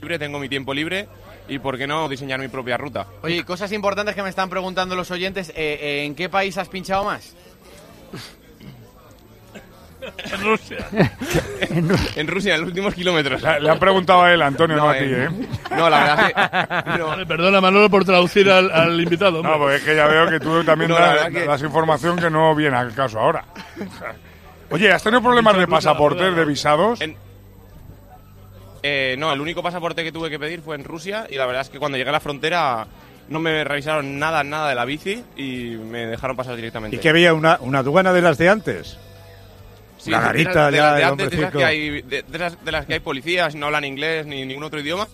libre, 0.00 0.18
tengo 0.18 0.38
mi 0.38 0.48
tiempo 0.48 0.72
libre 0.72 1.08
y 1.48 1.58
por 1.58 1.76
qué 1.76 1.86
no 1.86 2.08
diseñar 2.08 2.40
mi 2.40 2.48
propia 2.48 2.76
ruta. 2.78 3.06
Oye, 3.22 3.44
cosas 3.46 3.72
importantes 3.72 4.14
que 4.14 4.22
me 4.22 4.30
están 4.30 4.48
preguntando 4.48 4.94
los 4.96 5.10
oyentes. 5.10 5.50
eh, 5.50 5.54
eh, 5.56 6.04
¿En 6.06 6.14
qué 6.14 6.28
país 6.30 6.56
has 6.56 6.68
pinchado 6.70 7.04
más? 7.04 7.34
En 10.32 10.40
Rusia. 10.42 10.76
En 12.16 12.26
Rusia, 12.26 12.54
en 12.54 12.60
los 12.60 12.68
últimos 12.68 12.94
kilómetros. 12.94 13.42
Le, 13.42 13.60
le 13.60 13.70
han 13.70 13.78
preguntado 13.78 14.22
a 14.22 14.32
él, 14.32 14.42
Antonio, 14.42 14.76
no, 14.76 14.84
No, 14.84 14.90
a 14.90 14.94
ti, 14.94 15.04
eh. 15.06 15.28
No, 15.76 15.88
la 15.90 15.98
verdad 16.00 16.26
es 16.26 16.82
que 16.92 16.98
no. 16.98 17.06
Vale, 17.08 17.26
perdona, 17.26 17.60
Manolo, 17.60 17.90
por 17.90 18.04
traducir 18.04 18.50
al, 18.50 18.70
al 18.70 19.00
invitado. 19.00 19.38
hombre. 19.40 19.52
No, 19.52 19.58
pues 19.58 19.80
es 19.80 19.84
que 19.86 19.96
ya 19.96 20.06
veo 20.06 20.28
que 20.28 20.40
tú 20.40 20.62
también 20.64 20.90
No, 20.90 20.96
das, 20.96 21.14
verdad 21.14 21.30
que- 21.32 21.46
das 21.46 21.62
información 21.62 22.16
que 22.18 22.30
no 22.30 22.54
viene 22.54 22.76
al 22.76 22.92
caso 22.94 23.18
ahora. 23.20 23.44
Oye, 24.70 24.90
¿has 24.92 25.02
tenido 25.02 25.22
problemas 25.22 25.56
de 25.56 25.66
pasaportes, 25.68 26.34
de 26.34 26.44
visados? 26.44 27.00
En- 27.00 27.16
Eh, 28.82 29.16
no, 29.18 29.32
el 29.32 29.40
único 29.40 29.62
pasaporte 29.62 30.04
que 30.04 30.12
tuve 30.12 30.28
que 30.28 30.38
pedir 30.38 30.60
fue 30.60 30.74
en 30.76 30.84
Rusia 30.84 31.26
y 31.30 31.36
la 31.36 31.46
verdad 31.46 31.62
es 31.62 31.70
que 31.70 31.78
cuando 31.78 31.96
llegué 31.96 32.10
a 32.10 32.12
la 32.12 32.20
frontera 32.20 32.86
no 33.30 33.38
me 33.40 33.64
revisaron 33.64 34.18
nada, 34.18 34.44
nada 34.44 34.68
de 34.68 34.74
la 34.74 34.84
bici 34.84 35.24
y 35.38 35.76
me 35.76 36.04
dejaron 36.06 36.36
pasar 36.36 36.54
directamente. 36.56 36.96
¿Y 36.96 36.98
que 37.00 37.08
había 37.08 37.32
una, 37.32 37.56
una 37.60 37.78
aduana 37.78 38.12
de 38.12 38.20
las 38.20 38.36
de 38.36 38.50
antes? 38.50 38.98
Sí, 40.04 40.10
la 40.10 40.18
de- 40.20 40.24
garita 40.26 40.70
de, 40.70 40.76
ya, 40.76 40.82
las 40.84 40.94
de 40.96 41.02
el 41.02 41.08
antes, 41.08 41.30
de, 41.30 41.50
que 41.50 41.64
hay, 41.64 42.02
de, 42.02 42.22
de 42.22 42.38
las, 42.38 42.64
de 42.64 42.72
las 42.72 42.86
que 42.86 42.94
hay 42.94 43.00
policías, 43.00 43.54
no 43.54 43.66
hablan 43.66 43.84
inglés 43.84 44.26
ni 44.26 44.44
ningún 44.44 44.64
otro 44.64 44.78
idioma. 44.80 45.08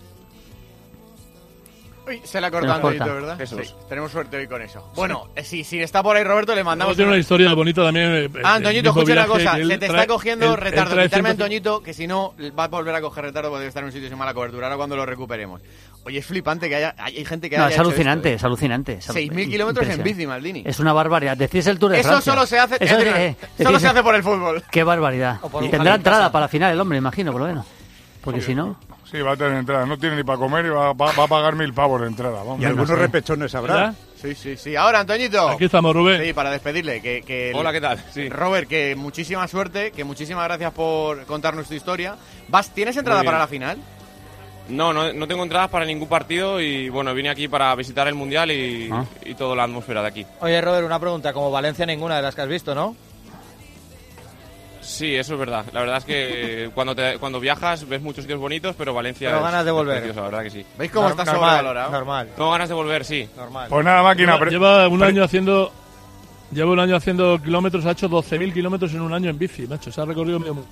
Uy, 2.09 2.21
se 2.25 2.41
la 2.41 2.49
ha 2.49 2.51
cortado 2.51 2.89
¿verdad? 2.89 3.41
Eso 3.41 3.63
Sí, 3.63 3.71
tenemos 3.89 4.11
suerte 4.11 4.37
hoy 4.39 4.47
con 4.49 4.61
eso. 4.63 4.91
Bueno, 4.97 5.29
eh, 5.37 5.45
si, 5.45 5.63
si 5.65 5.81
está 5.81 6.03
por 6.03 6.17
ahí 6.17 6.25
Roberto, 6.25 6.53
le 6.53 6.57
Luego 6.63 6.71
mandamos... 6.71 6.97
tiene 6.97 7.09
un- 7.09 7.13
una 7.13 7.21
historia 7.21 7.53
bonita 7.55 7.85
también. 7.85 8.07
eh, 8.13 8.31
Ah, 8.43 8.55
Antoñito, 8.55 8.89
escucha 8.89 9.13
una 9.13 9.27
cosa. 9.27 9.57
Se 9.57 9.63
te 9.79 9.79
trae- 9.79 9.85
está 10.01 10.07
cogiendo 10.09 10.47
él- 10.47 10.57
retardo. 10.57 10.91
Quitarme 11.03 11.29
a 11.29 11.33
100%. 11.33 11.43
Antoñito, 11.43 11.83
que 11.83 11.93
si 11.95 12.07
no 12.09 12.35
va 12.59 12.65
a 12.65 12.69
volver 12.69 12.95
a 12.95 13.01
coger 13.01 13.25
retardo 13.27 13.51
porque 13.51 13.67
estar 13.67 13.83
en 13.83 13.89
un 13.89 13.93
sitio 13.93 14.09
sin 14.09 14.19
mala 14.19 14.35
cobertura. 14.35 14.67
Ahora 14.67 14.77
cuando 14.79 14.97
lo 14.97 15.07
recuperemos. 15.07 15.61
Oye, 16.05 16.19
es 16.19 16.27
flipante 16.27 16.69
que 16.69 16.77
haya... 16.77 16.95
Hay 16.99 17.25
gente 17.27 17.51
que 17.51 17.57
No, 17.59 17.65
haya 17.65 17.71
es 17.71 17.75
hecho 17.75 17.83
alucinante, 17.89 18.29
esto, 18.31 18.37
es 18.39 18.45
alucinante. 18.45 18.93
es 18.95 19.09
alu- 19.11 19.31
6.000 19.31 19.51
kilómetros 19.51 19.89
en 19.89 20.03
bici, 20.03 20.27
Maldini. 20.27 20.63
Es 20.65 20.81
una 20.81 20.93
barbaridad. 20.95 21.37
Decís 21.37 21.67
el 21.67 21.79
Tour 21.79 21.93
de 21.93 22.01
Eso 22.01 22.09
Francia. 22.09 22.33
solo 22.33 22.47
se 22.47 22.59
hace- 22.59 22.77
Eso, 22.83 22.99
eh, 23.01 23.37
solo 23.63 23.79
se 23.79 23.87
hace 23.89 24.03
por 24.03 24.15
el 24.15 24.23
fútbol. 24.23 24.63
Qué 24.71 24.83
barbaridad. 24.83 25.39
Y 25.61 25.69
tendrá 25.69 25.97
entrada 25.97 26.33
para 26.33 26.45
la 26.47 26.49
final 26.49 26.73
el 26.73 26.81
hombre, 26.81 26.97
imagino, 26.99 27.33
por 27.33 27.43
lo 27.43 27.47
menos. 27.49 27.67
Porque 28.23 28.41
si 28.41 28.55
no... 28.55 28.79
Sí, 29.11 29.19
va 29.23 29.33
a 29.33 29.37
tener 29.37 29.55
entrada. 29.55 29.85
No 29.87 29.99
tiene 29.99 30.15
ni 30.17 30.23
para 30.23 30.39
comer 30.39 30.65
y 30.67 30.69
va, 30.69 30.93
va- 30.93 31.11
va 31.13 31.25
a 31.25 31.27
pagar 31.27 31.57
mil 31.57 31.75
pavos 31.75 32.01
de 32.01 32.07
entrada. 32.07 32.39
Vamos. 32.45 32.61
Y 32.61 32.65
algunos 32.65 32.89
repechones 32.91 33.53
habrá. 33.57 33.93
Sí, 34.23 34.35
sí, 34.37 34.57
sí. 34.57 34.77
Ahora, 34.77 35.01
Antoñito. 35.01 35.49
Aquí 35.49 35.65
estamos, 35.65 35.95
Rubén. 35.97 36.23
Sí, 36.25 36.33
para 36.33 36.51
despedirle. 36.51 37.01
Que, 37.03 37.53
Hola, 37.55 37.73
¿qué 37.73 37.81
tal? 37.81 38.03
Sí. 38.15 38.29
Robert, 38.29 38.69
que 38.69 38.95
muchísima 38.97 39.49
suerte, 39.49 39.91
que 39.91 40.05
muchísimas 40.05 40.45
gracias 40.45 40.73
por 40.73 41.25
contarnos 41.25 41.67
tu 41.67 41.75
historia. 41.75 42.15
¿Vas, 42.49 42.73
¿Tienes 42.73 42.97
entrada 42.97 43.25
para 43.25 43.39
la 43.39 43.49
final? 43.49 43.79
No, 44.71 44.93
no, 44.93 45.13
no 45.13 45.27
tengo 45.29 45.43
entradas 45.43 45.69
para 45.69 45.85
ningún 45.85 46.09
partido 46.09 46.61
y 46.61 46.89
bueno, 46.89 47.13
vine 47.15 47.29
aquí 47.31 47.49
para 47.49 47.75
visitar 47.75 48.07
el 48.09 48.15
Mundial 48.15 48.51
y, 48.51 48.89
Ah. 48.93 49.05
y 49.25 49.35
toda 49.35 49.55
la 49.57 49.65
atmósfera 49.65 50.03
de 50.03 50.09
aquí. 50.09 50.27
Oye, 50.41 50.61
Robert, 50.61 50.87
una 50.87 50.99
pregunta. 51.01 51.33
Como 51.33 51.51
Valencia, 51.51 51.85
ninguna 51.87 52.17
de 52.17 52.23
las 52.23 52.35
que 52.35 52.43
has 52.43 52.49
visto, 52.49 52.75
¿no? 52.75 52.95
Sí, 54.81 55.15
eso 55.15 55.35
es 55.35 55.39
verdad. 55.39 55.65
La 55.73 55.81
verdad 55.81 55.99
es 55.99 56.05
que 56.05 56.71
cuando, 56.75 56.95
te- 56.95 57.19
cuando 57.19 57.39
viajas 57.39 57.87
ves 57.89 58.01
muchos 58.01 58.25
sitios 58.25 58.41
bonitos, 58.41 58.75
pero 58.77 58.95
Valencia 58.95 59.35
es- 59.37 59.43
ganas 59.43 59.65
de 59.65 59.71
volver. 59.71 59.97
precioso, 59.99 60.21
la 60.21 60.27
verdad 60.29 60.43
que 60.45 60.51
sí. 60.51 60.67
¿Veis 60.79 60.91
cómo 60.91 61.09
está 61.09 61.25
sobrevalorado? 61.27 61.91
Normal. 61.91 62.29
Tengo 62.35 62.51
ganas 62.51 62.69
de 62.69 62.75
volver, 62.75 63.05
sí. 63.05 63.29
Normal. 63.37 63.67
Pues 63.69 63.85
nada, 63.85 64.03
máquina. 64.03 64.35
Lleva, 64.39 64.49
lleva 64.51 64.89
un 64.89 65.03
año 65.03 65.23
haciendo. 65.25 65.73
Lleva 66.53 66.73
un 66.73 66.81
año 66.81 66.97
haciendo 66.97 67.41
kilómetros, 67.41 67.87
ha 67.87 67.93
hecho 67.93 68.09
12.000 68.09 68.53
kilómetros 68.53 68.93
en 68.93 69.03
un 69.03 69.13
año 69.15 69.31
en 69.31 69.39
bici, 69.39 69.69
macho. 69.69 69.93
Se 69.93 70.01
ha 70.01 70.05
recorrido 70.05 70.41
medio 70.41 70.55
mundo. 70.55 70.69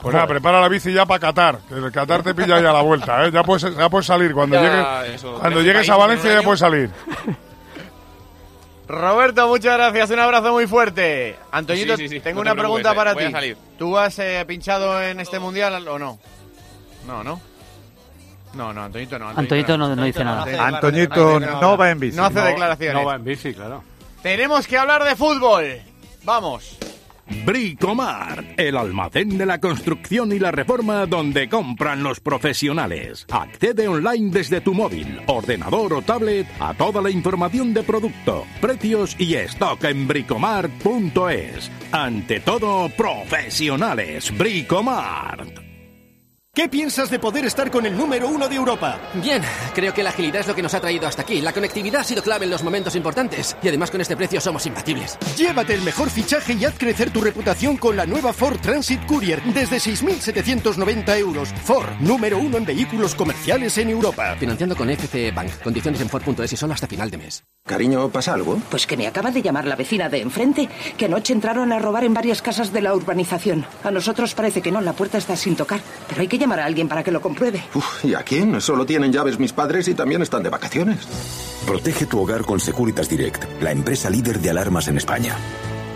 Pues 0.00 0.14
nada, 0.14 0.26
prepara 0.26 0.60
la 0.60 0.68
bici 0.68 0.92
ya 0.92 1.06
para 1.06 1.18
Qatar. 1.20 1.58
Que 1.68 1.74
el 1.74 1.90
Qatar 1.90 2.22
te 2.22 2.34
pilla 2.34 2.60
ya 2.60 2.70
a 2.70 2.74
la 2.74 2.82
vuelta, 2.82 3.26
¿eh? 3.26 3.30
Ya 3.32 3.42
puedes, 3.42 3.74
ya 3.76 3.88
puedes 3.88 4.06
salir. 4.06 4.32
Cuando, 4.32 4.56
Ya, 4.56 4.62
llegues, 5.02 5.14
eso, 5.16 5.32
cuando 5.32 5.58
13 5.60 5.64
llegues 5.64 5.90
a 5.90 5.96
Valencia 5.96 6.32
ya 6.34 6.42
puedes 6.42 6.60
salir. 6.60 6.90
Roberto, 8.88 9.48
muchas 9.48 9.76
gracias. 9.76 10.10
Un 10.10 10.20
abrazo 10.20 10.52
muy 10.52 10.66
fuerte. 10.66 11.36
Antoñito, 11.50 11.96
Sí, 11.96 12.08
sí, 12.08 12.16
sí, 12.16 12.20
tengo 12.20 12.36
no 12.36 12.42
una 12.42 12.52
te 12.52 12.58
pregunta 12.60 12.94
para 12.94 13.14
voy 13.14 13.24
a 13.24 13.40
ti. 13.40 13.54
¿Tú 13.78 13.98
has 13.98 14.18
eh, 14.20 14.44
pinchado 14.46 15.02
en 15.02 15.18
este 15.18 15.38
mundial 15.40 15.86
o 15.88 15.98
no? 15.98 16.18
No, 17.06 17.24
no. 17.24 17.40
No, 18.54 18.72
no, 18.72 18.84
Antoñito 18.84 19.18
no. 19.18 19.28
Antoñito 19.28 19.76
no, 19.76 19.94
no 19.94 20.04
dice 20.04 20.24
nada. 20.24 20.66
Antoñito 20.66 21.40
no 21.40 21.76
va 21.76 21.90
en 21.90 22.00
bici. 22.00 22.16
No 22.16 22.26
hace 22.26 22.40
declaraciones. 22.40 22.94
No 23.02 23.04
va 23.06 23.16
en 23.16 23.24
bici, 23.24 23.52
claro. 23.52 23.82
Tenemos 24.22 24.66
que 24.66 24.78
hablar 24.78 25.04
de 25.04 25.14
fútbol. 25.16 25.80
Vamos. 26.22 26.78
Bricomar, 27.44 28.44
el 28.56 28.76
almacén 28.76 29.36
de 29.36 29.46
la 29.46 29.60
construcción 29.60 30.32
y 30.32 30.38
la 30.38 30.50
reforma 30.50 31.06
donde 31.06 31.48
compran 31.48 32.02
los 32.02 32.20
profesionales. 32.20 33.26
Accede 33.30 33.88
online 33.88 34.30
desde 34.30 34.60
tu 34.60 34.74
móvil, 34.74 35.20
ordenador 35.26 35.94
o 35.94 36.02
tablet 36.02 36.46
a 36.60 36.74
toda 36.74 37.02
la 37.02 37.10
información 37.10 37.74
de 37.74 37.82
producto, 37.82 38.44
precios 38.60 39.16
y 39.18 39.34
stock 39.34 39.82
en 39.84 40.06
bricomart.es. 40.06 41.70
Ante 41.92 42.40
todo, 42.40 42.88
profesionales. 42.96 44.36
Bricomart. 44.36 45.65
¿Qué 46.56 46.70
piensas 46.70 47.10
de 47.10 47.18
poder 47.18 47.44
estar 47.44 47.70
con 47.70 47.84
el 47.84 47.94
número 47.94 48.30
uno 48.30 48.48
de 48.48 48.56
Europa? 48.56 48.98
Bien, 49.12 49.42
creo 49.74 49.92
que 49.92 50.02
la 50.02 50.08
agilidad 50.08 50.40
es 50.40 50.46
lo 50.46 50.54
que 50.54 50.62
nos 50.62 50.72
ha 50.72 50.80
traído 50.80 51.06
hasta 51.06 51.20
aquí. 51.20 51.42
La 51.42 51.52
conectividad 51.52 52.00
ha 52.00 52.04
sido 52.04 52.22
clave 52.22 52.46
en 52.46 52.50
los 52.50 52.62
momentos 52.62 52.96
importantes. 52.96 53.54
Y 53.62 53.68
además 53.68 53.90
con 53.90 54.00
este 54.00 54.16
precio 54.16 54.40
somos 54.40 54.64
imbatibles. 54.64 55.18
Llévate 55.36 55.74
el 55.74 55.82
mejor 55.82 56.08
fichaje 56.08 56.54
y 56.54 56.64
haz 56.64 56.78
crecer 56.78 57.10
tu 57.10 57.20
reputación 57.20 57.76
con 57.76 57.94
la 57.94 58.06
nueva 58.06 58.32
Ford 58.32 58.58
Transit 58.58 59.04
Courier 59.04 59.42
desde 59.52 59.76
6.790 59.76 61.18
euros. 61.18 61.50
Ford, 61.62 61.90
número 62.00 62.38
uno 62.38 62.56
en 62.56 62.64
vehículos 62.64 63.14
comerciales 63.14 63.76
en 63.76 63.90
Europa. 63.90 64.34
Financiando 64.40 64.74
con 64.76 64.88
FCE 64.88 65.32
Bank. 65.32 65.50
Condiciones 65.62 66.00
en 66.00 66.08
Ford.es 66.08 66.54
y 66.54 66.56
solo 66.56 66.72
hasta 66.72 66.86
final 66.86 67.10
de 67.10 67.18
mes. 67.18 67.44
Cariño, 67.66 68.08
¿pasa 68.08 68.32
algo? 68.32 68.58
Pues 68.70 68.86
que 68.86 68.96
me 68.96 69.06
acaba 69.06 69.30
de 69.30 69.42
llamar 69.42 69.66
la 69.66 69.76
vecina 69.76 70.08
de 70.08 70.22
enfrente, 70.22 70.70
que 70.96 71.04
anoche 71.04 71.34
entraron 71.34 71.70
a 71.72 71.80
robar 71.80 72.04
en 72.04 72.14
varias 72.14 72.40
casas 72.40 72.72
de 72.72 72.80
la 72.80 72.94
urbanización. 72.94 73.66
A 73.84 73.90
nosotros 73.90 74.34
parece 74.34 74.62
que 74.62 74.72
no, 74.72 74.80
la 74.80 74.94
puerta 74.94 75.18
está 75.18 75.36
sin 75.36 75.54
tocar, 75.54 75.80
pero 76.08 76.22
hay 76.22 76.28
que 76.28 76.38
llamar 76.38 76.45
a 76.52 76.64
alguien 76.64 76.88
para 76.88 77.02
que 77.02 77.10
lo 77.10 77.20
compruebe. 77.20 77.62
Uf, 77.74 78.04
¿y 78.04 78.14
a 78.14 78.22
quién? 78.22 78.60
Solo 78.60 78.86
tienen 78.86 79.12
llaves 79.12 79.38
mis 79.38 79.52
padres 79.52 79.88
y 79.88 79.94
también 79.94 80.22
están 80.22 80.42
de 80.42 80.50
vacaciones. 80.50 81.06
Protege 81.66 82.06
tu 82.06 82.20
hogar 82.20 82.42
con 82.42 82.60
Securitas 82.60 83.08
Direct, 83.08 83.44
la 83.60 83.72
empresa 83.72 84.08
líder 84.08 84.40
de 84.40 84.50
alarmas 84.50 84.88
en 84.88 84.96
España. 84.96 85.36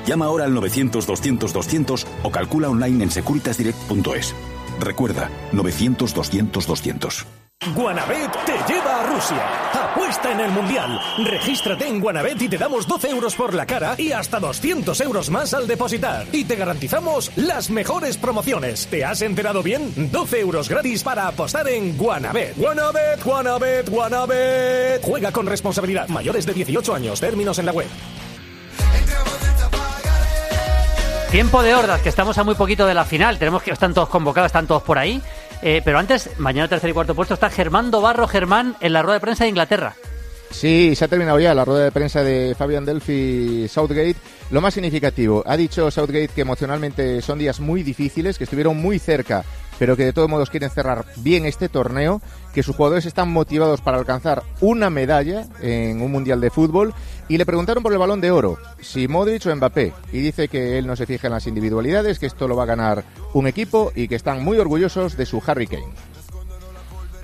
Llama 0.07 0.26
ahora 0.26 0.44
al 0.44 0.53
900-200-200 0.55 2.07
o 2.22 2.30
calcula 2.30 2.68
online 2.68 3.05
en 3.05 3.11
securitasdirect.es. 3.11 4.34
Recuerda, 4.80 5.30
900-200-200. 5.53 7.39
Guanabet 7.74 8.32
te 8.46 8.72
lleva 8.72 9.00
a 9.00 9.06
Rusia. 9.06 9.70
Apuesta 9.74 10.32
en 10.32 10.40
el 10.40 10.50
Mundial. 10.50 10.98
Regístrate 11.18 11.86
en 11.86 12.00
Guanabet 12.00 12.40
y 12.40 12.48
te 12.48 12.56
damos 12.56 12.88
12 12.88 13.11
euros 13.11 13.34
por 13.34 13.52
la 13.52 13.66
cara 13.66 13.94
y 13.98 14.12
hasta 14.12 14.40
200 14.40 14.98
euros 15.02 15.28
más 15.28 15.52
al 15.52 15.66
depositar. 15.66 16.24
Y 16.32 16.44
te 16.44 16.56
garantizamos 16.56 17.30
las 17.36 17.68
mejores 17.68 18.16
promociones. 18.16 18.86
¿Te 18.86 19.04
has 19.04 19.20
enterado 19.20 19.62
bien? 19.62 19.92
12 20.11 20.40
euros 20.40 20.70
gratis 20.70 21.02
para 21.02 21.26
apostar 21.26 21.68
en 21.68 21.98
Guanabet. 21.98 22.56
Guanabet, 22.56 23.22
Guanabet, 23.22 23.90
Guanabet. 23.90 25.02
Juega 25.02 25.30
con 25.30 25.44
responsabilidad. 25.44 26.08
Mayores 26.08 26.46
de 26.46 26.54
18 26.54 26.94
años. 26.94 27.20
Términos 27.20 27.58
en 27.58 27.66
la 27.66 27.72
web. 27.72 27.88
Tiempo 31.30 31.62
de 31.62 31.74
hordas, 31.76 32.00
que 32.00 32.08
estamos 32.08 32.36
a 32.38 32.42
muy 32.42 32.56
poquito 32.56 32.86
de 32.86 32.94
la 32.94 33.04
final. 33.04 33.38
Tenemos 33.38 33.62
que 33.62 33.70
están 33.70 33.94
todos 33.94 34.08
convocados, 34.08 34.46
están 34.46 34.66
todos 34.66 34.82
por 34.82 34.98
ahí. 34.98 35.22
Eh, 35.62 35.82
pero 35.84 35.98
antes, 35.98 36.30
mañana 36.38 36.68
tercer 36.68 36.90
y 36.90 36.92
cuarto 36.92 37.14
puesto 37.14 37.34
está 37.34 37.50
Germán 37.50 37.90
Dobarro 37.90 38.26
Germán 38.26 38.76
en 38.80 38.92
la 38.92 39.02
rueda 39.02 39.14
de 39.14 39.20
prensa 39.20 39.44
de 39.44 39.50
Inglaterra. 39.50 39.94
Sí, 40.50 40.94
se 40.96 41.04
ha 41.04 41.08
terminado 41.08 41.38
ya 41.38 41.54
la 41.54 41.64
rueda 41.64 41.84
de 41.84 41.92
prensa 41.92 42.24
de 42.24 42.54
Fabian 42.58 42.84
Delphi 42.84 43.68
Southgate. 43.68 44.16
Lo 44.50 44.61
más 44.61 44.74
significativo, 44.74 45.44
ha 45.46 45.56
dicho 45.56 45.90
Southgate 45.90 46.28
que 46.28 46.40
emocionalmente 46.40 47.22
son 47.22 47.38
días 47.38 47.61
muy 47.61 47.82
difíciles, 47.82 48.36
que 48.36 48.44
estuvieron 48.44 48.76
muy 48.76 48.98
cerca, 48.98 49.44
pero 49.80 49.96
que 49.96 50.04
de 50.04 50.12
todos 50.12 50.28
modos 50.28 50.50
quieren 50.50 50.68
cerrar 50.68 51.06
bien 51.16 51.46
este 51.46 51.70
torneo, 51.70 52.20
que 52.52 52.62
sus 52.62 52.76
jugadores 52.76 53.06
están 53.06 53.32
motivados 53.32 53.80
para 53.80 53.96
alcanzar 53.96 54.42
una 54.60 54.90
medalla 54.90 55.46
en 55.62 56.02
un 56.02 56.12
mundial 56.12 56.38
de 56.38 56.50
fútbol. 56.50 56.92
Y 57.28 57.38
le 57.38 57.46
preguntaron 57.46 57.82
por 57.82 57.90
el 57.90 57.98
balón 57.98 58.20
de 58.20 58.30
oro, 58.30 58.58
si 58.78 59.08
Modric 59.08 59.46
o 59.46 59.56
Mbappé. 59.56 59.94
Y 60.12 60.18
dice 60.18 60.48
que 60.48 60.76
él 60.76 60.86
no 60.86 60.96
se 60.96 61.06
fija 61.06 61.28
en 61.28 61.32
las 61.32 61.46
individualidades, 61.46 62.18
que 62.18 62.26
esto 62.26 62.46
lo 62.46 62.56
va 62.56 62.64
a 62.64 62.66
ganar 62.66 63.04
un 63.32 63.46
equipo 63.46 63.90
y 63.94 64.06
que 64.06 64.16
están 64.16 64.44
muy 64.44 64.58
orgullosos 64.58 65.16
de 65.16 65.24
su 65.24 65.42
Harry 65.46 65.66
Kane. 65.66 65.94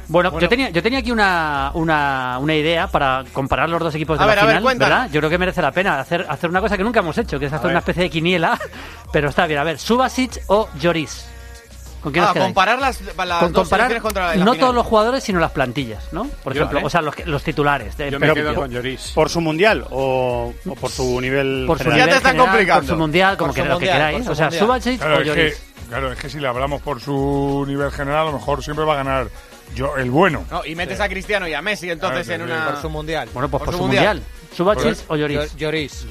Bueno, 0.09 0.41
Yo, 0.41 0.49
tenía, 0.49 0.71
yo 0.71 0.83
tenía 0.83 1.01
aquí 1.01 1.11
una, 1.11 1.73
una, 1.75 2.39
una 2.41 2.55
idea 2.55 2.87
para 2.87 3.25
comparar 3.35 3.69
los 3.69 3.81
dos 3.81 3.95
equipos 3.95 4.17
de 4.17 4.25
A 4.25 4.27
la 4.29 4.35
ver, 4.35 4.43
a 4.43 4.47
ver, 4.47 4.57
final. 4.61 4.79
¿verdad? 4.79 5.11
Yo 5.13 5.21
creo 5.21 5.29
que 5.29 5.37
merece 5.37 5.61
la 5.61 5.73
pena 5.73 6.01
hacer, 6.01 6.25
hacer 6.27 6.49
una 6.49 6.63
cosa 6.63 6.79
que 6.79 6.85
nunca 6.85 7.01
hemos 7.01 7.19
hecho, 7.19 7.39
que 7.39 7.47
es 7.47 7.53
hacer 7.53 7.69
una 7.69 7.81
especie 7.81 8.05
de 8.05 8.09
quiniela, 8.09 8.59
pero 9.13 9.29
está 9.29 9.47
bien. 9.47 9.61
A 9.61 9.65
ver, 9.65 9.79
Subasic 9.79 10.41
o 10.47 10.71
Lloris. 10.81 11.36
¿Con 12.07 12.13
quién 12.13 12.25
Ah, 12.25 12.29
os 12.29 12.33
quedáis? 12.35 12.47
comparar 12.51 12.79
las, 12.79 13.01
las 13.01 13.15
Con 13.17 13.53
dos 13.53 13.63
comparar 13.63 13.89
selecciones 13.89 14.03
contra 14.03 14.23
la 14.29 14.35
no 14.37 14.43
final. 14.53 14.59
todos 14.61 14.75
los 14.77 14.87
jugadores, 14.87 15.25
sino 15.25 15.41
las 15.41 15.51
plantillas, 15.51 16.13
¿no? 16.13 16.29
Por 16.45 16.55
Yo, 16.55 16.61
ejemplo, 16.63 16.79
¿eh? 16.79 16.83
o 16.85 16.89
sea, 16.91 17.03
los, 17.03 17.17
que- 17.17 17.27
los 17.27 17.43
titulares. 17.43 17.97
de- 17.97 18.13
Yo 18.13 18.21
pero- 18.21 18.33
me 18.33 18.41
quedo 18.43 18.55
con 18.55 18.71
Lloris. 18.71 19.11
¿Por 19.13 19.29
su 19.29 19.41
mundial 19.41 19.85
o, 19.91 20.55
o 20.69 20.75
por 20.77 20.89
su 20.89 21.21
nivel 21.21 21.65
por 21.67 21.79
su 21.79 21.83
general? 21.83 22.07
nivel 22.07 22.23
general, 22.23 22.79
Por 22.79 22.87
su 22.89 22.97
mundial, 22.97 23.37
como 23.37 23.51
su 23.53 23.55
que, 23.57 23.61
lo 23.63 23.67
que 23.67 23.73
mundial, 23.73 23.93
queráis. 23.97 24.29
O 24.29 24.35
sea, 24.37 24.45
mundial. 24.47 24.63
Subasic 24.65 24.99
Claro 25.01 25.15
o 25.17 25.19
que, 25.19 25.25
Lloris. 25.25 25.63
claro, 25.89 26.13
es 26.13 26.19
que 26.21 26.31
si 26.31 26.39
le 26.39 26.47
hablamos 26.47 26.81
por 26.81 27.01
su 27.01 27.65
nivel 27.67 27.91
general, 27.91 28.21
a 28.29 28.31
lo 28.31 28.33
mejor 28.39 28.63
siempre 28.63 28.85
va 28.85 28.93
a 28.93 28.97
ganar 28.99 29.27
yo 29.75 29.97
el 29.97 30.09
bueno. 30.13 30.45
No, 30.49 30.65
y 30.65 30.77
metes 30.77 31.01
a 31.01 31.09
Cristiano 31.09 31.49
y 31.49 31.55
a 31.55 31.61
Messi 31.61 31.91
entonces 31.91 32.25
Claro, 32.29 32.45
en 32.45 32.51
una... 32.53 32.67
Por 32.71 32.83
su 32.83 32.89
mundial. 32.89 33.29
Bueno, 33.35 33.49
pues 33.49 33.65
por, 33.65 33.75
su 33.75 33.81
mundial. 33.81 34.23
Subasic 34.57 34.99
o 35.09 35.17
Lloris. 35.17 35.57
Lloris. 35.57 36.07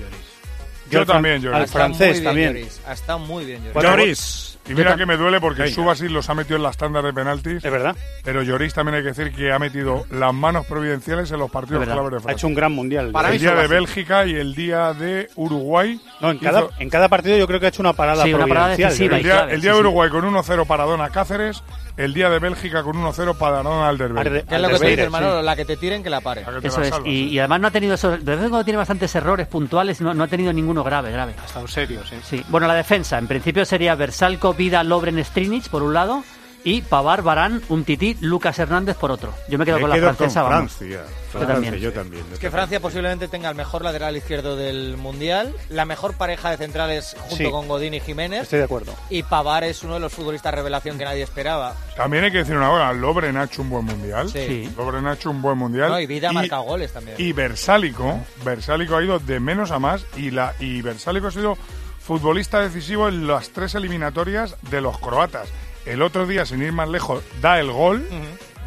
Yo 0.91 0.99
Yo 0.99 1.05
también, 1.05 1.35
al 1.35 1.41
Lloris. 1.41 1.59
Ha 1.61 1.63
estado 1.63 1.85
francés 1.85 2.21
muy 2.21 2.35
bien 2.35 2.47
también. 2.53 2.69
Ha 2.85 2.93
estado 2.93 3.19
muy 3.19 3.45
bien 3.45 3.63
Lloris. 3.63 3.83
Lloris. 3.83 4.55
Y 4.68 4.74
mira 4.74 4.95
que 4.95 5.05
me 5.05 5.16
duele 5.16 5.39
porque 5.39 5.61
Venga. 5.63 5.76
Subasic 5.76 6.09
los 6.09 6.28
ha 6.30 6.34
metido 6.34 6.55
en 6.57 6.63
las 6.63 6.76
tandas 6.76 7.03
de 7.03 7.13
penaltis. 7.13 7.63
Es 7.63 7.72
verdad. 7.72 7.95
Pero 8.24 8.41
Lloris 8.41 8.74
también 8.74 8.95
hay 8.95 9.01
que 9.03 9.09
decir 9.09 9.32
que 9.32 9.51
ha 9.51 9.59
metido 9.59 10.05
las 10.09 10.34
manos 10.34 10.66
providenciales 10.66 11.30
en 11.32 11.39
los 11.39 11.51
partidos 11.51 11.84
claves 11.86 12.11
de 12.11 12.18
Ha 12.18 12.20
Francia. 12.20 12.32
hecho 12.32 12.47
un 12.47 12.55
gran 12.55 12.72
mundial. 12.72 13.11
el 13.32 13.39
día 13.39 13.53
de 13.55 13.68
Bélgica 13.68 14.26
y 14.26 14.34
el 14.36 14.55
día 14.55 14.93
de 14.93 15.30
Uruguay. 15.36 15.99
No, 16.20 16.32
en 16.32 16.39
cada, 16.39 16.68
en 16.80 16.89
cada 16.89 17.09
partido 17.09 17.38
yo 17.38 17.45
creo 17.47 17.59
que 17.59 17.68
ha 17.68 17.70
hecho 17.70 17.84
una 17.84 17.93
parada 17.93 18.24
Sí, 18.24 18.34
una 18.34 18.47
parada 18.47 18.76
providencial. 18.76 18.89
decisiva 18.91 19.18
el 19.18 19.24
día, 19.24 19.34
clave, 19.34 19.53
el 19.53 19.61
día 19.61 19.72
sí, 19.72 19.78
de 19.78 19.82
sí. 19.84 19.88
Uruguay 19.88 20.09
con 20.09 20.26
1-0 20.34 20.66
Paradona 20.66 21.09
Cáceres, 21.09 21.63
el 21.97 22.13
día 22.13 22.29
de 22.29 22.39
Bélgica 22.39 22.83
con 22.83 22.95
1-0 22.97 23.37
para 23.37 23.63
Donald 23.63 24.01
Alderweireld. 24.01 24.47
¿Qué 24.47 24.55
es 24.55 24.61
lo 24.61 24.69
que 24.69 24.79
te 24.79 24.87
dice, 24.87 25.09
Manolo? 25.09 25.41
La 25.41 25.55
que 25.55 25.65
te 25.65 25.77
tiren, 25.77 26.03
que 26.03 26.09
la 26.09 26.21
pare. 26.21 26.45
Eso 26.61 26.81
es. 26.81 26.93
Y, 27.05 27.29
y 27.29 27.39
además 27.39 27.61
no 27.61 27.67
ha 27.67 27.71
tenido 27.71 27.95
esos, 27.95 28.23
de 28.23 28.35
vez 28.35 28.43
en 28.43 28.49
cuando 28.49 28.65
tiene 28.65 28.77
bastantes 28.77 29.13
errores 29.15 29.47
puntuales, 29.47 30.01
no, 30.01 30.13
no 30.13 30.23
ha 30.23 30.27
tenido 30.27 30.51
ninguno 30.51 30.83
grave, 30.83 31.11
grave. 31.11 31.35
Ha 31.41 31.45
estado 31.45 31.67
serio, 31.67 32.01
sí. 32.07 32.15
Sí. 32.23 32.45
Bueno, 32.49 32.67
la 32.67 32.75
defensa, 32.75 33.17
en 33.17 33.27
principio 33.27 33.65
sería 33.65 33.95
Versalco, 33.95 34.53
Vida, 34.53 34.83
Lobren, 34.83 35.23
Strinic 35.23 35.69
por 35.69 35.83
un 35.83 35.93
lado 35.93 36.23
y 36.66 36.82
Pavar, 36.82 37.22
Barán, 37.22 37.61
un 37.70 37.86
tití, 37.86 38.18
Lucas 38.20 38.59
Hernández 38.59 38.97
por 38.97 39.11
otro. 39.11 39.34
Yo 39.47 39.57
me 39.57 39.63
quedo 39.66 39.76
Me 39.78 39.82
con 39.84 39.89
la 39.91 39.95
francesa, 39.97 40.41
con 40.41 40.49
vamos. 40.49 40.72
Francia. 40.74 41.03
Yo 41.34 41.45
también. 41.47 41.76
yo 41.76 41.93
también. 41.93 42.24
Es 42.34 42.39
que 42.39 42.49
Francia 42.49 42.80
posiblemente 42.80 43.28
tenga 43.28 43.49
el 43.49 43.55
mejor 43.55 43.84
lateral 43.84 44.18
izquierdo 44.18 44.55
del 44.55 44.97
Mundial, 44.97 45.53
la 45.70 45.86
mejor 45.86 46.16
pareja 46.18 46.49
de 46.49 46.57
centrales 46.57 47.16
junto 47.20 47.36
Sí. 47.38 47.49
con 47.51 47.68
Godín 47.68 47.93
y 47.93 47.99
Jiménez. 47.99 48.43
Estoy 48.43 48.59
de 48.59 48.66
acuerdo. 48.66 48.93
Y 49.09 49.24
Pavar 49.24 49.63
es 49.63 49.84
uno 49.84 49.93
de 49.93 49.99
los 49.99 50.11
futbolistas 50.11 50.53
revelación 50.53 50.97
que 50.97 51.05
nadie 51.05 51.22
esperaba. 51.24 51.76
También 51.95 52.24
hay 52.24 52.32
que 52.32 52.39
decir 52.39 52.55
una 52.57 52.70
cosa, 52.70 52.93
Lobren 52.93 53.38
ha 53.38 53.43
hecho 53.43 53.61
un 53.61 53.70
buen 53.70 53.86
mundial. 53.86 54.30
Sí. 54.30 54.68
Lobren 54.76 55.05
ha 55.07 55.13
hecho 55.13 55.30
un 55.30 55.41
buen 55.41 55.57
mundial. 55.57 55.89
No, 55.89 55.99
y 55.99 56.07
Vida 56.07 56.30
ha 56.30 56.34
marcado 56.34 56.63
goles 56.63 56.91
también. 56.91 57.16
Y 57.20 57.32
Versálico, 57.32 58.20
Versálico 58.43 58.95
ha 58.97 59.03
ido 59.03 59.20
de 59.20 59.39
menos 59.39 59.70
a 59.72 59.78
más 59.78 60.03
y 60.18 60.32
la 60.32 60.53
y 60.59 60.82
Versálico 60.82 61.28
ha 61.28 61.32
sido 61.32 61.57
futbolista 61.99 62.59
decisivo 62.59 63.07
en 63.07 63.28
las 63.28 63.49
tres 63.49 63.76
eliminatorias 63.76 64.55
de 64.70 64.82
los 64.82 64.97
croatas. 64.99 65.47
El 65.86 66.01
otro 66.01 66.25
día, 66.25 66.45
sin 66.45 66.61
ir 66.61 66.71
más 66.71 66.89
lejos, 66.89 67.23
da 67.41 67.59
el 67.59 67.71
gol, 67.71 68.07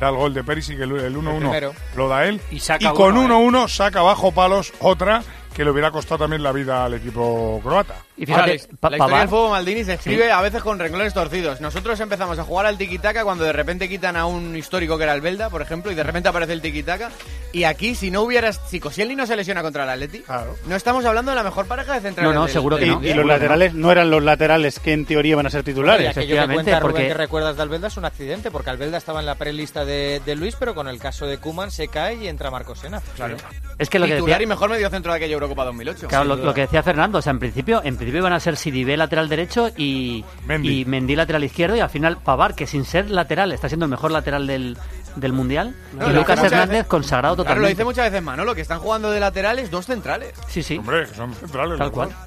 da 0.00 0.08
el 0.10 0.14
gol 0.16 0.34
de 0.34 0.44
Perisic, 0.44 0.78
el 0.80 0.92
el 0.98 1.16
1-1 1.16 1.38
primero. 1.38 1.72
lo 1.96 2.08
da 2.08 2.26
él, 2.26 2.40
Y 2.50 2.60
saca 2.60 2.92
con 2.92 3.16
uno, 3.16 3.40
1-1 3.40 3.68
saca 3.68 4.02
bajo 4.02 4.32
palos 4.32 4.72
otra 4.80 5.22
que 5.54 5.64
le 5.64 5.70
hubiera 5.70 5.90
costado 5.90 6.18
también 6.18 6.42
la 6.42 6.52
vida 6.52 6.84
al 6.84 6.94
equipo 6.94 7.60
croata. 7.62 7.96
Y 8.18 8.30
Ahora, 8.30 8.44
fíjate, 8.46 8.68
la 8.72 8.78
Pa- 8.80 8.90
historia 8.96 9.18
del 9.20 9.28
fútbol 9.28 9.50
Maldini 9.52 9.84
se 9.84 9.94
escribe 9.94 10.32
a 10.32 10.40
veces 10.40 10.60
con 10.62 10.78
renglones 10.78 11.14
torcidos. 11.14 11.60
Nosotros 11.60 12.00
empezamos 12.00 12.38
a 12.38 12.42
jugar 12.44 12.66
al 12.66 12.76
tiki-taka 12.76 13.22
cuando 13.22 13.44
de 13.44 13.52
repente 13.52 13.88
quitan 13.88 14.16
a 14.16 14.26
un 14.26 14.56
histórico 14.56 14.98
que 14.98 15.04
era 15.04 15.14
el 15.14 15.20
Belda, 15.20 15.50
por 15.50 15.62
ejemplo, 15.62 15.92
y 15.92 15.94
de 15.94 16.02
repente 16.02 16.28
aparece 16.28 16.52
el 16.52 16.60
tiki-taka. 16.60 17.10
Y 17.52 17.64
aquí, 17.64 17.94
si 17.94 18.10
no 18.10 18.22
hubiera, 18.22 18.52
si 18.52 18.80
Koscielny 18.80 19.14
no 19.14 19.24
se 19.26 19.36
lesiona 19.36 19.62
contra 19.62 19.84
el 19.84 19.90
Atleti, 19.90 20.22
no 20.66 20.74
estamos 20.76 21.04
hablando 21.04 21.30
de 21.30 21.36
la 21.36 21.44
mejor 21.44 21.66
pareja 21.66 21.94
de 21.94 22.00
centrales. 22.00 22.32
No, 22.34 22.40
no, 22.40 22.44
del- 22.46 22.52
seguro 22.52 22.76
que 22.76 22.86
Y, 22.86 22.88
no. 22.88 22.92
y 22.94 22.96
Mundial. 22.96 23.16
los 23.18 23.26
laterales 23.26 23.74
no 23.74 23.92
eran 23.92 24.10
los 24.10 24.22
laterales 24.22 24.80
que 24.80 24.92
en 24.92 25.06
teoría 25.06 25.32
iban 25.32 25.46
a 25.46 25.50
ser 25.50 25.62
Claro, 25.62 25.70
y 25.70 25.74
titulares. 25.74 26.04
que 26.06 26.10
efectivamente, 26.20 26.70
Rubén 26.72 26.80
porque- 26.82 27.06
que 27.08 27.14
recuerdas 27.14 27.56
de 27.56 27.62
Albelda 27.62 27.86
es 27.88 27.96
un 27.96 28.04
accidente, 28.04 28.50
porque 28.50 28.70
Albelda 28.70 28.98
estaba 28.98 29.20
en 29.20 29.26
la 29.26 29.36
prelista 29.36 29.84
de, 29.84 30.20
de 30.26 30.34
Luis, 30.34 30.56
pero 30.58 30.74
con 30.74 30.88
el 30.88 30.98
caso 30.98 31.26
de 31.26 31.38
Kuman 31.38 31.70
se 31.70 31.86
cae 31.88 32.16
y 32.16 32.26
entra 32.28 32.50
Marcos 32.50 32.80
Sena. 32.80 33.00
Claro. 33.16 33.36
Es 33.78 33.88
que 33.88 33.98
lo 34.00 34.06
que 34.06 34.14
Titular 34.14 34.38
decía, 34.38 34.42
y 34.44 34.46
mejor 34.48 34.70
mediocentro 34.70 35.12
de 35.12 35.18
aquella 35.18 35.34
Eurocopa 35.34 35.64
2008. 35.64 36.08
claro, 36.08 36.24
lo, 36.24 36.36
lo 36.36 36.52
que 36.52 36.62
decía 36.62 36.82
Fernando, 36.82 37.18
o 37.18 37.22
sea, 37.22 37.30
en 37.30 37.38
principio, 37.38 37.80
en 37.84 37.96
principio 37.96 38.07
iban 38.16 38.32
a 38.32 38.40
ser 38.40 38.56
Sidibé 38.56 38.96
lateral 38.96 39.28
derecho 39.28 39.70
y 39.76 40.24
Mendy. 40.46 40.80
y 40.80 40.84
Mendy 40.86 41.14
lateral 41.16 41.44
izquierdo 41.44 41.76
y 41.76 41.80
al 41.80 41.90
final 41.90 42.16
Pavar, 42.18 42.54
que 42.54 42.66
sin 42.66 42.84
ser 42.86 43.11
lateral 43.11 43.52
está 43.52 43.68
siendo 43.68 43.84
el 43.84 43.90
mejor 43.90 44.11
lateral 44.11 44.46
del, 44.46 44.78
del 45.16 45.32
mundial 45.32 45.74
No, 45.92 46.06
y 46.09 46.12
lo 46.12 46.20
Lucas 46.20 46.38
Hernández 46.42 46.68
veces- 46.70 46.86
consagrado 46.86 47.34
Claro, 47.34 47.44
lo 47.44 47.44
totalmente. 47.50 47.74
dice 47.74 47.84
muchas 47.84 48.11
veces 48.11 48.22
Manolo, 48.24 48.54
que 48.54 48.62
están 48.62 48.78
jugando 48.78 49.11
de 49.11 49.20
laterales 49.20 49.70
dos 49.70 49.84
centrales. 49.86 50.32
Sí, 50.48 50.62
sí, 50.62 50.78
Hombre, 50.78 51.06
que 51.06 51.14
son 51.14 51.34
centrales. 51.34 51.78
tal 51.78 51.90
cual. 51.90 52.09
dos. 52.09 52.18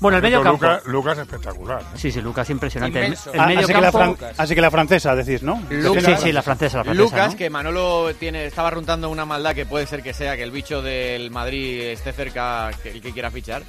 Bueno, 0.00 0.18
el 0.18 0.22
medio 0.22 0.40
campo. 0.42 0.64
Lucas, 0.64 0.84
Lucas 0.86 1.18
espectacular. 1.18 1.80
¿eh? 1.80 1.84
Sí, 1.96 2.12
sí, 2.12 2.20
Lucas 2.20 2.48
impresionante. 2.50 3.04
El, 3.04 3.14
el 3.14 3.40
Ah, 3.40 3.46
medio 3.46 3.60
así, 3.64 3.72
que 3.74 3.80
la 3.80 3.90
campo. 3.90 4.16
así 4.36 4.54
que 4.54 4.60
la 4.60 4.70
francesa, 4.70 5.16
decís, 5.16 5.42
¿no? 5.42 5.60
Lucas- 5.70 6.04
Sí, 6.04 6.12
sí, 6.26 6.32
la 6.32 6.40
francesa, 6.42 6.78
la 6.78 6.84
francesa. 6.84 7.02
Lucas, 7.04 7.32
¿no? 7.32 7.36
que 7.36 7.50
Manolo 7.50 8.14
tiene, 8.14 8.46
estaba 8.46 8.70
runtando 8.70 9.10
una 9.10 9.24
maldad 9.24 9.56
que 9.56 9.66
puede 9.66 9.86
ser 9.88 10.04
que 10.04 10.14
sea 10.14 10.36
que 10.36 10.44
el 10.44 10.52
bicho 10.52 10.82
del 10.82 11.32
Madrid 11.32 11.80
esté 11.80 12.12
cerca, 12.12 12.70
que 12.80 12.92
el 12.92 13.02
que 13.02 13.10
quiera 13.12 13.32
fichar. 13.32 13.64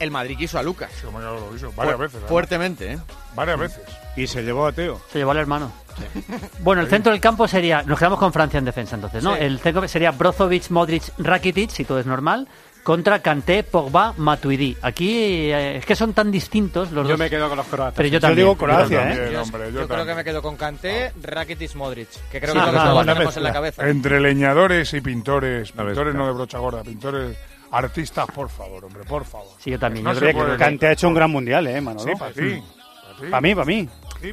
El 0.00 0.10
Madrid 0.10 0.36
quiso 0.36 0.58
a 0.58 0.62
Lucas. 0.62 0.90
Sí, 0.98 1.04
como 1.06 1.20
ya 1.20 1.26
lo 1.30 1.54
hizo 1.54 1.70
varias 1.76 1.94
Fu- 1.96 2.00
veces. 2.02 2.14
además. 2.16 2.28
Fuertemente, 2.30 2.92
¿eh? 2.94 2.98
Varias 3.36 3.58
veces. 3.58 3.82
Y 4.16 4.26
se 4.26 4.42
llevó 4.42 4.66
a 4.66 4.72
Teo. 4.72 5.00
Se 5.12 5.18
llevó 5.18 5.30
al 5.30 5.38
hermano. 5.38 5.70
Bueno, 6.60 6.82
el 6.82 6.88
centro 6.88 7.12
del 7.12 7.20
campo 7.20 7.46
sería. 7.46 7.82
Nos 7.82 7.98
quedamos 7.98 8.18
con 8.18 8.32
Francia 8.32 8.58
en 8.58 8.64
defensa 8.64 8.94
entonces, 8.96 9.22
¿no? 9.22 9.34
Sí. 9.36 9.42
El 9.42 9.58
centro 9.60 9.86
sería 9.88 10.10
Brozovic, 10.10 10.70
Modric, 10.70 11.02
Rakitic, 11.18 11.70
si 11.70 11.84
todo 11.84 12.00
es 12.00 12.06
normal. 12.06 12.48
Contra 12.82 13.18
Kanté, 13.18 13.62
Pogba, 13.62 14.14
Matuidi. 14.16 14.74
Aquí 14.80 15.50
eh, 15.52 15.76
es 15.76 15.84
que 15.84 15.94
son 15.94 16.14
tan 16.14 16.30
distintos 16.30 16.90
los 16.92 17.04
Yo 17.06 17.10
dos. 17.10 17.18
me 17.18 17.28
quedo 17.28 17.46
con 17.48 17.58
los 17.58 17.66
croatas. 17.66 17.94
Pero 17.94 18.08
yo 18.08 18.12
Yo 18.14 18.20
también. 18.20 18.36
digo 18.38 18.56
Croacia, 18.56 18.98
también, 19.00 19.22
¿eh? 19.28 19.30
Yo, 19.34 19.42
hombre, 19.42 19.60
yo 19.60 19.66
yo 19.66 19.72
creo 19.72 19.86
que 19.88 19.94
también. 19.96 20.16
me 20.16 20.24
quedo 20.24 20.40
con 20.42 20.56
Kanté, 20.56 21.12
Rakitic, 21.22 21.74
Modric, 21.74 22.08
que 22.30 22.40
creo 22.40 22.54
Sí, 22.54 22.58
que 22.58 22.58
es 22.60 22.66
lo 22.66 22.70
que 22.72 22.78
ajá, 22.78 22.88
todos 22.88 23.02
una 23.02 23.12
tenemos 23.12 23.36
en 23.36 23.42
la 23.42 23.52
cabeza. 23.52 23.86
Entre 23.86 24.20
leñadores 24.20 24.94
y 24.94 25.00
pintores, 25.02 25.72
pintores 25.72 26.14
no 26.14 26.26
de 26.26 26.32
brocha 26.32 26.58
gorda, 26.58 26.82
pintores 26.82 27.36
artistas, 27.70 28.26
por 28.34 28.48
favor, 28.48 28.84
hombre, 28.84 29.04
por 29.04 29.24
favor. 29.24 29.48
Sí, 29.58 29.70
yo 29.70 29.78
también. 29.78 30.04
No 30.04 30.12
yo 30.12 30.20
se 30.20 30.32
creo 30.32 30.50
que- 30.52 30.56
Kanté 30.56 30.86
ha 30.88 30.92
hecho 30.92 31.08
un 31.08 31.14
gran 31.14 31.30
mundial, 31.30 31.66
¿eh, 31.66 31.80
Manolo? 31.80 32.04
Sí, 32.12 32.18
para 32.18 32.32
ti. 32.32 32.62
Para 33.30 33.40
mí, 33.42 33.54
para 33.54 33.66
mí. 33.66 33.88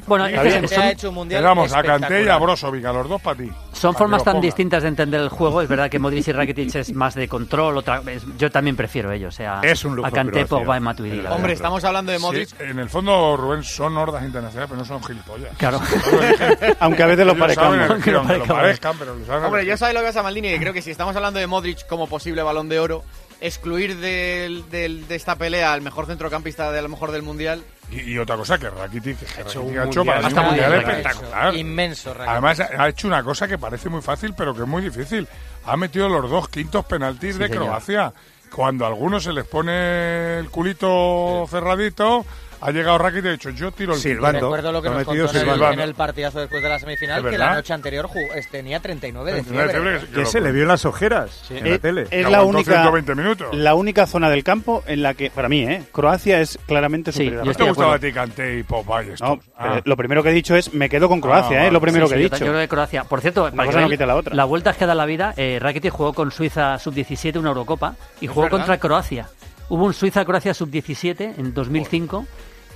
Bueno, 0.06 0.26
sí, 0.26 0.34
es 0.34 0.40
sí. 0.40 0.44
que 0.48 0.52
Kanté 0.54 0.68
son- 0.74 0.84
ha 0.84 0.90
hecho 0.90 1.08
un 1.10 1.14
mundial 1.14 1.42
Llegamos 1.42 1.72
a 1.72 1.82
Kanté 1.82 2.24
y 2.24 2.28
a. 2.28 2.36
Brozovic, 2.38 2.84
a 2.86 2.92
los 2.92 3.08
dos 3.08 3.20
para 3.22 3.36
ti. 3.38 3.50
Son 3.72 3.92
Pa' 3.94 3.98
formas 4.00 4.22
tan 4.24 4.38
distintas 4.40 4.82
de 4.82 4.88
entender 4.90 5.20
el 5.20 5.28
juego. 5.30 5.62
Es 5.62 5.68
verdad 5.68 5.88
que 5.90 5.98
Modric 5.98 6.28
y 6.28 6.32
Rakitic 6.32 6.74
es 6.74 6.92
más 6.94 7.14
de 7.14 7.26
control. 7.28 7.76
Otra, 7.78 8.02
es- 8.06 8.24
yo 8.38 8.50
también 8.50 8.76
prefiero 8.76 9.10
ellos. 9.12 9.34
O 9.34 9.36
sea, 9.36 9.60
Es 9.62 9.84
un 9.86 9.96
lujo 9.96 10.08
a 10.08 10.10
Kanté. 10.10 10.44
Pogba 10.46 10.76
y 10.76 10.80
Matuidi. 10.80 11.22
Hombre, 11.26 11.52
estamos 11.54 11.82
hablando 11.84 12.12
de 12.12 12.18
Modric. 12.18 12.48
Sí, 12.48 12.56
en 12.60 12.78
el 12.78 12.88
fondo, 12.90 13.36
Rubén, 13.36 13.62
son 13.62 13.96
hordas 13.96 14.24
internacionales, 14.24 14.68
pero 14.70 14.78
no 14.78 14.84
son 14.86 15.02
gilipollas. 15.02 15.56
Claro. 15.56 15.80
Aunque 16.80 17.02
a 17.02 17.06
veces 17.06 17.26
lo 17.26 17.34
saben 17.34 17.80
Aunque 17.80 18.10
lo 18.12 18.18
aunque 18.20 18.32
lo 18.38 18.44
parezcamos. 18.44 18.48
parezcan, 18.48 18.96
pero 18.98 19.14
lo 19.14 19.26
saben 19.26 19.44
Hombre, 19.44 19.64
yo 19.66 19.76
sabes 19.76 19.94
lo 19.94 20.00
que 20.00 20.06
pasa, 20.06 20.22
Maldini, 20.22 20.48
que 20.48 20.58
creo 20.60 20.72
que 20.72 20.82
si 20.82 20.90
estamos 20.90 21.14
hablando 21.16 21.40
de 21.40 21.46
Modric 21.46 21.86
como 21.86 22.06
posible 22.06 22.42
balón 22.42 22.68
de 22.68 22.78
oro, 22.78 23.04
excluir 23.40 23.96
del- 23.98 24.68
del- 24.70 25.06
de 25.08 25.14
esta 25.14 25.36
pelea 25.36 25.72
al 25.72 25.80
mejor 25.82 26.06
centrocampista 26.06 26.70
de 26.72 26.78
a 26.78 26.82
lo 26.82 26.88
mejor 26.88 27.10
del 27.12 27.22
Mundial. 27.22 27.62
Y, 27.90 28.00
y 28.12 28.18
otra 28.18 28.36
cosa 28.36 28.58
que 28.58 28.68
Rakitic, 28.68 29.18
que 29.18 29.40
hecho 29.40 29.60
Rakitic 29.60 29.62
un 29.62 29.78
ha 29.78 29.84
hecho 29.84 30.04
mundial. 30.04 30.16
para 30.16 30.26
Hasta 30.28 30.40
un 30.40 30.46
mundial 30.48 30.74
espectacular. 30.74 31.54
Inmenso, 31.56 32.12
Rakitic. 32.14 32.30
Además, 32.30 32.60
ha 32.60 32.82
ha 32.82 32.88
hecho 32.88 33.06
una 33.08 33.22
cosa 33.22 33.48
que 33.48 33.56
parece 33.58 33.88
muy 33.88 34.02
fácil, 34.02 34.34
pero 34.36 34.54
que 34.54 34.62
es 34.62 34.68
muy 34.68 34.82
difícil. 34.82 35.26
Ha 35.64 35.76
metido 35.76 36.08
los 36.08 36.30
dos 36.30 36.48
quintos 36.48 36.84
penaltis 36.84 37.34
Sí, 37.34 37.38
de 37.40 37.48
señor. 37.48 37.64
Croacia. 37.64 38.12
Cuando 38.54 38.84
a 38.84 38.88
algunos 38.88 39.24
se 39.24 39.32
les 39.32 39.44
pone 39.46 40.38
el 40.38 40.50
culito 40.50 41.46
cerradito, 41.50 42.24
ha 42.60 42.70
llegado 42.70 42.98
Rakitic 42.98 43.24
y 43.24 43.28
ha 43.28 43.32
dicho, 43.32 43.50
yo 43.50 43.70
tiro 43.72 43.94
el 43.94 43.98
Silbando. 44.00 44.40
Recuerdo 44.46 44.72
lo 44.72 44.82
que 44.82 44.88
nos 44.88 44.96
ha 44.96 45.10
metido 45.10 45.26
contó 45.26 45.40
en 45.40 45.48
el, 45.48 45.72
en 45.74 45.80
el 45.80 45.94
partidazo 45.94 46.40
después 46.40 46.62
de 46.62 46.68
la 46.68 46.78
semifinal, 46.78 47.24
¿Es 47.24 47.30
que 47.30 47.38
la 47.38 47.54
noche 47.54 47.72
anterior 47.72 48.06
jugó- 48.06 48.34
es- 48.34 48.48
tenía 48.48 48.80
39 48.80 49.32
de 49.32 49.42
39 49.42 49.66
de 49.66 49.72
fiebre. 49.78 49.90
fiebre, 49.98 50.12
que- 50.14 50.20
Que 50.20 50.26
se 50.26 50.40
le 50.40 50.52
vio 50.52 50.62
en 50.62 50.68
las 50.68 50.84
ojeras 50.84 51.44
en 51.50 51.64
la 51.68 51.74
Eh, 51.76 51.78
tele. 51.78 52.06
Es 52.10 52.28
la 52.30 52.42
única, 52.42 52.72
120 52.72 53.14
minutos. 53.14 53.54
la 53.56 53.74
única 53.74 54.06
zona 54.06 54.28
del 54.30 54.42
campo 54.44 54.82
en 54.86 55.02
la 55.02 55.14
que, 55.14 55.30
para 55.30 55.48
mí, 55.48 55.62
¿eh? 55.62 55.84
Croacia 55.92 56.40
es 56.40 56.58
claramente 56.66 57.12
Sí, 57.12 57.18
superior. 57.24 57.44
yo 57.44 57.52
¿No 57.52 57.56
te 57.56 57.64
gustaba 57.64 57.94
a 57.94 57.98
ti 57.98 58.12
Kanté 58.12 58.54
y 58.58 58.60
estos? 58.60 59.20
No, 59.20 59.40
Ah. 59.56 59.80
lo 59.84 59.96
primero 59.96 60.22
que 60.22 60.30
he 60.30 60.32
dicho 60.32 60.54
es 60.56 60.72
me 60.74 60.88
quedo 60.88 61.08
con 61.08 61.20
Croacia, 61.20 61.60
Ah, 61.62 61.66
¿eh? 61.66 61.70
Lo 61.70 61.80
primero 61.80 62.06
Sí, 62.06 62.12
que 62.14 62.18
sí, 62.18 62.20
he 62.20 62.24
dicho. 62.24 62.38
yo 62.44 62.46
creo 62.52 62.60
que 62.60 62.68
Croacia. 62.68 63.04
Por 63.04 63.20
cierto, 63.20 63.50
para 63.50 63.66
cosa 63.66 63.80
no 63.82 63.88
quita 63.88 64.06
la 64.06 64.16
otra. 64.16 64.34
Las 64.34 64.46
vueltas 64.48 64.76
que 64.76 64.86
da 64.86 64.94
la 64.94 65.06
vida, 65.06 65.34
eh, 65.36 65.58
Rakitic 65.60 65.92
jugó 65.92 66.12
con 66.12 66.30
Suiza 66.32 66.78
sub-17 66.78 67.38
una 67.38 67.50
Eurocopa 67.50 67.94
y 68.20 68.24
Es 68.26 68.30
jugó 68.30 68.42
verdad. 68.42 68.58
contra 68.58 68.78
Croacia. 68.78 69.28
Hubo 69.70 69.84
un 69.84 69.92
Suiza-Croacia 69.92 70.54
sub-17 70.54 71.34
en 71.36 71.52
2005 71.52 72.26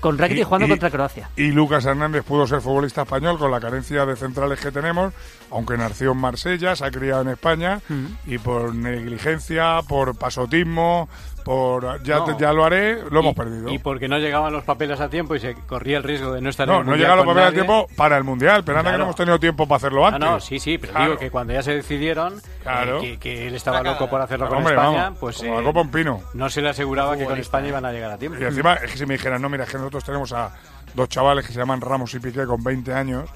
con 0.03 0.19
Rakitic 0.19 0.41
Y- 0.43 0.45
jugando 0.45 0.67
y- 0.67 0.71
contra 0.71 0.91
Croacia. 0.91 1.31
Y 1.37 1.53
Lucas 1.53 1.85
Hernández 1.87 2.25
pudo 2.25 2.47
ser 2.47 2.61
futbolista 2.61 3.03
español 3.03 3.39
con 3.39 3.51
la 3.51 3.61
carencia 3.61 4.05
de 4.05 4.17
centrales 4.17 4.61
que 4.61 4.71
tenemos, 4.71 5.15
aunque 5.51 5.79
nació 5.79 6.13
en 6.13 6.19
Marsella, 6.19 6.77
se 6.77 6.85
ha 6.85 6.91
criado 6.91 7.23
en 7.23 7.29
España 7.29 7.81
y 8.27 8.37
por 8.39 8.75
negligencia, 8.75 9.81
por 9.89 10.17
pasotismo, 10.17 11.09
por 11.45 12.03
ya, 12.03 12.19
No. 12.19 12.25
te- 12.25 12.37
ya 12.43 12.53
lo 12.53 12.65
haré, 12.65 12.99
lo 13.11 13.21
hemos 13.21 13.35
perdido. 13.35 13.69
Y 13.71 13.79
porque 13.79 14.09
no 14.09 14.19
llegaban 14.19 14.53
los 14.53 14.65
papeles 14.65 15.01
a 15.01 15.09
tiempo 15.09 15.35
y 15.35 15.41
se 15.41 15.55
corría 15.55 15.97
el 15.99 16.03
riesgo 16.03 16.33
de 16.33 16.41
no 16.41 16.51
estar 16.51 16.69
en 16.69 16.73
no, 16.75 16.81
el 16.81 16.85
no 16.87 16.91
Mundial 16.93 17.11
llega 17.11 17.17
los 17.17 17.27
papeles 17.27 17.49
a 17.49 17.53
tiempo 17.53 17.87
para 17.97 18.17
el 18.17 18.25
Mundial, 18.25 18.63
pero 18.65 18.79
anda 18.79 18.91
que 18.91 18.95
Claro. 18.95 18.99
no 18.99 19.05
hemos 19.05 19.17
tenido 19.17 19.39
tiempo 19.41 19.67
para 19.67 19.77
hacerlo 19.79 20.05
Ah, 20.05 20.09
antes. 20.09 20.21
no, 20.21 20.41
sí, 20.41 20.59
sí, 20.61 20.79
pero 20.79 20.93
Claro. 20.93 21.07
digo 21.07 21.19
que 21.19 21.31
cuando 21.31 21.53
ya 21.53 21.63
se 21.63 21.75
decidieron 21.75 22.41
Claro. 22.63 22.99
eh, 22.99 23.01
que, 23.01 23.19
que 23.19 23.47
él 23.49 23.55
estaba 23.55 23.83
loco 23.83 24.09
por 24.09 24.21
hacerlo 24.21 24.49
con 24.49 24.59
Hombre, 24.59 24.75
España, 24.75 25.03
vamos, 25.05 25.19
pues 25.19 25.39
como 25.39 25.55
la 25.55 25.61
eh, 25.61 25.65
copa 25.65 25.81
un 25.81 25.91
pino. 25.91 26.21
no 26.35 26.49
se 26.51 26.63
le 26.63 26.69
aseguraba 26.69 27.17
que 27.17 27.25
con 27.25 27.39
España 27.39 27.69
iban 27.69 27.85
a 27.85 27.93
llegar 27.93 28.11
a 28.13 28.19
tiempo. 28.19 28.39
Y 28.41 28.45
encima 28.45 28.75
es 28.75 28.93
que 28.93 28.99
si 28.99 29.07
me 29.07 29.15
dijeran, 29.15 29.43
no, 29.43 29.49
mira, 29.49 29.65
es 29.65 29.71
que 29.71 29.79
nosotros 29.79 30.05
tenemos 30.05 30.33
a 30.33 30.53
dos 30.95 31.09
chavales 31.09 31.47
que 31.47 31.53
se 31.53 31.59
llaman 31.59 31.81
Ramos 31.81 32.15
y 32.15 32.21
Piqué 32.21 32.45
con 32.47 32.63
20 32.63 32.93
años, 32.93 33.29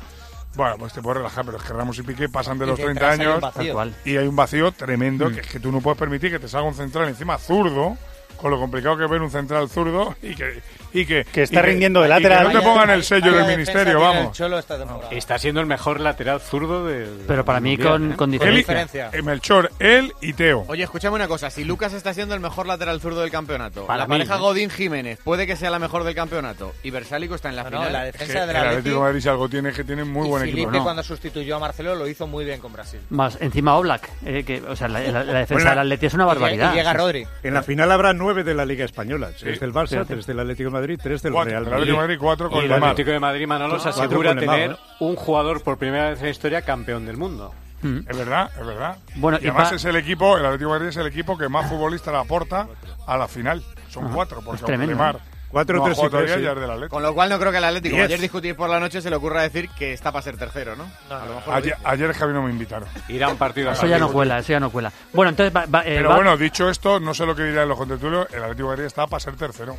bueno, 0.56 0.76
pues 0.78 0.92
te 0.92 1.02
puedes 1.02 1.18
relajar, 1.18 1.44
pero 1.44 1.58
es 1.58 1.62
que 1.62 1.72
Ramos 1.72 1.98
y 1.98 2.02
Piqué 2.02 2.28
pasan 2.28 2.58
de 2.58 2.64
Y 2.64 2.68
los 2.68 2.78
detrás 2.78 2.96
30 2.96 3.10
hay 3.10 3.38
un 3.38 3.44
años 3.44 3.94
y 4.04 4.16
hay 4.16 4.26
un 4.26 4.36
vacío 4.36 4.72
tremendo 4.72 5.30
que 5.30 5.40
es 5.40 5.46
que 5.46 5.60
tú 5.60 5.70
no 5.70 5.80
puedes 5.80 5.98
permitir 5.98 6.30
que 6.30 6.38
te 6.38 6.48
salga 6.48 6.68
un 6.68 6.74
central 6.74 7.08
encima 7.08 7.38
zurdo 7.38 7.96
con 8.36 8.50
lo 8.50 8.58
complicado 8.58 8.96
que 8.96 9.04
es 9.04 9.10
ver 9.10 9.22
un 9.22 9.30
central 9.30 9.68
zurdo 9.68 10.14
y 10.22 10.34
que 10.34 10.62
y 11.00 11.06
que, 11.06 11.24
Que 11.24 11.42
está 11.42 11.60
y 11.60 11.62
rindiendo 11.62 12.00
de 12.00 12.06
y 12.06 12.08
que 12.08 12.14
lateral. 12.20 12.52
no 12.52 12.58
te 12.58 12.64
pongan 12.64 12.90
el 12.90 13.04
sello 13.04 13.26
del 13.32 13.46
defensa 13.46 13.56
ministerio 13.56 14.00
vamos 14.00 14.40
esta. 14.40 14.76
Está 15.10 15.38
siendo 15.38 15.60
el 15.60 15.66
mejor 15.66 16.00
lateral 16.00 16.40
zurdo 16.40 16.86
de. 16.86 17.06
Pero 17.26 17.44
para 17.44 17.60
mí 17.60 17.76
con, 17.76 18.12
con 18.12 18.32
él 18.32 18.40
y- 18.42 18.56
diferencia. 18.56 19.10
eh, 19.12 19.22
Melchor 19.22 19.70
él 19.78 20.12
y 20.20 20.32
Teo 20.32 20.64
Oye, 20.68 20.82
escúchame 20.84 21.16
una 21.16 21.28
cosa, 21.28 21.50
si 21.50 21.64
Lucas 21.64 21.92
está 21.92 22.14
siendo 22.14 22.34
el 22.34 22.40
mejor 22.40 22.66
lateral 22.66 23.00
zurdo 23.00 23.20
del 23.20 23.30
campeonato, 23.30 23.86
Para 23.86 24.00
la 24.00 24.06
mí, 24.06 24.10
pareja 24.14 24.36
¿eh? 24.36 24.38
Godín 24.38 24.70
Jiménez 24.70 25.18
puede 25.22 25.46
que 25.46 25.56
sea 25.56 25.70
la 25.70 25.78
mejor 25.78 26.04
del 26.04 26.14
campeonato 26.14 26.72
y 26.82 26.90
Versálico 26.90 27.34
está 27.34 27.48
en 27.48 27.56
la 27.56 27.64
No, 27.64 27.70
no, 27.70 27.76
final. 27.78 27.92
la 27.92 28.06
Es 28.08 28.12
que 28.12 28.18
defensa 28.26 28.44
el 28.44 28.56
Atlético 28.56 28.94
de 28.96 29.00
Madrid 29.02 29.20
si 29.20 29.28
algo 29.28 29.48
tiene 29.48 29.72
que 29.72 29.84
tiene 29.84 30.04
muy 30.04 30.26
y 30.26 30.30
buen 30.30 30.40
Felipe 30.42 30.60
equipo 30.62 30.72
¿no? 30.78 30.82
cuando 30.84 31.02
sustituyó 31.02 31.56
a 31.56 31.58
Marcelo 31.58 31.94
lo 31.94 32.06
hizo 32.08 32.26
muy 32.26 32.44
bien 32.44 32.60
con 32.60 32.72
Brasil. 32.72 33.00
Más 33.10 33.36
encima 33.40 33.76
Oblak, 33.76 34.08
eh, 34.24 34.44
que, 34.44 34.60
o 34.62 34.76
sea, 34.76 34.88
la, 34.88 35.00
la- 35.00 35.24
la 35.24 35.38
defensa 35.40 35.54
Bueno, 35.54 35.70
del 35.70 35.78
Atleti 35.80 36.06
es 36.06 36.14
una 36.14 36.24
barbaridad. 36.24 36.72
Y 36.72 36.76
llega 36.76 36.92
Rodri. 36.92 37.26
En 37.42 37.54
la 37.54 37.62
final 37.62 37.90
habrá 37.92 38.12
nueve 38.12 38.44
de 38.44 38.54
la 38.54 38.64
Liga 38.64 38.84
Española. 38.84 39.30
Tres 39.38 39.60
del 39.60 39.72
Barça, 39.72 39.88
Fíjate. 39.90 40.14
tres 40.14 40.26
del 40.26 40.40
Atlético 40.40 40.68
de 40.68 40.72
Madrid 40.72 40.85
Madrid, 40.86 41.00
tres 41.02 41.22
del 41.22 41.32
cuatro, 41.32 41.50
Real 41.50 41.64
Madrid. 41.64 41.74
Atlético 41.74 41.96
de 41.96 42.06
Madrid, 42.06 42.18
cuatro 42.20 42.50
con 42.50 42.62
el 42.62 42.68
Lemar. 42.68 42.90
Atlético 42.90 43.10
de 43.10 43.20
Madrid, 43.20 43.46
Manolo, 43.46 43.80
se 43.80 43.88
asegura 43.88 44.34
Lemar, 44.34 44.56
tener 44.56 44.76
un 45.00 45.16
jugador 45.16 45.62
por 45.62 45.78
primera 45.78 46.10
vez 46.10 46.18
en 46.20 46.26
la 46.26 46.30
historia 46.30 46.62
campeón 46.62 47.06
del 47.06 47.16
mundo. 47.16 47.52
Mm. 47.82 47.98
Es 48.08 48.16
verdad, 48.16 48.50
es 48.58 48.66
verdad. 48.66 48.96
Bueno, 49.16 49.38
y, 49.40 49.44
y 49.44 49.48
además 49.48 49.70
pa... 49.70 49.76
es 49.76 49.84
el 49.84 49.96
equipo, 49.96 50.38
el 50.38 50.46
Atlético 50.46 50.72
de 50.72 50.78
Madrid 50.78 50.88
es 50.90 50.96
el 50.96 51.06
equipo 51.06 51.36
que 51.36 51.48
más 51.48 51.68
futbolistas 51.68 52.14
le 52.14 52.20
aporta 52.20 52.68
a 53.06 53.16
la 53.16 53.26
final. 53.26 53.62
Son 53.88 54.04
Ajá. 54.04 54.14
cuatro, 54.14 54.42
porque 54.44 54.60
es 54.60 54.64
tremendo, 54.64 54.92
Lemar... 54.92 55.16
¿eh? 55.16 55.36
4 55.48 55.78
no, 55.78 55.84
3 55.84 55.98
y 55.98 56.42
sí. 56.42 56.88
Con 56.88 57.02
lo 57.02 57.14
cual 57.14 57.30
no 57.30 57.38
creo 57.38 57.52
que 57.52 57.58
el 57.58 57.64
Atlético, 57.64 57.96
yes. 57.96 58.04
ayer 58.04 58.20
discutí 58.20 58.52
por 58.52 58.68
la 58.68 58.80
noche, 58.80 59.00
se 59.00 59.08
le 59.08 59.16
ocurra 59.16 59.42
decir 59.42 59.70
que 59.70 59.92
está 59.92 60.12
para 60.12 60.22
ser 60.22 60.36
tercero, 60.36 60.76
¿no? 60.76 60.84
no, 60.84 60.90
no 61.08 61.16
a 61.16 61.26
lo 61.26 61.34
mejor 61.36 61.54
ayer, 61.54 61.76
ayer, 61.84 62.12
Javi 62.12 62.32
no 62.32 62.42
me 62.42 62.50
invitaron. 62.50 62.88
Irá 63.08 63.28
un 63.28 63.38
partido. 63.38 63.70
eso 63.70 63.86
ya 63.86 63.98
no 63.98 64.12
cuela, 64.12 64.38
eso 64.38 64.52
ya 64.52 64.60
no 64.60 64.70
cuela. 64.70 64.92
Bueno, 65.12 65.30
entonces 65.30 65.54
va, 65.54 65.66
va, 65.66 65.80
eh, 65.82 65.94
Pero 65.96 66.10
va... 66.10 66.16
bueno, 66.16 66.36
dicho 66.36 66.68
esto, 66.68 67.00
no 67.00 67.14
sé 67.14 67.24
lo 67.24 67.34
que 67.34 67.44
dirán 67.44 67.68
los 67.68 67.78
contentulos, 67.78 68.26
el 68.32 68.42
Atlético 68.42 68.68
de 68.68 68.72
Madrid 68.72 68.86
está 68.86 69.06
para 69.06 69.20
ser 69.20 69.36
tercero. 69.36 69.76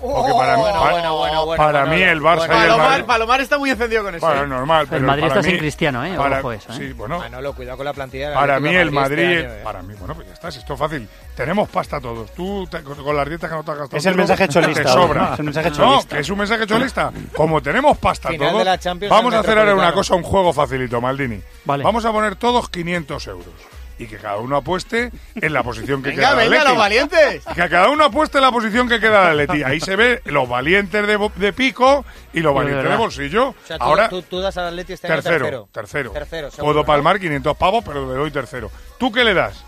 Para, 0.00 0.56
mí, 0.56 0.62
bueno, 0.62 0.80
bueno, 0.80 1.16
bueno, 1.16 1.46
bueno, 1.46 1.62
para 1.62 1.86
mí 1.86 2.00
el 2.00 2.20
Barça 2.20 2.40
y 2.40 2.42
el 2.42 2.48
Palomar, 2.48 2.88
Madrid... 2.88 3.04
Palomar 3.04 3.40
está 3.40 3.58
muy 3.58 3.70
encendido 3.70 4.02
con 4.02 4.14
eso. 4.14 4.26
Bueno, 4.26 4.46
normal. 4.46 4.86
Pero 4.88 5.00
el 5.00 5.06
Madrid 5.06 5.24
está 5.24 5.42
sin 5.42 5.58
Cristiano, 5.58 6.04
¿eh? 6.04 6.14
Para, 6.16 6.40
eso, 6.40 6.72
¿eh? 6.72 6.94
Bueno. 6.96 7.18
Manolo, 7.18 7.54
cuidado 7.54 7.76
con 7.76 7.86
la 7.86 7.92
plantilla. 7.92 8.32
Para 8.34 8.60
mí 8.60 8.74
el 8.74 8.90
Madrid... 8.90 9.22
Este 9.22 9.60
¿eh? 9.60 9.62
Para 9.62 9.82
mí, 9.82 9.94
bueno, 9.98 10.14
pues 10.14 10.26
ya 10.26 10.34
está, 10.34 10.48
esto 10.48 10.72
es 10.72 10.78
fácil. 10.78 11.08
Tenemos 11.36 11.68
pasta 11.68 12.00
todos. 12.00 12.32
Tú, 12.32 12.68
con 13.04 13.16
las 13.16 13.28
dietas 13.28 13.50
que 13.50 13.56
no 13.56 13.62
te 13.62 13.70
has 13.72 13.78
gastado... 13.78 13.98
Es 13.98 14.06
el 14.06 14.14
mensaje 14.14 14.48
cholista. 14.48 14.82
Te 14.82 14.88
sobra. 14.88 15.36
No, 15.36 15.44
mensaje 15.44 15.72
cholista. 15.72 16.16
Que 16.16 16.22
es 16.22 16.30
un 16.30 16.38
mensaje 16.38 16.66
cholista. 16.66 17.12
Como 17.34 17.60
tenemos 17.62 17.98
pasta 17.98 18.30
todos, 18.36 18.64
vamos 19.08 19.34
a 19.34 19.40
hacer 19.40 19.58
ahora 19.58 19.74
una 19.74 19.92
cosa, 19.92 20.14
un 20.14 20.22
juego 20.22 20.52
facilito, 20.52 21.00
Maldini. 21.00 21.40
Vale. 21.64 21.84
Vamos 21.84 22.04
a 22.04 22.12
poner 22.12 22.36
todos 22.36 22.68
500 22.68 23.26
euros 23.26 23.79
y 24.00 24.06
que 24.06 24.16
cada 24.16 24.38
uno 24.38 24.56
apueste 24.56 25.12
en 25.34 25.52
la 25.52 25.62
posición 25.62 26.02
que 26.02 26.08
venga, 26.08 26.22
queda 26.22 26.34
venga, 26.34 26.50
venga, 26.50 26.70
los 26.70 26.78
valientes! 26.78 27.44
Que 27.44 27.68
cada 27.68 27.90
uno 27.90 28.04
apueste 28.04 28.38
en 28.38 28.44
la 28.44 28.50
posición 28.50 28.88
que 28.88 28.98
queda 28.98 29.24
la 29.24 29.34
Leti. 29.34 29.62
Ahí 29.62 29.78
se 29.78 29.94
ve 29.94 30.22
los 30.24 30.48
valientes 30.48 31.06
de, 31.06 31.30
de 31.36 31.52
pico 31.52 32.06
y 32.32 32.40
los 32.40 32.54
valientes 32.54 32.88
de 32.88 32.96
bolsillo. 32.96 33.48
O 33.50 33.54
sea, 33.62 33.76
Ahora, 33.78 34.08
tú, 34.08 34.22
tú 34.22 34.40
das 34.40 34.56
a 34.56 34.70
este 34.70 34.96
tercero, 34.96 35.12
año 35.12 35.22
tercero. 35.22 35.68
Tercero. 35.70 36.12
tercero 36.12 36.50
seguro, 36.50 36.72
Puedo 36.72 36.86
palmar 36.86 37.20
500 37.20 37.54
pavos, 37.58 37.84
pero 37.84 38.10
le 38.10 38.14
doy 38.14 38.30
tercero. 38.30 38.70
¿Tú 38.98 39.12
qué 39.12 39.22
le 39.22 39.34
das? 39.34 39.62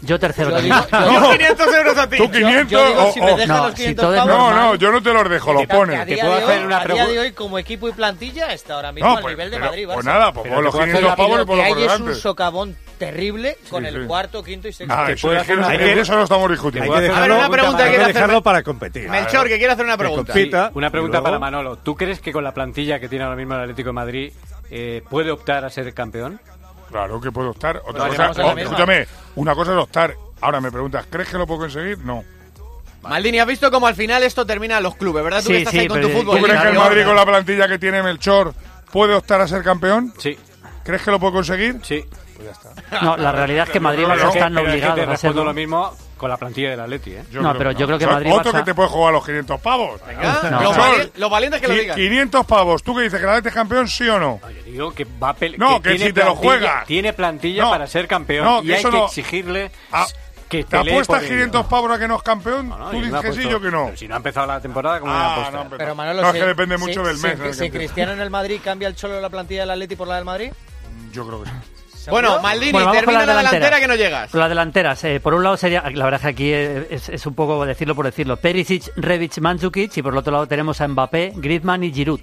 Yo 0.00 0.18
tercero 0.18 0.50
yo 0.50 0.60
digo, 0.60 0.76
yo 0.90 1.30
500 1.30 1.74
euros 1.74 1.98
a 1.98 2.08
ti. 2.08 2.16
Tú 2.16 2.28
500 2.28 2.68
yo, 2.68 2.88
digo, 2.88 3.04
oh, 3.04 3.12
si 3.12 3.20
oh, 3.20 3.24
oh. 3.24 3.36
Me 3.36 3.46
no, 3.46 3.66
los 3.66 3.74
500 3.74 4.12
si 4.12 4.18
pavos, 4.18 4.26
no, 4.26 4.50
no, 4.50 4.74
yo 4.74 4.90
no 4.90 5.00
te 5.00 5.12
los 5.12 5.30
dejo, 5.30 5.52
los 5.52 5.66
pones. 5.66 6.00
A, 6.00 6.04
día, 6.04 6.24
puedo 6.24 6.34
hacer 6.34 6.58
hoy, 6.58 6.64
una 6.64 6.80
a 6.80 6.84
día 6.84 7.06
de 7.06 7.18
hoy, 7.20 7.32
como 7.32 7.56
equipo 7.56 7.88
y 7.88 7.92
plantilla, 7.92 8.52
está 8.52 8.74
ahora 8.74 8.90
mismo 8.90 9.08
no, 9.08 9.20
pues, 9.20 9.26
al 9.26 9.30
nivel 9.30 9.50
pero, 9.50 9.62
de 9.62 9.68
Madrid. 9.68 9.88
Pues, 9.94 10.04
nada, 10.04 10.32
pues 10.32 10.50
los 10.50 10.74
500 10.74 11.14
pavos 11.14 11.42
y 11.42 11.44
por 11.44 11.56
lo 11.56 11.62
que 11.62 11.68
hay 11.68 11.84
es 11.84 12.00
un 12.00 12.14
socavón 12.16 12.76
terrible 13.06 13.58
con 13.68 13.84
el 13.84 14.06
cuarto, 14.06 14.42
quinto 14.42 14.68
y 14.68 14.72
sexto. 14.72 14.94
Ah, 14.94 15.08
puede 15.20 16.00
Eso 16.00 16.16
lo 16.16 16.22
estamos 16.22 16.50
discutiendo. 16.50 16.94
Hay 16.94 17.08
que 17.08 17.12
a 17.12 17.20
ver, 17.20 17.32
una 17.32 17.48
pregunta 17.48 17.90
que 17.90 17.98
dejarlo 17.98 18.42
para 18.42 18.62
competir. 18.62 19.08
Melchor, 19.08 19.48
que 19.48 19.58
quiere 19.58 19.72
hacer 19.72 19.84
una 19.84 19.96
pregunta. 19.96 20.70
Una 20.74 20.90
pregunta 20.90 21.22
para 21.22 21.38
Manolo. 21.38 21.76
¿Tú 21.76 21.96
crees 21.96 22.20
que 22.20 22.32
con 22.32 22.44
la 22.44 22.52
plantilla 22.52 23.00
que 23.00 23.08
tiene 23.08 23.24
ahora 23.24 23.36
mismo 23.36 23.54
el 23.54 23.60
Atlético 23.60 23.88
de 23.88 23.92
Madrid 23.92 24.32
eh, 24.70 25.02
puede 25.08 25.30
optar 25.30 25.64
a 25.64 25.70
ser 25.70 25.92
campeón? 25.94 26.40
Claro 26.90 27.20
que 27.20 27.32
puede 27.32 27.48
optar. 27.48 27.82
Pues 27.82 28.18
oh, 28.38 28.58
escúchame, 28.58 29.06
una 29.36 29.54
cosa 29.54 29.72
es 29.72 29.78
optar. 29.78 30.14
Ahora 30.40 30.60
me 30.60 30.70
preguntas, 30.70 31.06
¿crees 31.08 31.28
que 31.28 31.38
lo 31.38 31.46
puedo 31.46 31.60
conseguir? 31.60 31.98
No. 31.98 32.22
Maldini, 33.02 33.40
has 33.40 33.46
visto 33.46 33.70
cómo 33.70 33.86
al 33.86 33.94
final 33.94 34.22
esto 34.22 34.46
termina 34.46 34.76
en 34.76 34.82
los 34.82 34.94
clubes, 34.94 35.24
¿verdad? 35.24 35.42
Tú 35.42 35.48
sí, 35.48 35.64
sí, 35.66 35.78
ahí 35.78 35.88
con 35.88 36.00
tu 36.00 36.08
fútbol. 36.08 36.38
¿Tú 36.38 36.44
crees 36.44 36.60
que 36.60 36.68
el 36.68 36.78
Madrid 36.78 37.04
con 37.04 37.16
la 37.16 37.26
plantilla 37.26 37.66
que 37.66 37.78
tiene 37.78 38.02
Melchor 38.02 38.54
puede 38.92 39.14
optar 39.14 39.40
a 39.40 39.48
ser 39.48 39.62
campeón? 39.62 40.12
Sí. 40.18 40.36
¿Crees 40.84 41.02
que 41.02 41.10
lo 41.10 41.18
puede 41.18 41.32
conseguir? 41.32 41.80
Sí. 41.82 42.04
Pues 42.42 42.58
ya 42.62 42.70
está. 42.70 43.02
No, 43.02 43.16
la 43.16 43.32
realidad 43.32 43.66
es 43.66 43.70
que 43.70 43.80
Madrid 43.80 44.02
y 44.02 44.06
Barça 44.06 44.28
están 44.28 44.56
obligados 44.56 45.08
a 45.08 45.12
hacerlo. 45.12 45.44
lo 45.44 45.54
mismo 45.54 45.92
con 46.16 46.30
la 46.30 46.36
plantilla 46.36 46.70
del 46.70 46.80
Atleti, 46.80 47.14
¿eh? 47.14 47.24
No, 47.32 47.52
pero 47.58 47.72
yo 47.72 47.84
creo 47.86 47.98
que 47.98 48.06
Madrid 48.06 48.32
Otro 48.32 48.52
que 48.52 48.62
te 48.62 48.74
puede 48.74 48.88
jugar 48.88 49.12
los 49.12 49.24
500 49.24 49.60
pavos. 49.60 50.00
Venga, 50.06 50.50
no. 50.50 50.62
los, 50.62 51.30
valientes, 51.30 51.60
que 51.60 51.68
lo 51.68 51.74
digan. 51.74 51.96
500 51.96 52.46
pavos. 52.46 52.82
¿Tú 52.82 52.94
que 52.94 53.02
dices 53.02 53.18
que 53.18 53.24
el 53.24 53.30
Atleti 53.30 53.48
es 53.48 53.54
campeón, 53.54 53.88
sí 53.88 54.08
o 54.08 54.18
no? 54.18 54.40
Yo 54.48 54.62
digo 54.62 54.94
que 54.94 55.04
va 55.04 55.30
a 55.30 55.36
No, 55.58 55.82
que, 55.82 55.98
si 55.98 56.12
te 56.12 56.24
lo 56.24 56.36
juegas. 56.36 56.86
Tiene 56.86 57.12
plantilla 57.12 57.68
para 57.68 57.86
ser 57.86 58.06
campeón 58.06 58.44
no, 58.44 58.62
y 58.62 58.72
hay 58.72 58.84
que 58.84 59.04
exigirle... 59.04 59.70
Ah, 59.90 60.06
que 60.48 60.64
te 60.64 60.76
apuestas 60.76 61.22
500 61.22 61.66
pavos 61.66 61.90
a 61.90 61.98
que 61.98 62.06
no 62.06 62.16
es 62.16 62.22
campeón, 62.22 62.68
no, 62.68 62.76
no, 62.76 62.90
tú 62.90 63.00
dices 63.00 63.20
que 63.22 63.32
sí, 63.32 63.48
yo 63.48 63.58
que 63.58 63.70
no. 63.70 63.86
Pero 63.86 63.96
si 63.96 64.06
no 64.06 64.14
ha 64.14 64.16
empezado 64.18 64.46
la 64.46 64.60
temporada, 64.60 65.00
¿cómo 65.00 65.10
ah, 65.10 65.34
pues 65.34 65.52
no, 65.54 65.78
pero, 65.78 65.94
Manolo, 65.94 66.20
no, 66.20 66.28
es 66.28 66.34
que 66.34 66.44
depende 66.44 66.76
mucho 66.76 67.00
si, 67.00 67.08
del 67.08 67.18
mes. 67.18 67.56
Si, 67.56 67.64
si 67.64 67.70
Cristiano 67.70 68.12
en 68.12 68.20
el 68.20 68.28
Madrid 68.28 68.60
cambia 68.62 68.86
el 68.86 68.94
cholo 68.94 69.14
de 69.14 69.22
la 69.22 69.30
plantilla 69.30 69.62
del 69.62 69.70
Atleti 69.70 69.96
por 69.96 70.08
la 70.08 70.16
del 70.16 70.26
Madrid. 70.26 70.52
Yo 71.10 71.26
creo 71.26 71.42
que 71.42 71.48
sí. 71.48 71.56
Bueno, 72.10 72.40
Maldini, 72.40 72.72
termina 72.72 73.26
la, 73.26 73.26
la 73.26 73.36
delantera. 73.36 73.80
que 73.80 73.88
no 73.88 73.94
llegas. 73.94 74.30
Por 74.30 74.40
las 74.40 74.48
delanteras, 74.48 75.04
por 75.22 75.34
un 75.34 75.42
lado 75.42 75.56
sería, 75.56 75.82
la 75.90 76.04
verdad 76.04 76.20
es 76.20 76.22
que 76.22 76.28
aquí 76.28 76.52
es, 76.52 77.26
un 77.26 77.34
poco 77.34 77.64
decirlo 77.64 77.94
por 77.94 78.06
decirlo, 78.06 78.36
Perisic, 78.36 78.92
Revic, 78.96 79.38
Mandzukic 79.38 79.96
y 79.96 80.02
por 80.02 80.12
el 80.12 80.18
otro 80.18 80.32
lado 80.32 80.46
tenemos 80.46 80.80
a 80.80 80.88
Mbappé, 80.88 81.32
Griezmann 81.36 81.84
y 81.84 81.92
Giroud. 81.92 82.20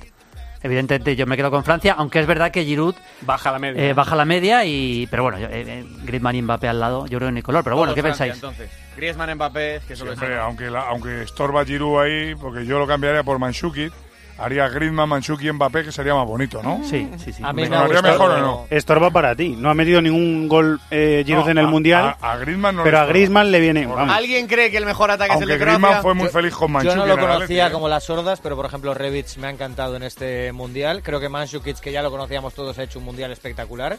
Evidentemente 0.61 1.15
yo 1.15 1.25
me 1.25 1.38
quedo 1.38 1.49
con 1.51 1.63
Francia, 1.63 1.95
aunque 1.97 2.19
es 2.19 2.27
verdad 2.27 2.51
que 2.51 2.65
Giroud 2.65 2.95
baja 3.21 3.51
la 3.51 3.59
media, 3.59 3.82
eh, 3.82 3.93
baja 3.93 4.15
la 4.15 4.25
media 4.25 4.65
y 4.65 5.07
pero 5.09 5.23
bueno, 5.23 5.38
eh, 5.38 5.47
eh, 5.51 5.86
Griezmann 6.03 6.36
y 6.36 6.41
Mbappé 6.41 6.67
al 6.67 6.80
lado, 6.82 7.07
yo 7.07 7.17
creo 7.17 7.30
que 7.30 7.36
ni 7.36 7.41
color, 7.41 7.63
pero 7.63 7.77
bueno, 7.77 7.93
¿qué 7.95 8.03
pensáis? 8.03 8.34
Entonces, 8.34 8.69
Griezmann, 8.97 9.34
Mbappé, 9.36 9.82
que 9.88 9.95
sí, 9.95 10.03
aunque 10.41 10.69
la, 10.69 10.82
aunque 10.82 11.23
estorba 11.23 11.63
Giroud 11.63 12.01
ahí, 12.01 12.36
porque 12.36 12.65
yo 12.65 12.77
lo 12.77 12.88
cambiaría 12.88 13.23
por 13.23 13.39
Manchukic 13.39 13.93
haría 14.39 14.67
Griezmann, 14.69 15.09
Manchuki 15.09 15.47
y 15.47 15.51
Mbappé, 15.51 15.83
que 15.85 15.91
sería 15.91 16.15
más 16.15 16.25
bonito, 16.25 16.61
¿no? 16.63 16.81
Sí, 16.83 17.09
sí, 17.17 17.33
sí. 17.33 17.43
A 17.43 17.53
mí 17.53 17.63
me, 17.63 17.69
me 17.69 17.75
haría 17.77 18.01
mejor 18.01 18.31
o 18.31 18.37
no. 18.39 18.67
Estorba 18.69 19.11
para 19.11 19.35
ti. 19.35 19.55
No 19.57 19.69
ha 19.69 19.73
metido 19.73 20.01
ningún 20.01 20.47
gol 20.47 20.79
eh, 20.91 21.23
Giroud 21.25 21.45
no, 21.45 21.51
en 21.51 21.57
el 21.57 21.65
a, 21.65 21.69
Mundial. 21.69 22.15
A, 22.19 22.31
a 22.33 22.37
Griezmann 22.37 22.75
no 22.75 22.83
pero 22.83 22.99
a 22.99 23.05
Griezmann 23.05 23.51
le 23.51 23.59
viene. 23.59 23.85
Vamos. 23.85 24.15
¿Alguien 24.15 24.47
cree 24.47 24.71
que 24.71 24.77
el 24.77 24.85
mejor 24.85 25.11
ataque 25.11 25.31
Aunque 25.33 25.45
es 25.45 25.51
el 25.51 25.59
de 25.59 25.65
Griezmann 25.65 26.01
fue 26.01 26.13
muy 26.13 26.25
yo, 26.25 26.31
feliz 26.31 26.53
con 26.53 26.71
Manchuki. 26.71 26.95
Yo 26.95 26.99
no 26.99 27.05
lo 27.05 27.17
conocía 27.17 27.71
como 27.71 27.89
las 27.89 28.03
sordas, 28.03 28.39
pero 28.41 28.55
por 28.55 28.65
ejemplo, 28.65 28.93
Rebic 28.93 29.37
me 29.37 29.47
ha 29.47 29.49
encantado 29.49 29.95
en 29.95 30.03
este 30.03 30.51
Mundial. 30.51 31.01
Creo 31.03 31.19
que 31.19 31.29
Manchukic, 31.29 31.79
que 31.79 31.91
ya 31.91 32.01
lo 32.01 32.11
conocíamos 32.11 32.53
todos, 32.53 32.77
ha 32.79 32.83
hecho 32.83 32.99
un 32.99 33.05
Mundial 33.05 33.31
espectacular. 33.31 33.97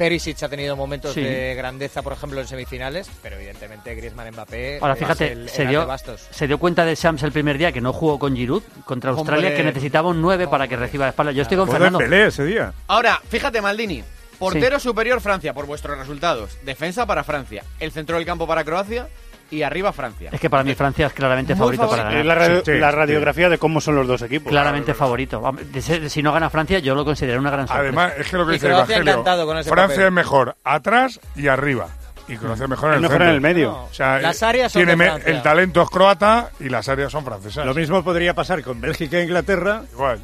Perisic 0.00 0.42
ha 0.42 0.48
tenido 0.48 0.76
momentos 0.76 1.14
de 1.14 1.54
grandeza, 1.54 2.00
por 2.00 2.14
ejemplo, 2.14 2.40
en 2.40 2.46
semifinales, 2.46 3.10
pero 3.22 3.36
evidentemente 3.36 3.94
Griezmann 3.94 4.30
Mbappé. 4.30 4.78
Ahora 4.80 4.96
fíjate, 4.96 5.32
el, 5.32 5.50
se, 5.50 5.66
dio, 5.66 5.86
se 6.30 6.46
dio 6.46 6.56
cuenta 6.56 6.86
de 6.86 6.94
Shams 6.94 7.22
el 7.22 7.32
primer 7.32 7.58
día 7.58 7.70
que 7.70 7.82
no 7.82 7.92
jugó 7.92 8.18
con 8.18 8.34
Giroud 8.34 8.62
contra 8.86 9.10
Australia, 9.10 9.54
que 9.54 9.62
necesitaba 9.62 10.08
un 10.08 10.22
9 10.22 10.48
para 10.48 10.66
que 10.68 10.76
reciba 10.76 11.04
la 11.04 11.10
espalda. 11.10 11.32
Yo 11.32 11.42
estoy 11.42 11.58
con 11.58 11.68
Fernando. 11.68 11.98
Pelea 11.98 12.28
ese 12.28 12.44
día. 12.46 12.72
Ahora, 12.86 13.20
fíjate, 13.28 13.60
Maldini. 13.60 14.02
Portero 14.38 14.80
superior 14.80 15.20
Francia 15.20 15.52
por 15.52 15.66
vuestros 15.66 15.98
resultados. 15.98 16.56
Defensa 16.64 17.04
para 17.04 17.22
Francia. 17.22 17.62
El 17.78 17.92
centro 17.92 18.16
del 18.16 18.24
campo 18.24 18.46
para 18.46 18.64
Croacia 18.64 19.06
y 19.50 19.62
arriba 19.62 19.92
Francia. 19.92 20.30
Es 20.32 20.40
que 20.40 20.48
para 20.48 20.62
mí 20.62 20.74
Francia 20.74 21.06
es 21.06 21.12
claramente 21.12 21.56
favorito, 21.56 21.88
para 21.88 22.04
ganar. 22.04 22.24
La, 22.24 22.74
la 22.78 22.90
radiografía 22.90 23.48
de 23.48 23.58
cómo 23.58 23.80
son 23.80 23.96
los 23.96 24.06
dos 24.06 24.22
equipos. 24.22 24.50
Claramente 24.50 24.94
favorito. 24.94 25.42
Si 26.08 26.22
no 26.22 26.32
gana 26.32 26.50
Francia, 26.50 26.78
yo 26.78 26.94
lo 26.94 27.04
considero 27.04 27.40
una 27.40 27.50
gran 27.50 27.66
sorpresa. 27.66 27.82
Además, 27.82 28.12
es 28.18 28.28
que 28.28 28.36
lo 28.36 28.46
que 28.46 28.52
dice 28.52 28.68
Evangelio, 28.68 29.24
Francia 29.64 30.06
es 30.06 30.12
mejor 30.12 30.56
atrás 30.64 31.20
y 31.36 31.48
arriba. 31.48 31.88
Y 32.28 32.36
Croacia 32.36 32.68
mejor 32.68 32.94
el, 32.94 33.00
mejor 33.00 33.22
en 33.22 33.28
el 33.28 33.40
medio. 33.40 33.88
Las 33.98 34.42
eh, 34.42 34.46
áreas 34.46 34.70
son 34.70 34.86
tiene 34.86 35.10
el 35.26 35.42
talento 35.42 35.82
es 35.82 35.90
croata 35.90 36.50
y 36.60 36.68
las 36.68 36.88
áreas 36.88 37.10
son 37.10 37.24
francesas. 37.24 37.66
Lo 37.66 37.74
mismo 37.74 38.04
podría 38.04 38.34
pasar 38.34 38.62
con 38.62 38.80
Bélgica 38.80 39.18
e 39.18 39.24
Inglaterra. 39.24 39.82
Igual. 39.92 40.20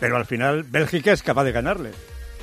Pero 0.00 0.16
al 0.16 0.24
final 0.24 0.62
Bélgica 0.62 1.12
es 1.12 1.22
capaz 1.22 1.44
de 1.44 1.52
ganarle. 1.52 1.90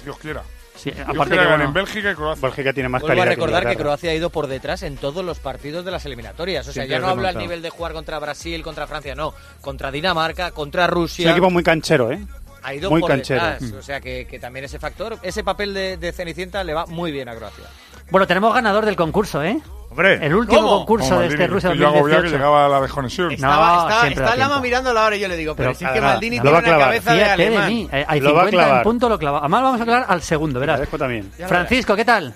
Dios 0.03 0.18
quiera. 0.20 0.43
Sí, 0.76 0.91
aparte 0.91 1.36
que, 1.36 1.41
que 1.41 1.47
bueno, 1.47 1.63
en 1.63 1.73
Bélgica 1.73 2.11
y 2.11 2.15
Croacia. 2.15 2.41
Bélgica 2.41 2.73
tiene 2.73 2.89
más 2.89 3.01
calidad. 3.01 3.15
Vuelvo 3.15 3.32
a 3.32 3.36
recordar 3.36 3.67
que, 3.67 3.76
Croacia 3.76 4.11
ha 4.11 4.13
ido 4.13 4.30
por 4.30 4.47
detrás 4.47 4.84
en 4.84 4.97
todos 4.97 5.23
los 5.23 5.39
partidos 5.39 5.86
de 5.86 5.91
las 5.91 6.05
eliminatorias. 6.05 6.67
O 6.67 6.71
sea, 6.71 6.86
ya 6.86 6.99
no 6.99 7.07
hablo 7.07 7.28
al 7.28 7.38
nivel 7.38 7.61
de 7.61 7.69
jugar 7.69 7.93
contra 7.93 8.19
Brasil, 8.19 8.61
contra 8.63 8.88
Francia, 8.88 9.15
no. 9.15 9.34
Contra 9.61 9.91
Dinamarca, 9.91 10.51
contra 10.51 10.88
Rusia. 10.88 11.23
Es 11.23 11.28
un 11.28 11.32
equipo 11.32 11.51
muy 11.51 11.63
canchero, 11.63 12.11
¿eh? 12.11 12.19
Ha 12.63 12.73
ido 12.73 12.89
por. 12.89 13.15
Detrás. 13.15 13.61
Mm. 13.61 13.78
O 13.78 13.82
sea, 13.82 14.01
que, 14.01 14.39
también 14.41 14.65
ese 14.65 14.80
factor, 14.80 15.17
ese 15.21 15.43
papel 15.43 15.73
de 15.73 16.11
Cenicienta 16.11 16.63
le 16.63 16.73
va 16.73 16.86
muy 16.86 17.11
bien 17.11 17.30
a 17.30 17.36
Croacia. 17.36 17.65
Bueno, 18.11 18.28
tenemos 18.28 18.53
ganador 18.53 18.86
del 18.86 18.95
concurso, 18.95 19.43
¿eh? 19.43 19.59
Hombre, 19.96 20.26
el 20.26 20.36
último 20.36 20.62
¿Cómo? 20.62 20.78
concurso 20.80 21.08
¿Cómo? 21.08 21.22
de 21.22 21.28
este 21.28 21.48
Rusia 21.48 21.74
Yo 21.74 22.04
que 22.04 22.28
llegaba 22.28 22.66
a 22.66 22.68
la 22.68 22.82
desconexión. 22.82 23.32
Estaba, 23.32 23.76
no, 23.76 23.89
estaba, 23.89 24.08
está 24.10 24.36
Lama 24.36 24.60
mirándolo 24.60 25.00
ahora 25.00 25.16
y 25.16 25.22
yo 25.22 25.30
le 25.30 25.38
digo, 25.38 25.56
pero, 25.56 25.70
pero 25.70 25.80
si 25.80 25.86
es 25.86 25.91
que 25.91 26.02
Maldini 26.02 26.41
tiene 26.41 26.58
una 26.58 26.78
cabeza 26.78 27.14
de 27.14 27.24
alemán. 27.24 27.70
Mí. 27.70 27.88
Eh, 27.89 28.06
hay 28.06 28.20
lo 28.20 28.32
50 28.32 28.78
en 28.78 28.84
punto, 28.84 29.08
lo 29.08 29.18
clava. 29.18 29.39
Además 29.39 29.62
vamos 29.62 29.80
a 29.80 29.86
clavar 29.86 30.06
al 30.10 30.22
segundo, 30.22 30.60
verás. 30.60 30.82
También. 30.89 31.32
Francisco, 31.48 31.96
¿qué 31.96 32.04
tal? 32.04 32.34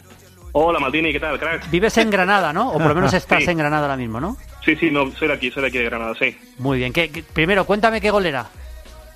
Hola 0.53 0.80
Maldini, 0.80 1.12
¿qué 1.12 1.20
tal, 1.20 1.38
crack? 1.38 1.70
Vives 1.70 1.97
en 1.97 2.10
Granada, 2.10 2.53
¿no? 2.53 2.70
O 2.70 2.74
por 2.74 2.88
lo 2.88 2.95
menos 2.95 3.14
estás 3.14 3.43
sí. 3.43 3.51
en 3.51 3.57
Granada 3.57 3.84
ahora 3.84 3.97
mismo, 3.97 4.22
¿no? 4.22 4.38
Sí, 4.64 4.78
sí, 4.78 4.89
no, 4.89 5.12
soy 5.12 5.28
de 5.28 5.34
aquí, 5.34 5.51
soy 5.51 5.64
de 5.64 5.68
aquí 5.68 5.80
de 5.80 5.84
Granada, 5.84 6.14
sí. 6.18 6.38
Muy 6.60 6.78
bien. 6.78 6.93
¿Qué, 6.93 7.12
qué, 7.12 7.24
primero, 7.24 7.66
cuéntame 7.66 7.99
qué 7.99 8.10
gol 8.10 8.26
era. 8.26 8.47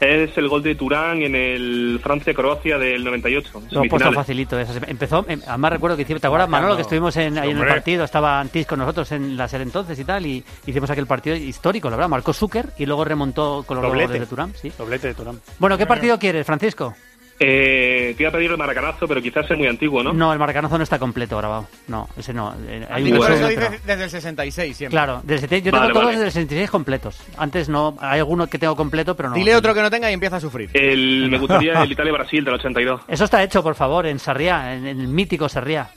Es 0.03 0.37
el 0.37 0.49
gol 0.49 0.61
de 0.61 0.75
Turán 0.75 1.21
en 1.21 1.35
el 1.35 1.99
Francia-Croacia 2.03 2.77
del 2.77 3.03
98. 3.03 3.61
Lo 3.71 3.83
he 3.83 3.89
puesto 3.89 4.11
facilito. 4.11 4.59
eso. 4.59 4.73
Empezó, 4.85 5.25
em, 5.27 5.41
además 5.47 5.71
recuerdo 5.71 5.95
que 5.95 6.03
hicimos, 6.03 6.21
¿te 6.21 6.27
acuerdas, 6.27 6.49
Manolo, 6.49 6.75
que 6.75 6.81
estuvimos 6.81 7.15
en, 7.17 7.37
ahí 7.37 7.51
en 7.51 7.57
el 7.57 7.67
partido? 7.67 8.03
Estaba 8.03 8.39
Antis 8.39 8.67
con 8.67 8.79
nosotros 8.79 9.11
en 9.13 9.37
la 9.37 9.47
serie 9.47 9.63
entonces 9.63 9.97
y 9.97 10.03
tal, 10.03 10.25
y 10.25 10.43
hicimos 10.65 10.89
aquel 10.89 11.07
partido 11.07 11.35
histórico, 11.35 11.89
la 11.89 11.95
verdad. 11.95 12.09
Marcó 12.09 12.33
Zucker 12.33 12.73
y 12.77 12.85
luego 12.85 13.05
remontó 13.05 13.63
con 13.65 13.81
los 13.81 13.87
goles 13.87 14.09
de 14.09 14.25
Turán. 14.25 14.53
Sí. 14.55 14.71
Doblete 14.77 15.07
de 15.07 15.13
Turán. 15.13 15.39
Bueno, 15.59 15.77
¿qué 15.77 15.85
partido 15.85 16.19
quieres, 16.19 16.45
Francisco? 16.45 16.93
Eh, 17.39 18.13
te 18.15 18.23
iba 18.23 18.29
a 18.29 18.31
pedir 18.31 18.51
el 18.51 18.57
maracanazo, 18.57 19.07
pero 19.07 19.21
quizás 19.21 19.49
es 19.49 19.57
muy 19.57 19.67
antiguo, 19.67 20.01
¿no? 20.03 20.13
No, 20.13 20.31
el 20.31 20.39
maracanazo 20.39 20.77
no 20.77 20.83
está 20.83 20.99
completo 20.99 21.37
grabado. 21.37 21.67
No, 21.87 22.07
ese 22.15 22.33
no. 22.33 22.53
Eh, 22.67 22.87
hay 22.89 23.03
un 23.11 23.17
eso 23.17 23.47
dices 23.49 23.85
desde 23.85 24.03
el 24.05 24.09
66 24.09 24.77
siempre. 24.77 24.95
Claro, 24.95 25.21
70 25.39 25.65
yo 25.65 25.71
Vale, 25.71 25.81
tengo 25.87 25.93
todos 25.93 26.05
vale. 26.05 26.17
desde 26.17 26.25
el 26.27 26.31
66 26.31 26.69
completos. 26.71 27.17
Antes 27.37 27.69
no, 27.69 27.97
hay 27.99 28.19
alguno 28.19 28.47
que 28.47 28.57
tengo 28.59 28.75
completo, 28.75 29.15
pero 29.15 29.29
no. 29.29 29.35
Dile 29.35 29.55
otro 29.55 29.73
que 29.73 29.81
no 29.81 29.89
tenga 29.89 30.09
y 30.09 30.13
empieza 30.13 30.37
a 30.37 30.39
sufrir. 30.39 30.69
El, 30.73 31.27
me 31.29 31.39
gustaría 31.39 31.81
el 31.83 31.91
Italia-Brasil 31.91 32.45
del 32.45 32.53
82. 32.53 33.01
Eso 33.07 33.23
está 33.25 33.43
hecho, 33.43 33.63
por 33.63 33.75
favor, 33.75 34.05
en 34.05 34.19
Sarriá, 34.19 34.73
en, 34.75 34.85
en 34.87 34.99
el 35.01 35.07
mítico 35.07 35.49
Sarriá. 35.49 35.89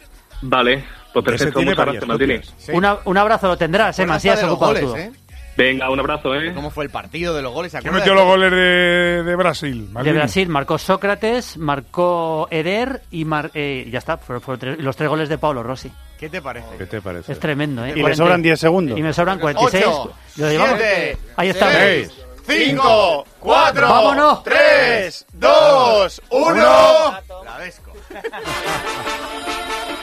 Vale, 0.43 0.85
pues 1.13 1.25
perfecto. 1.25 1.61
Muchas 1.63 1.77
gracias, 1.77 2.05
copias. 2.05 2.55
Una- 2.71 2.99
un 3.05 3.17
abrazo 3.19 3.49
lo 3.49 3.57
tendrás, 3.57 3.99
eh, 3.99 4.03
los 4.47 4.53
ocupado 4.53 4.73
goles, 4.73 4.85
tú. 4.85 4.97
¿eh? 4.97 5.13
Venga, 5.57 5.89
un 5.91 5.99
abrazo, 5.99 6.35
¿eh? 6.35 6.53
¿Cómo 6.55 6.71
fue 6.71 6.85
el 6.85 6.91
partido 6.91 7.35
de 7.35 7.41
los 7.41 7.53
goles? 7.53 7.73
¿Se 7.73 7.79
¿Quién 7.81 7.95
metió 7.95 8.13
los 8.15 8.25
goles 8.25 8.51
de, 8.51 9.23
de 9.25 9.37
Brasil? 9.37 9.89
De? 10.03 10.13
Brasil 10.13 10.49
marcó 10.51 10.77
Sócrates, 10.77 11.57
marcó 11.57 12.47
Eder 12.51 13.03
y 13.11 13.25
mar- 13.25 13.51
eh, 13.55 13.89
ya 13.91 13.99
está, 13.99 14.19
fueron, 14.19 14.43
fueron 14.43 14.61
tres- 14.61 14.79
los 14.81 14.95
tres 14.97 15.09
goles 15.09 15.29
de 15.31 15.39
Paulo 15.39 15.63
Rossi. 15.63 15.91
¿Qué 16.19 16.29
te 16.29 16.43
parece? 16.43 16.69
¿Qué 16.77 16.85
te 16.87 17.01
parece? 17.01 17.33
Es 17.33 17.41
tremendo, 17.41 17.85
¿eh? 17.87 17.95
Y 17.97 18.03
le 18.03 18.15
sobran 18.15 18.43
10 18.43 18.59
segundos. 18.61 18.99
Y 18.99 19.03
me 19.03 19.13
sobran 19.15 19.39
46. 19.39 19.85
Ocho, 19.87 20.13
Lo 20.37 20.51
llevamos- 20.51 20.77
siete, 20.79 21.19
Ahí 21.37 21.49
está. 21.49 21.73
seis, 21.73 22.11
5, 22.47 23.27
4, 23.41 23.89
Vámonos. 23.89 24.43
3, 24.45 25.27
2, 25.33 26.23
1. 26.31 26.55
La 27.45 27.57
Vesco. 27.59 27.93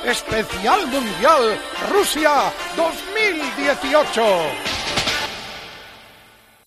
Especial 0.05 0.85
Mundial 0.87 1.57
Rusia 1.91 2.31
2018. 2.75 4.21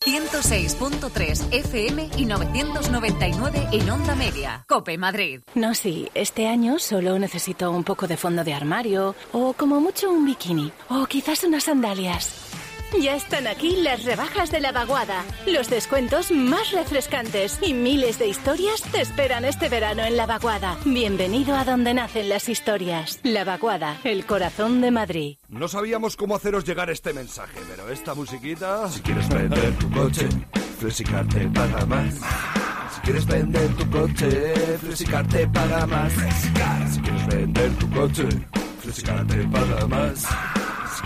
106.3 0.07 1.53
FM 1.53 2.11
y 2.17 2.27
999 2.27 3.69
en 3.73 3.91
Onda 3.91 4.15
Media. 4.15 4.65
Cope 4.69 4.97
Madrid. 4.97 5.41
No, 5.57 5.75
sí, 5.75 6.09
este 6.15 6.47
año 6.47 6.79
solo 6.79 7.19
necesito 7.19 7.73
un 7.73 7.83
poco 7.83 8.07
de 8.07 8.17
fondo 8.17 8.45
de 8.45 8.55
armario, 8.55 9.17
o 9.33 9.53
como 9.55 9.81
mucho 9.81 10.09
un 10.09 10.25
bikini, 10.25 10.71
o 10.89 11.07
quizás 11.07 11.43
unas 11.43 11.65
sandalias. 11.65 12.46
Ya 12.95 13.17
están 13.17 13.47
aquí 13.47 13.77
las 13.77 14.05
rebajas 14.05 14.51
de 14.51 14.61
la 14.61 14.73
vaguada, 14.73 15.25
los 15.47 15.69
descuentos 15.69 16.31
más 16.31 16.73
refrescantes 16.73 17.59
y 17.61 17.75
miles 17.75 18.19
de 18.19 18.29
historias 18.29 18.83
te 18.83 19.01
esperan 19.01 19.45
este 19.45 19.69
verano 19.69 20.03
en 20.03 20.17
la 20.17 20.27
vaguada. 20.27 20.79
Bienvenido 20.85 21.55
a 21.57 21.65
donde 21.65 21.95
nacen 21.95 22.29
las 22.29 22.49
historias. 22.49 23.21
La 23.23 23.45
vaguada, 23.45 23.99
el 24.05 24.25
corazón 24.25 24.81
de 24.81 24.91
Madrid. 24.91 25.37
No 25.49 25.69
sabíamos 25.69 26.17
cómo 26.17 26.37
haceros 26.37 26.65
llegar 26.65 26.89
este 26.91 27.13
mensaje, 27.13 27.61
pero 27.69 27.91
esta 27.91 28.15
musiquita... 28.15 28.89
Si 28.89 29.01
quieres 29.01 29.29
vender 29.29 29.75
tu 29.75 29.91
coche, 29.91 30.29
Flexicar 30.79 31.27
te 31.29 31.49
paga 31.49 31.87
más. 31.87 32.15
Si 32.95 33.01
quieres 33.03 33.27
vender 33.27 33.69
tu 33.75 33.91
coche, 33.91 34.55
Flexicar 34.81 35.27
te 35.29 35.47
paga 35.49 35.87
más. 35.87 36.13
Si 36.93 37.01
quieres 37.01 37.27
vender 37.27 37.71
tu 37.75 37.91
coche, 37.91 38.29
Flexicar 38.81 39.27
te 39.27 39.45
paga 39.49 39.87
más. 39.87 40.27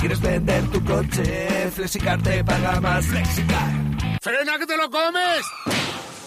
Quieres 0.01 0.21
vender 0.23 0.65
tu 0.71 0.83
coche, 0.83 1.71
Flexicar 1.75 2.23
te 2.23 2.43
paga 2.43 2.81
más. 2.81 3.05
Flexicar. 3.05 3.71
¡Frena 4.23 4.59
que 4.59 4.67
te 4.67 4.77
lo 4.77 4.89
comes! 4.91 5.43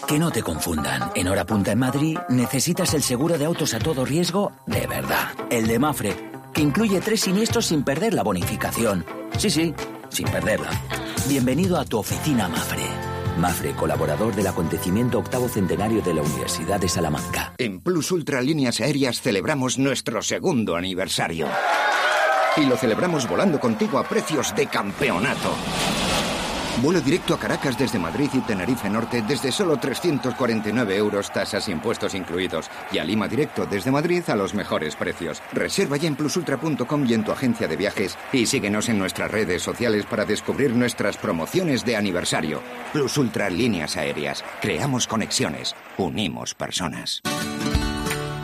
Que 0.06 0.18
no 0.18 0.30
te 0.30 0.42
confundan. 0.42 1.10
En 1.16 1.26
hora 1.26 1.44
punta 1.44 1.72
en 1.72 1.80
Madrid 1.80 2.16
necesitas 2.28 2.94
el 2.94 3.02
seguro 3.02 3.36
de 3.36 3.46
autos 3.46 3.74
a 3.74 3.80
todo 3.80 4.04
riesgo 4.04 4.52
de 4.66 4.86
verdad. 4.86 5.32
El 5.50 5.66
de 5.66 5.80
Mafre, 5.80 6.14
que 6.52 6.62
incluye 6.62 7.00
tres 7.00 7.22
siniestros 7.22 7.66
sin 7.66 7.82
perder 7.82 8.14
la 8.14 8.22
bonificación. 8.22 9.04
Sí, 9.38 9.50
sí, 9.50 9.74
sin 10.08 10.28
perderla. 10.28 10.70
Bienvenido 11.28 11.76
a 11.76 11.84
tu 11.84 11.98
oficina 11.98 12.46
Mafre. 12.46 12.84
Mafre, 13.38 13.72
colaborador 13.72 14.36
del 14.36 14.46
acontecimiento 14.46 15.18
octavo 15.18 15.48
centenario 15.48 16.00
de 16.00 16.14
la 16.14 16.22
Universidad 16.22 16.78
de 16.78 16.88
Salamanca. 16.88 17.54
En 17.58 17.80
Plus 17.80 18.12
Ultra 18.12 18.40
Líneas 18.40 18.80
Aéreas 18.80 19.20
celebramos 19.20 19.78
nuestro 19.78 20.22
segundo 20.22 20.76
aniversario. 20.76 21.48
Y 22.56 22.66
lo 22.66 22.76
celebramos 22.76 23.28
volando 23.28 23.58
contigo 23.58 23.98
a 23.98 24.04
precios 24.04 24.54
de 24.54 24.66
campeonato. 24.66 25.54
Vuelo 26.82 27.00
directo 27.00 27.34
a 27.34 27.38
Caracas 27.38 27.78
desde 27.78 28.00
Madrid 28.00 28.28
y 28.32 28.40
Tenerife 28.40 28.90
Norte 28.90 29.22
desde 29.22 29.52
solo 29.52 29.76
349 29.76 30.96
euros, 30.96 31.30
tasas 31.30 31.68
e 31.68 31.72
impuestos 31.72 32.14
incluidos. 32.14 32.68
Y 32.90 32.98
a 32.98 33.04
Lima 33.04 33.28
directo 33.28 33.64
desde 33.64 33.92
Madrid 33.92 34.22
a 34.28 34.34
los 34.34 34.54
mejores 34.54 34.96
precios. 34.96 35.40
Reserva 35.52 35.96
ya 35.96 36.08
en 36.08 36.16
plusultra.com 36.16 37.06
y 37.06 37.14
en 37.14 37.24
tu 37.24 37.32
agencia 37.32 37.68
de 37.68 37.76
viajes. 37.76 38.18
Y 38.32 38.46
síguenos 38.46 38.88
en 38.88 38.98
nuestras 38.98 39.30
redes 39.30 39.62
sociales 39.62 40.04
para 40.04 40.24
descubrir 40.24 40.74
nuestras 40.74 41.16
promociones 41.16 41.84
de 41.84 41.96
aniversario. 41.96 42.60
Plus 42.92 43.16
Ultra 43.18 43.50
Líneas 43.50 43.96
Aéreas. 43.96 44.44
Creamos 44.60 45.06
conexiones. 45.06 45.76
Unimos 45.96 46.54
personas. 46.54 47.22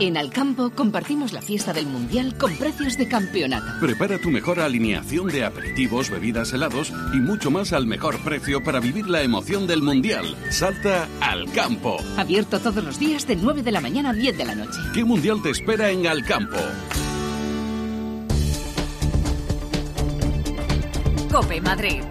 En 0.00 0.16
Alcampo 0.16 0.70
compartimos 0.70 1.34
la 1.34 1.42
fiesta 1.42 1.74
del 1.74 1.84
Mundial 1.84 2.34
con 2.38 2.56
precios 2.56 2.96
de 2.96 3.06
campeonato. 3.06 3.66
Prepara 3.80 4.18
tu 4.18 4.30
mejor 4.30 4.58
alineación 4.58 5.26
de 5.26 5.44
aperitivos, 5.44 6.08
bebidas, 6.08 6.54
helados 6.54 6.90
y 7.12 7.18
mucho 7.18 7.50
más 7.50 7.74
al 7.74 7.86
mejor 7.86 8.18
precio 8.20 8.64
para 8.64 8.80
vivir 8.80 9.06
la 9.08 9.20
emoción 9.20 9.66
del 9.66 9.82
Mundial. 9.82 10.24
Salta 10.48 11.06
al 11.20 11.52
campo. 11.52 11.98
Abierto 12.16 12.58
todos 12.60 12.82
los 12.82 12.98
días 12.98 13.26
de 13.26 13.36
9 13.36 13.62
de 13.62 13.72
la 13.72 13.82
mañana 13.82 14.10
a 14.10 14.14
10 14.14 14.38
de 14.38 14.44
la 14.46 14.54
noche. 14.54 14.80
¿Qué 14.94 15.04
Mundial 15.04 15.42
te 15.42 15.50
espera 15.50 15.90
en 15.90 16.06
Alcampo? 16.06 16.56
Cope 21.30 21.60
Madrid. 21.60 22.02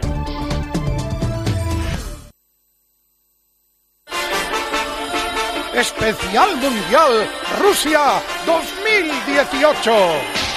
Especial 5.74 6.56
Mundial 6.58 7.28
Rusia 7.62 8.22
2018. 8.46 10.49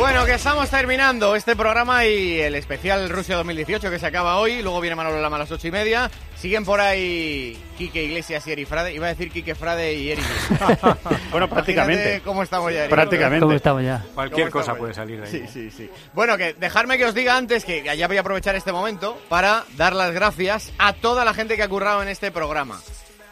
Bueno, 0.00 0.24
que 0.24 0.32
estamos 0.32 0.70
terminando 0.70 1.36
este 1.36 1.54
programa 1.54 2.06
y 2.06 2.40
el 2.40 2.54
especial 2.54 3.10
Rusia 3.10 3.36
2018 3.36 3.90
que 3.90 3.98
se 3.98 4.06
acaba 4.06 4.38
hoy. 4.38 4.62
Luego 4.62 4.80
viene 4.80 4.96
Manolo 4.96 5.20
Lama 5.20 5.36
a 5.36 5.40
las 5.40 5.52
ocho 5.52 5.68
y 5.68 5.70
media. 5.70 6.10
Siguen 6.36 6.64
por 6.64 6.80
ahí 6.80 7.62
Quique 7.76 8.04
Iglesias 8.04 8.46
y 8.46 8.52
Eri 8.52 8.64
Frade. 8.64 8.94
Iba 8.94 9.08
a 9.08 9.08
decir 9.10 9.30
Quique 9.30 9.54
Frade 9.54 9.92
y 9.92 10.12
Eri. 10.12 10.22
Bueno, 11.30 11.50
prácticamente. 11.50 12.02
Imagínate 12.02 12.24
¿Cómo 12.24 12.42
estamos 12.42 12.72
ya, 12.72 12.84
Eri? 12.84 12.90
Prácticamente. 12.90 13.44
¿Cómo 13.44 13.52
estamos 13.54 13.82
ya? 13.82 14.02
Cualquier 14.14 14.50
¿Cómo 14.50 14.64
cosa 14.64 14.74
puede 14.74 14.94
salir 14.94 15.20
de 15.20 15.26
ahí. 15.26 15.32
Sí, 15.32 15.46
sí, 15.52 15.70
sí. 15.70 15.90
Bueno, 16.14 16.38
que 16.38 16.54
dejarme 16.54 16.96
que 16.96 17.04
os 17.04 17.14
diga 17.14 17.36
antes 17.36 17.66
que 17.66 17.84
ya 17.94 18.08
voy 18.08 18.16
a 18.16 18.20
aprovechar 18.20 18.56
este 18.56 18.72
momento 18.72 19.20
para 19.28 19.66
dar 19.76 19.92
las 19.92 20.12
gracias 20.12 20.72
a 20.78 20.94
toda 20.94 21.26
la 21.26 21.34
gente 21.34 21.56
que 21.56 21.62
ha 21.62 21.68
currado 21.68 22.02
en 22.02 22.08
este 22.08 22.30
programa. 22.30 22.80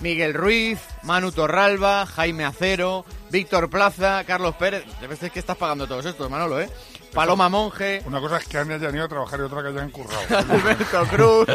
Miguel 0.00 0.34
Ruiz, 0.34 0.78
Manu 1.02 1.32
Torralba, 1.32 2.06
Jaime 2.06 2.44
Acero, 2.44 3.04
Víctor 3.30 3.68
Plaza, 3.68 4.24
Carlos 4.24 4.54
Pérez. 4.54 4.84
Ya 5.00 5.08
ves 5.08 5.18
que 5.18 5.38
estás 5.38 5.56
pagando 5.56 5.86
todos 5.86 6.06
estos, 6.06 6.30
Manolo, 6.30 6.60
¿eh? 6.60 6.68
Paloma 7.12 7.48
Monje, 7.48 8.02
Una 8.04 8.20
cosa 8.20 8.36
es 8.36 8.46
que 8.46 8.58
han 8.58 8.70
hayan 8.70 8.94
ido 8.94 9.04
a 9.04 9.08
trabajar 9.08 9.40
y 9.40 9.42
otra 9.42 9.62
que 9.62 9.68
hayan 9.68 9.90
currado. 9.90 10.20
Alberto 10.52 11.06
Cruz, 11.06 11.46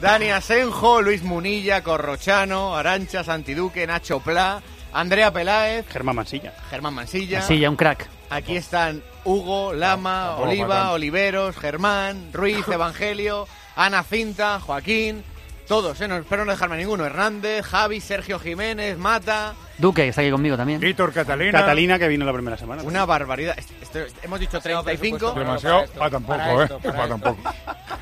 Dani 0.00 0.30
Asenjo, 0.30 1.00
Luis 1.02 1.22
Munilla, 1.22 1.82
Corrochano, 1.82 2.76
Arancha, 2.76 3.24
Santiduque, 3.24 3.86
Nacho 3.86 4.20
Pla, 4.20 4.62
Andrea 4.92 5.32
Peláez, 5.32 5.86
Germán 5.88 6.16
Mansilla. 6.16 6.52
Germán 6.68 6.94
Mansilla. 6.94 7.46
Ya 7.48 7.70
un 7.70 7.76
crack. 7.76 8.08
Aquí 8.28 8.56
están 8.56 9.02
Hugo, 9.24 9.72
Lama, 9.72 10.36
Oliva, 10.36 10.92
Oliveros, 10.92 11.56
Germán, 11.56 12.30
Ruiz, 12.32 12.66
Evangelio, 12.72 13.48
Ana 13.76 14.02
Cinta, 14.02 14.60
Joaquín, 14.60 15.24
todos, 15.70 16.00
¿eh? 16.00 16.08
no 16.08 16.16
espero 16.16 16.44
no 16.44 16.50
dejarme 16.50 16.78
ninguno. 16.78 17.06
Hernández, 17.06 17.64
Javi, 17.64 18.00
Sergio 18.00 18.40
Jiménez, 18.40 18.98
Mata. 18.98 19.54
Duque, 19.80 20.02
que 20.02 20.08
está 20.08 20.20
aquí 20.20 20.30
conmigo 20.30 20.56
también. 20.56 20.78
Víctor 20.80 21.12
Catalina. 21.12 21.58
Catalina, 21.58 21.98
que 21.98 22.08
vino 22.08 22.24
la 22.24 22.32
primera 22.32 22.56
semana. 22.56 22.82
Una 22.82 23.04
barbaridad. 23.06 23.58
Esto- 23.58 23.74
esto- 23.80 24.14
hemos 24.22 24.38
dicho 24.40 24.60
35 24.60 25.32
Demasiado 25.32 25.84
para 25.98 26.10
tampoco, 26.10 26.62
¿eh? 26.62 26.68
Para 26.82 27.08
tampoco. 27.08 27.38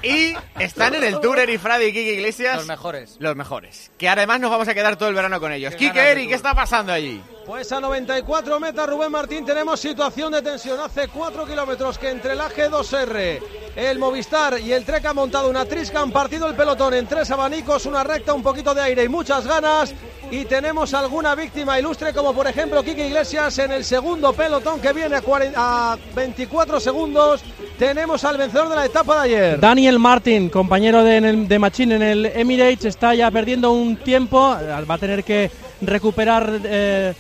y 0.03 0.35
están 0.59 0.95
en 0.97 1.05
el 1.05 1.21
tour 1.21 1.39
Eri 1.39 1.57
Frade 1.59 1.89
y 1.89 1.93
Kike 1.93 2.13
Iglesias. 2.15 2.57
Los 2.57 2.67
mejores. 2.67 3.17
Los 3.21 3.37
mejores. 3.37 3.91
Que 3.97 4.09
además 4.09 4.41
nos 4.41 4.51
vamos 4.51 4.69
a 4.69 4.75
quedar 4.75 4.97
todo 4.97 5.09
el 5.09 5.15
verano 5.15 5.39
con 5.41 5.53
ellos. 5.53 5.75
Kike, 5.77 6.11
Eri, 6.11 6.29
¿qué 6.29 6.35
está 6.35 6.55
pasando 6.55 6.93
allí? 6.93 7.23
Pues 7.47 7.73
a 7.73 7.81
94 7.81 8.61
metas 8.61 8.87
Rubén 8.89 9.11
Martín 9.11 9.45
tenemos 9.47 9.81
situación 9.81 10.33
de 10.33 10.43
tensión. 10.43 10.79
Hace 10.81 11.09
4 11.09 11.47
kilómetros 11.47 11.97
que 11.97 12.11
entre 12.11 12.33
el 12.35 12.41
AG2R, 12.41 13.41
el 13.77 13.99
Movistar 13.99 14.59
y 14.61 14.73
el 14.73 14.85
Trek 14.85 15.07
han 15.07 15.17
montado 15.17 15.49
una 15.49 15.65
trisca, 15.65 16.01
han 16.01 16.11
partido 16.11 16.47
el 16.47 16.55
pelotón 16.55 16.93
en 16.95 17.07
tres 17.07 17.31
abanicos, 17.31 17.87
una 17.87 18.05
recta, 18.05 18.35
un 18.35 18.43
poquito 18.43 18.75
de 18.75 18.83
aire 18.83 19.05
y 19.05 19.09
muchas 19.09 19.47
ganas. 19.47 19.95
Y 20.31 20.45
tenemos 20.45 20.93
alguna 20.93 21.35
víctima 21.35 21.68
ilustre 21.77 22.13
como 22.13 22.33
por 22.33 22.47
ejemplo 22.47 22.83
Kike 22.85 23.09
Iglesias 23.09 23.59
en 23.59 23.73
el 23.73 23.85
segundo 23.85 24.33
pelotón 24.33 24.81
que 24.81 24.93
viene 24.93 25.17
a, 25.17 25.21
40 25.21 25.93
a 25.93 25.99
24 26.15 26.79
segundos. 26.79 27.43
Tenemos 27.79 28.25
al 28.25 28.39
vencedor 28.39 28.69
de 28.69 28.77
la 28.77 28.87
etapa 28.87 29.17
de 29.17 29.21
ayer. 29.35 29.61
Daniel 29.61 29.99
Martin, 29.99 30.49
compañero 30.49 31.03
de 31.03 31.59
Machín 31.59 31.93
en 31.93 32.03
el 32.03 32.27
Emirates, 32.27 32.85
está 32.85 33.15
ya 33.15 33.31
perdiendo 33.31 33.73
un 33.73 33.97
tiempo. 33.97 34.57
Va 34.89 34.95
a 34.95 34.99
tener 34.99 35.25
que 35.25 35.51
recuperar 35.81 36.61
eh, 36.65 37.15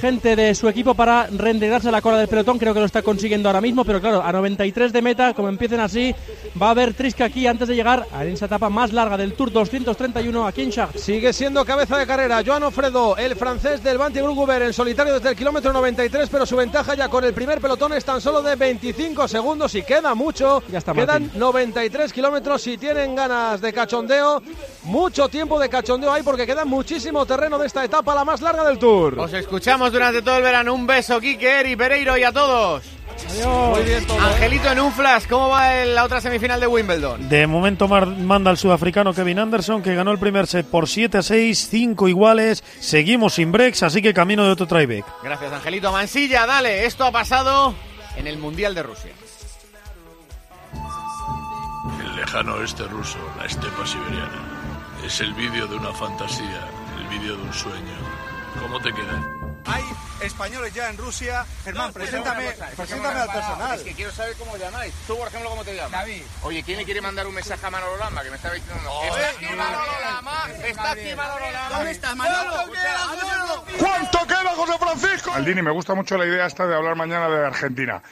gente 0.00 0.36
de 0.36 0.54
su 0.54 0.68
equipo 0.68 0.94
para 0.94 1.26
reintegrarse 1.26 1.88
a 1.88 1.92
la 1.92 2.00
cola 2.00 2.18
del 2.18 2.28
pelotón. 2.28 2.58
Creo 2.58 2.74
que 2.74 2.80
lo 2.80 2.86
está 2.86 3.02
consiguiendo 3.02 3.48
ahora 3.48 3.60
mismo, 3.60 3.84
pero 3.84 4.00
claro, 4.00 4.22
a 4.22 4.32
93 4.32 4.92
de 4.92 5.02
meta, 5.02 5.34
como 5.34 5.48
empiecen 5.48 5.80
así, 5.80 6.14
va 6.60 6.68
a 6.68 6.70
haber 6.70 6.94
trisca 6.94 7.24
aquí 7.24 7.46
antes 7.46 7.68
de 7.68 7.74
llegar 7.74 8.06
a 8.12 8.24
esa 8.24 8.46
etapa 8.46 8.68
más 8.68 8.92
larga 8.92 9.16
del 9.16 9.34
Tour 9.34 9.52
231 9.52 10.46
aquí 10.46 10.62
en 10.62 10.70
Chartres. 10.70 11.02
Sigue 11.02 11.32
siendo 11.32 11.64
cabeza 11.64 11.98
de 11.98 12.06
carrera 12.06 12.42
Joan 12.44 12.62
Ofredo, 12.62 13.16
el 13.16 13.36
francés 13.36 13.82
del 13.82 13.98
Banti 13.98 14.20
Gruguber 14.20 14.62
en 14.62 14.72
solitario 14.72 15.14
desde 15.14 15.30
el 15.30 15.36
kilómetro 15.36 15.72
93, 15.72 16.28
pero 16.30 16.46
su 16.46 16.56
ventaja 16.56 16.94
ya 16.94 17.08
con 17.08 17.24
el 17.24 17.34
primer 17.34 17.60
pelotón 17.60 17.92
es 17.92 18.04
tan 18.04 18.20
solo 18.20 18.42
de 18.42 18.56
25 18.56 19.28
segundos 19.28 19.74
y 19.74 19.82
queda 19.82 20.14
mucho. 20.14 20.62
Ya 20.70 20.78
está 20.78 20.92
Quedan 20.92 21.22
Martín. 21.24 21.40
93 21.40 22.12
kilómetros 22.12 22.62
si 22.62 22.78
tienen 22.78 23.14
ganas 23.14 23.60
de 23.60 23.72
cachondeo. 23.72 24.42
Mucho 24.84 25.28
tiempo 25.28 25.58
de 25.58 25.68
cachondeo 25.68 26.12
hay 26.12 26.22
porque 26.22 26.46
queda 26.46 26.64
muchísimo 26.64 27.24
terreno 27.26 27.58
de 27.58 27.66
esta 27.66 27.84
etapa, 27.84 28.14
la 28.14 28.24
más 28.24 28.40
larga 28.40 28.64
del 28.64 28.78
Tour. 28.78 29.18
Os 29.18 29.32
escuchamos 29.32 29.81
durante 29.90 30.22
todo 30.22 30.36
el 30.36 30.42
verano. 30.42 30.74
Un 30.74 30.86
beso, 30.86 31.18
Quique, 31.20 31.60
Eri, 31.60 31.74
Pereiro 31.74 32.16
y 32.16 32.22
a 32.24 32.30
todos. 32.32 32.84
Muy 33.70 33.82
bien 33.84 34.06
todo. 34.06 34.20
Angelito, 34.20 34.70
en 34.70 34.80
un 34.80 34.92
flash, 34.92 35.26
¿cómo 35.28 35.48
va 35.48 35.76
el- 35.82 35.94
la 35.94 36.04
otra 36.04 36.20
semifinal 36.20 36.60
de 36.60 36.66
Wimbledon? 36.66 37.28
De 37.28 37.46
momento 37.46 37.88
mar- 37.88 38.06
manda 38.06 38.50
el 38.50 38.56
sudafricano 38.58 39.12
Kevin 39.14 39.38
Anderson, 39.38 39.82
que 39.82 39.94
ganó 39.94 40.10
el 40.12 40.18
primer 40.18 40.46
set 40.46 40.66
por 40.66 40.88
7 40.88 41.18
a 41.18 41.22
6, 41.22 41.68
5 41.70 42.08
iguales. 42.08 42.62
Seguimos 42.80 43.34
sin 43.34 43.50
breaks, 43.52 43.82
así 43.82 44.02
que 44.02 44.12
camino 44.12 44.44
de 44.44 44.50
otro 44.52 44.66
tieback. 44.66 45.04
Gracias, 45.22 45.52
Angelito. 45.52 45.90
Mansilla, 45.92 46.46
dale. 46.46 46.84
Esto 46.84 47.04
ha 47.04 47.12
pasado 47.12 47.74
en 48.16 48.26
el 48.26 48.38
Mundial 48.38 48.74
de 48.74 48.82
Rusia. 48.82 49.12
El 52.04 52.16
lejano 52.16 52.54
oeste 52.54 52.84
ruso, 52.84 53.18
la 53.38 53.46
estepa 53.46 53.86
siberiana. 53.86 54.42
Es 55.06 55.20
el 55.20 55.32
vídeo 55.34 55.66
de 55.66 55.76
una 55.76 55.92
fantasía, 55.92 56.60
el 56.98 57.06
vídeo 57.18 57.36
de 57.36 57.42
un 57.42 57.52
sueño. 57.52 57.96
¿Cómo 58.60 58.78
te 58.80 58.92
queda? 58.92 59.22
Hay 59.66 59.82
españoles 60.22 60.74
ya 60.74 60.90
en 60.90 60.96
Rusia. 60.96 61.44
Germán, 61.64 61.92
preséntame, 61.92 62.52
preséntame 62.76 63.20
al 63.20 63.32
personal. 63.32 63.78
Es 63.78 63.84
que 63.84 63.92
quiero 63.94 64.10
saber 64.12 64.34
cómo 64.38 64.56
llamáis. 64.56 64.92
Tú, 65.06 65.16
por 65.16 65.28
ejemplo, 65.28 65.50
¿cómo 65.50 65.64
te 65.64 65.74
llamas? 65.74 65.92
David. 65.92 66.22
Oye, 66.42 66.62
¿quién 66.62 66.78
le 66.78 66.84
quiere 66.84 67.00
mandar 67.00 67.26
un 67.26 67.34
mensaje 67.34 67.64
a 67.66 67.70
Manolo 67.70 67.96
Lama? 67.96 68.22
Que 68.22 68.30
me 68.30 68.36
estaba 68.36 68.54
diciendo... 68.54 68.90
¡Está 69.04 69.28
aquí 69.28 69.56
Manolo 69.56 70.00
Lama! 70.00 70.44
¡Está 70.64 70.90
aquí 70.92 71.14
Manolo 71.14 71.50
Lama! 71.50 71.76
¿Dónde 71.76 71.90
estás, 71.90 72.16
¿Cuánto 73.78 74.18
queda, 74.26 74.54
José 74.56 74.72
Francisco? 74.78 75.32
Aldini, 75.32 75.62
me 75.62 75.70
gusta 75.70 75.94
mucho 75.94 76.16
la 76.16 76.26
idea 76.26 76.46
esta 76.46 76.66
de 76.66 76.74
hablar 76.74 76.96
mañana 76.96 77.28
de 77.28 77.46
Argentina. 77.46 78.02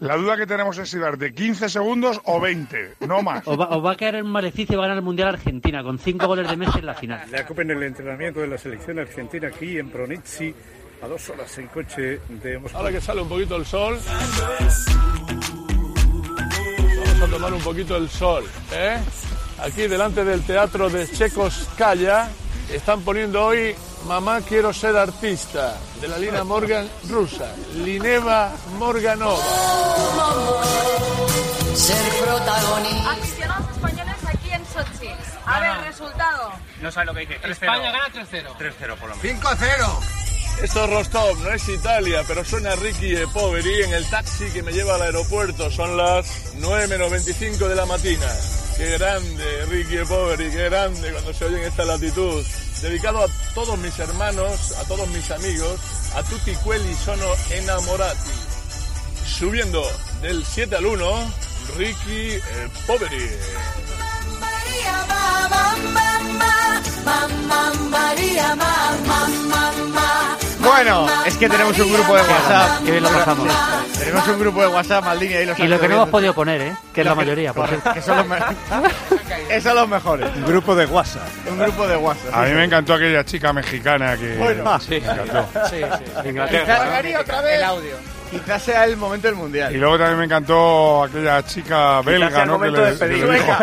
La 0.00 0.16
duda 0.16 0.36
que 0.36 0.46
tenemos 0.46 0.76
es 0.78 0.90
si 0.90 0.98
dar 0.98 1.16
de 1.16 1.32
15 1.32 1.68
segundos 1.68 2.20
o 2.24 2.40
20, 2.40 2.96
no 3.06 3.22
más. 3.22 3.46
Os 3.46 3.58
va, 3.58 3.68
os 3.68 3.84
va 3.84 3.92
a 3.92 3.96
caer 3.96 4.16
en 4.16 4.26
un 4.26 4.32
maleficio 4.32 4.80
ganar 4.80 4.96
el 4.96 5.02
Mundial 5.04 5.28
Argentina 5.28 5.84
con 5.84 5.98
cinco 6.00 6.26
goles 6.26 6.50
de 6.50 6.56
Messi 6.56 6.80
en 6.80 6.86
la 6.86 6.94
final. 6.94 7.30
Le 7.30 7.42
ocupen 7.42 7.70
el 7.70 7.82
entrenamiento 7.82 8.40
de 8.40 8.48
la 8.48 8.58
selección 8.58 8.98
argentina 8.98 9.48
aquí 9.48 9.78
en 9.78 9.90
Pronitzi, 9.90 10.52
a 11.02 11.08
dos 11.08 11.28
horas 11.30 11.56
en 11.58 11.66
coche 11.68 12.20
de 12.28 12.58
Moscú. 12.58 12.76
Ahora 12.76 12.90
que 12.90 13.00
sale 13.00 13.22
un 13.22 13.28
poquito 13.28 13.56
el 13.56 13.66
sol, 13.66 13.98
vamos 17.06 17.22
a 17.22 17.26
tomar 17.28 17.52
un 17.52 17.62
poquito 17.62 17.96
el 17.96 18.08
sol. 18.08 18.44
¿eh? 18.72 18.98
Aquí 19.58 19.86
delante 19.86 20.24
del 20.24 20.42
teatro 20.42 20.90
de 20.90 21.08
Chekoskaya 21.08 22.28
están 22.72 23.02
poniendo 23.02 23.44
hoy 23.44 23.74
Mamá 24.06 24.42
quiero 24.42 24.72
ser 24.72 24.96
artista 24.96 25.78
de 25.98 26.08
la 26.08 26.18
Lina 26.18 26.44
Morgan 26.44 26.86
rusa, 27.08 27.54
Lineva 27.74 28.52
Morganova. 28.78 29.42
Ser 31.74 32.22
protagonista. 32.22 33.12
Aficionados 33.12 33.70
españoles 33.70 34.14
aquí 34.26 34.50
en 34.50 34.66
Sochi. 34.66 35.10
A 35.46 35.60
ver, 35.60 35.86
resultado. 35.86 36.52
No 36.82 36.92
sabes 36.92 37.06
lo 37.06 37.14
que 37.14 37.20
dice. 37.20 37.40
España 37.44 37.92
gana 37.92 38.08
3-0. 38.08 38.56
3-0 38.58 38.96
por 38.96 39.08
lo 39.08 39.16
menos. 39.16 39.42
5-0. 39.42 40.23
Esto 40.62 40.84
es 40.84 40.90
Rostov, 40.90 41.38
no 41.40 41.50
es 41.50 41.68
Italia, 41.68 42.24
pero 42.26 42.44
suena 42.44 42.74
Ricky 42.76 43.14
e 43.14 43.26
Poveri 43.28 43.82
en 43.82 43.92
el 43.92 44.08
taxi 44.08 44.44
que 44.50 44.62
me 44.62 44.72
lleva 44.72 44.94
al 44.94 45.02
aeropuerto. 45.02 45.70
Son 45.70 45.96
las 45.96 46.26
9 46.54 46.86
menos 46.88 47.10
25 47.10 47.68
de 47.68 47.74
la 47.74 47.84
mañana. 47.84 48.26
Qué 48.76 48.90
grande, 48.98 49.64
Ricky 49.66 49.98
e 49.98 50.04
Poveri, 50.06 50.50
qué 50.50 50.64
grande 50.64 51.12
cuando 51.12 51.34
se 51.34 51.44
oye 51.44 51.58
en 51.58 51.64
esta 51.64 51.84
latitud. 51.84 52.44
Dedicado 52.80 53.22
a 53.22 53.28
todos 53.54 53.78
mis 53.78 53.98
hermanos, 53.98 54.72
a 54.72 54.84
todos 54.84 55.08
mis 55.08 55.30
amigos, 55.30 55.78
a 56.14 56.22
tutti 56.22 56.54
quelli 56.64 56.94
sono 56.94 57.26
enamorati. 57.50 58.30
Subiendo 59.26 59.82
del 60.22 60.44
7 60.44 60.76
al 60.76 60.86
1, 60.86 61.32
Ricky 61.76 62.32
e 62.32 62.70
Poveri. 62.86 63.30
Bueno, 70.64 71.06
es 71.26 71.36
que 71.36 71.48
tenemos 71.48 71.78
un 71.78 71.92
grupo 71.92 72.14
de 72.16 72.22
WhatsApp. 72.22 72.84
Qué 72.84 72.90
bien 72.92 73.02
lo 73.02 73.08
pasamos. 73.10 73.48
Tenemos 73.98 74.28
un 74.28 74.38
grupo 74.40 74.60
de 74.62 74.66
WhatsApp, 74.68 75.04
Maldini, 75.04 75.34
ahí 75.34 75.46
los 75.46 75.58
Y 75.58 75.66
lo 75.68 75.78
que 75.80 75.88
no 75.88 75.94
hemos 75.94 76.08
podido 76.08 76.34
poner, 76.34 76.60
¿eh? 76.60 76.76
Que 76.92 77.00
es 77.02 77.06
la 77.06 77.14
mayoría, 77.14 77.52
por 77.52 77.68
cierto. 77.68 77.92
Que 77.92 78.02
son 78.02 78.16
los, 78.18 78.26
me- 78.26 78.36
Esos 79.48 79.62
son 79.64 79.74
los 79.76 79.88
mejores. 79.88 80.28
Un 80.36 80.44
grupo 80.46 80.74
de 80.74 80.86
WhatsApp. 80.86 81.28
Un 81.50 81.58
grupo 81.58 81.86
de 81.86 81.96
WhatsApp. 81.96 82.34
A 82.34 82.42
mí 82.42 82.52
me 82.52 82.64
encantó 82.64 82.94
aquella 82.94 83.24
chica 83.24 83.52
mexicana 83.52 84.16
que... 84.16 84.36
Bueno. 84.36 84.64
Ah, 84.66 84.80
Sí. 84.80 84.90
me 84.90 84.96
encantó. 84.98 85.46
Sí, 85.70 85.76
sí. 86.22 86.28
Inglaterra, 86.28 86.64
Quizás- 86.64 86.84
¿no? 86.84 86.90
Gary, 86.90 87.14
otra 87.16 87.40
vez. 87.42 87.56
El 87.58 87.64
audio. 87.64 87.96
Quizás 88.30 88.62
sea 88.62 88.84
el 88.84 88.96
momento 88.96 89.28
del 89.28 89.36
mundial. 89.36 89.72
Y 89.74 89.78
luego 89.78 89.98
también 89.98 90.18
me 90.18 90.24
encantó 90.24 91.04
aquella 91.04 91.44
chica 91.44 92.00
belga, 92.02 92.42
el 92.42 92.48
¿no? 92.48 92.58
Que 92.58 92.70
le, 92.70 92.98
que 92.98 93.06
le 93.06 93.14
dijo, 93.14 93.26
Sueca. 93.26 93.58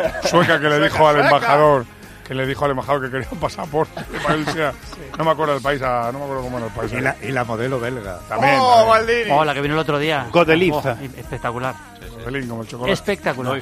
que 0.59 0.69
le 0.69 0.77
Sueca, 0.77 0.79
dijo 0.79 1.07
al 1.07 1.19
embajador, 1.19 1.85
que 2.31 2.35
le 2.35 2.45
dijo 2.47 2.63
al 2.63 2.71
embajador 2.71 3.01
que 3.01 3.11
quería 3.11 3.27
un 3.29 3.39
pasaporte 3.39 4.01
para 4.23 4.35
él 4.35 4.45
sea- 4.45 4.73
No 5.17 5.25
me 5.25 5.31
acuerdo 5.31 5.51
del 5.55 5.61
país, 5.61 5.81
ah, 5.83 6.11
no 6.13 6.19
me 6.19 6.23
acuerdo 6.23 6.43
cómo 6.43 6.57
era 6.59 6.67
el 6.67 6.71
país. 6.73 6.93
Y 6.93 7.01
la, 7.01 7.13
y 7.21 7.29
la 7.33 7.43
modelo 7.43 7.77
belga. 7.77 8.19
También. 8.29 8.55
Oh, 8.57 8.85
también. 8.85 8.87
Maldini. 9.17 9.31
Oh, 9.37 9.43
la 9.43 9.53
que 9.53 9.59
vino 9.59 9.73
el 9.73 9.79
otro 9.81 9.99
día. 9.99 10.27
Godeliza. 10.31 10.97
Oh, 10.97 11.03
espectacular. 11.19 11.75
Godelín, 12.09 12.49
como 12.49 12.61
el 12.63 12.67
chocolate. 12.67 12.93
Espectacular. 12.93 13.61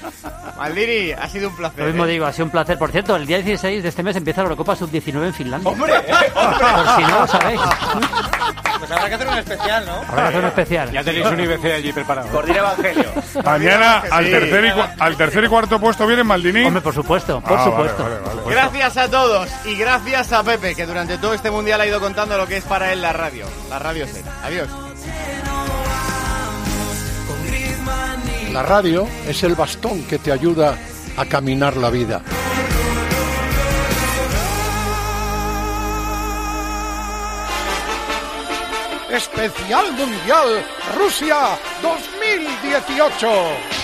Maldini, 0.58 1.12
ha 1.12 1.28
sido 1.28 1.48
un 1.48 1.56
placer. 1.56 1.80
Lo 1.80 1.86
mismo 1.86 2.04
¿eh? 2.06 2.08
digo, 2.10 2.26
ha 2.26 2.32
sido 2.32 2.44
un 2.46 2.50
placer. 2.50 2.78
Por 2.78 2.90
cierto, 2.92 3.16
el 3.16 3.26
día 3.26 3.38
16 3.38 3.82
de 3.82 3.88
este 3.88 4.02
mes 4.02 4.16
empieza 4.16 4.40
la 4.42 4.44
Eurocopa 4.44 4.76
Sub-19 4.76 5.26
en 5.26 5.34
Finlandia. 5.34 5.70
¡Hombre! 5.70 5.92
Por 6.02 6.96
si 6.96 7.02
no 7.02 7.20
lo 7.20 7.26
sabéis. 7.26 7.60
Pues 8.78 8.90
habrá 8.90 9.08
que 9.08 9.14
hacer 9.14 9.28
un 9.28 9.38
especial, 9.38 9.86
¿no? 9.86 9.92
Habrá 9.94 10.14
que 10.14 10.28
hacer 10.28 10.40
un 10.40 10.46
especial. 10.46 10.90
Ya 10.92 11.02
tenéis 11.04 11.26
un 11.26 11.40
IBC 11.40 11.64
allí 11.64 11.92
preparado. 11.92 12.28
Coordina 12.28 12.58
Evangelio. 12.58 13.12
Mañana 13.44 14.02
al 14.10 14.24
tercer, 14.30 14.64
y, 14.64 15.00
al 15.02 15.16
tercer 15.16 15.44
y 15.44 15.48
cuarto 15.48 15.80
puesto 15.80 16.06
viene 16.06 16.22
Maldini. 16.22 16.64
Hombre, 16.64 16.82
por 16.82 16.94
supuesto, 16.94 17.40
por 17.40 17.58
Ah, 17.58 17.64
supuesto. 17.64 18.02
vale, 18.02 18.16
vale. 18.20 18.42
Gracias 18.54 18.96
a 18.98 19.10
todos 19.10 19.48
y 19.64 19.76
gracias 19.76 20.32
a 20.32 20.42
Pepe, 20.44 20.74
que 20.74 20.86
durante 20.86 21.18
todo 21.18 21.34
este 21.34 21.50
mundial 21.50 21.80
ha 21.80 21.86
ido 21.86 21.98
contando 22.00 22.36
lo 22.36 22.46
que 22.46 22.58
es 22.58 22.64
para 22.64 22.92
él 22.92 23.00
la 23.02 23.12
radio. 23.12 23.46
La 23.70 23.78
radio 23.78 24.06
set. 24.06 24.24
Adiós. 24.44 24.68
La 28.54 28.62
radio 28.62 29.08
es 29.26 29.42
el 29.42 29.56
bastón 29.56 30.04
que 30.04 30.20
te 30.20 30.30
ayuda 30.30 30.78
a 31.16 31.24
caminar 31.24 31.76
la 31.76 31.90
vida. 31.90 32.22
Especial 39.10 39.92
Mundial 39.94 40.64
Rusia 40.96 41.58
2018. 41.82 43.83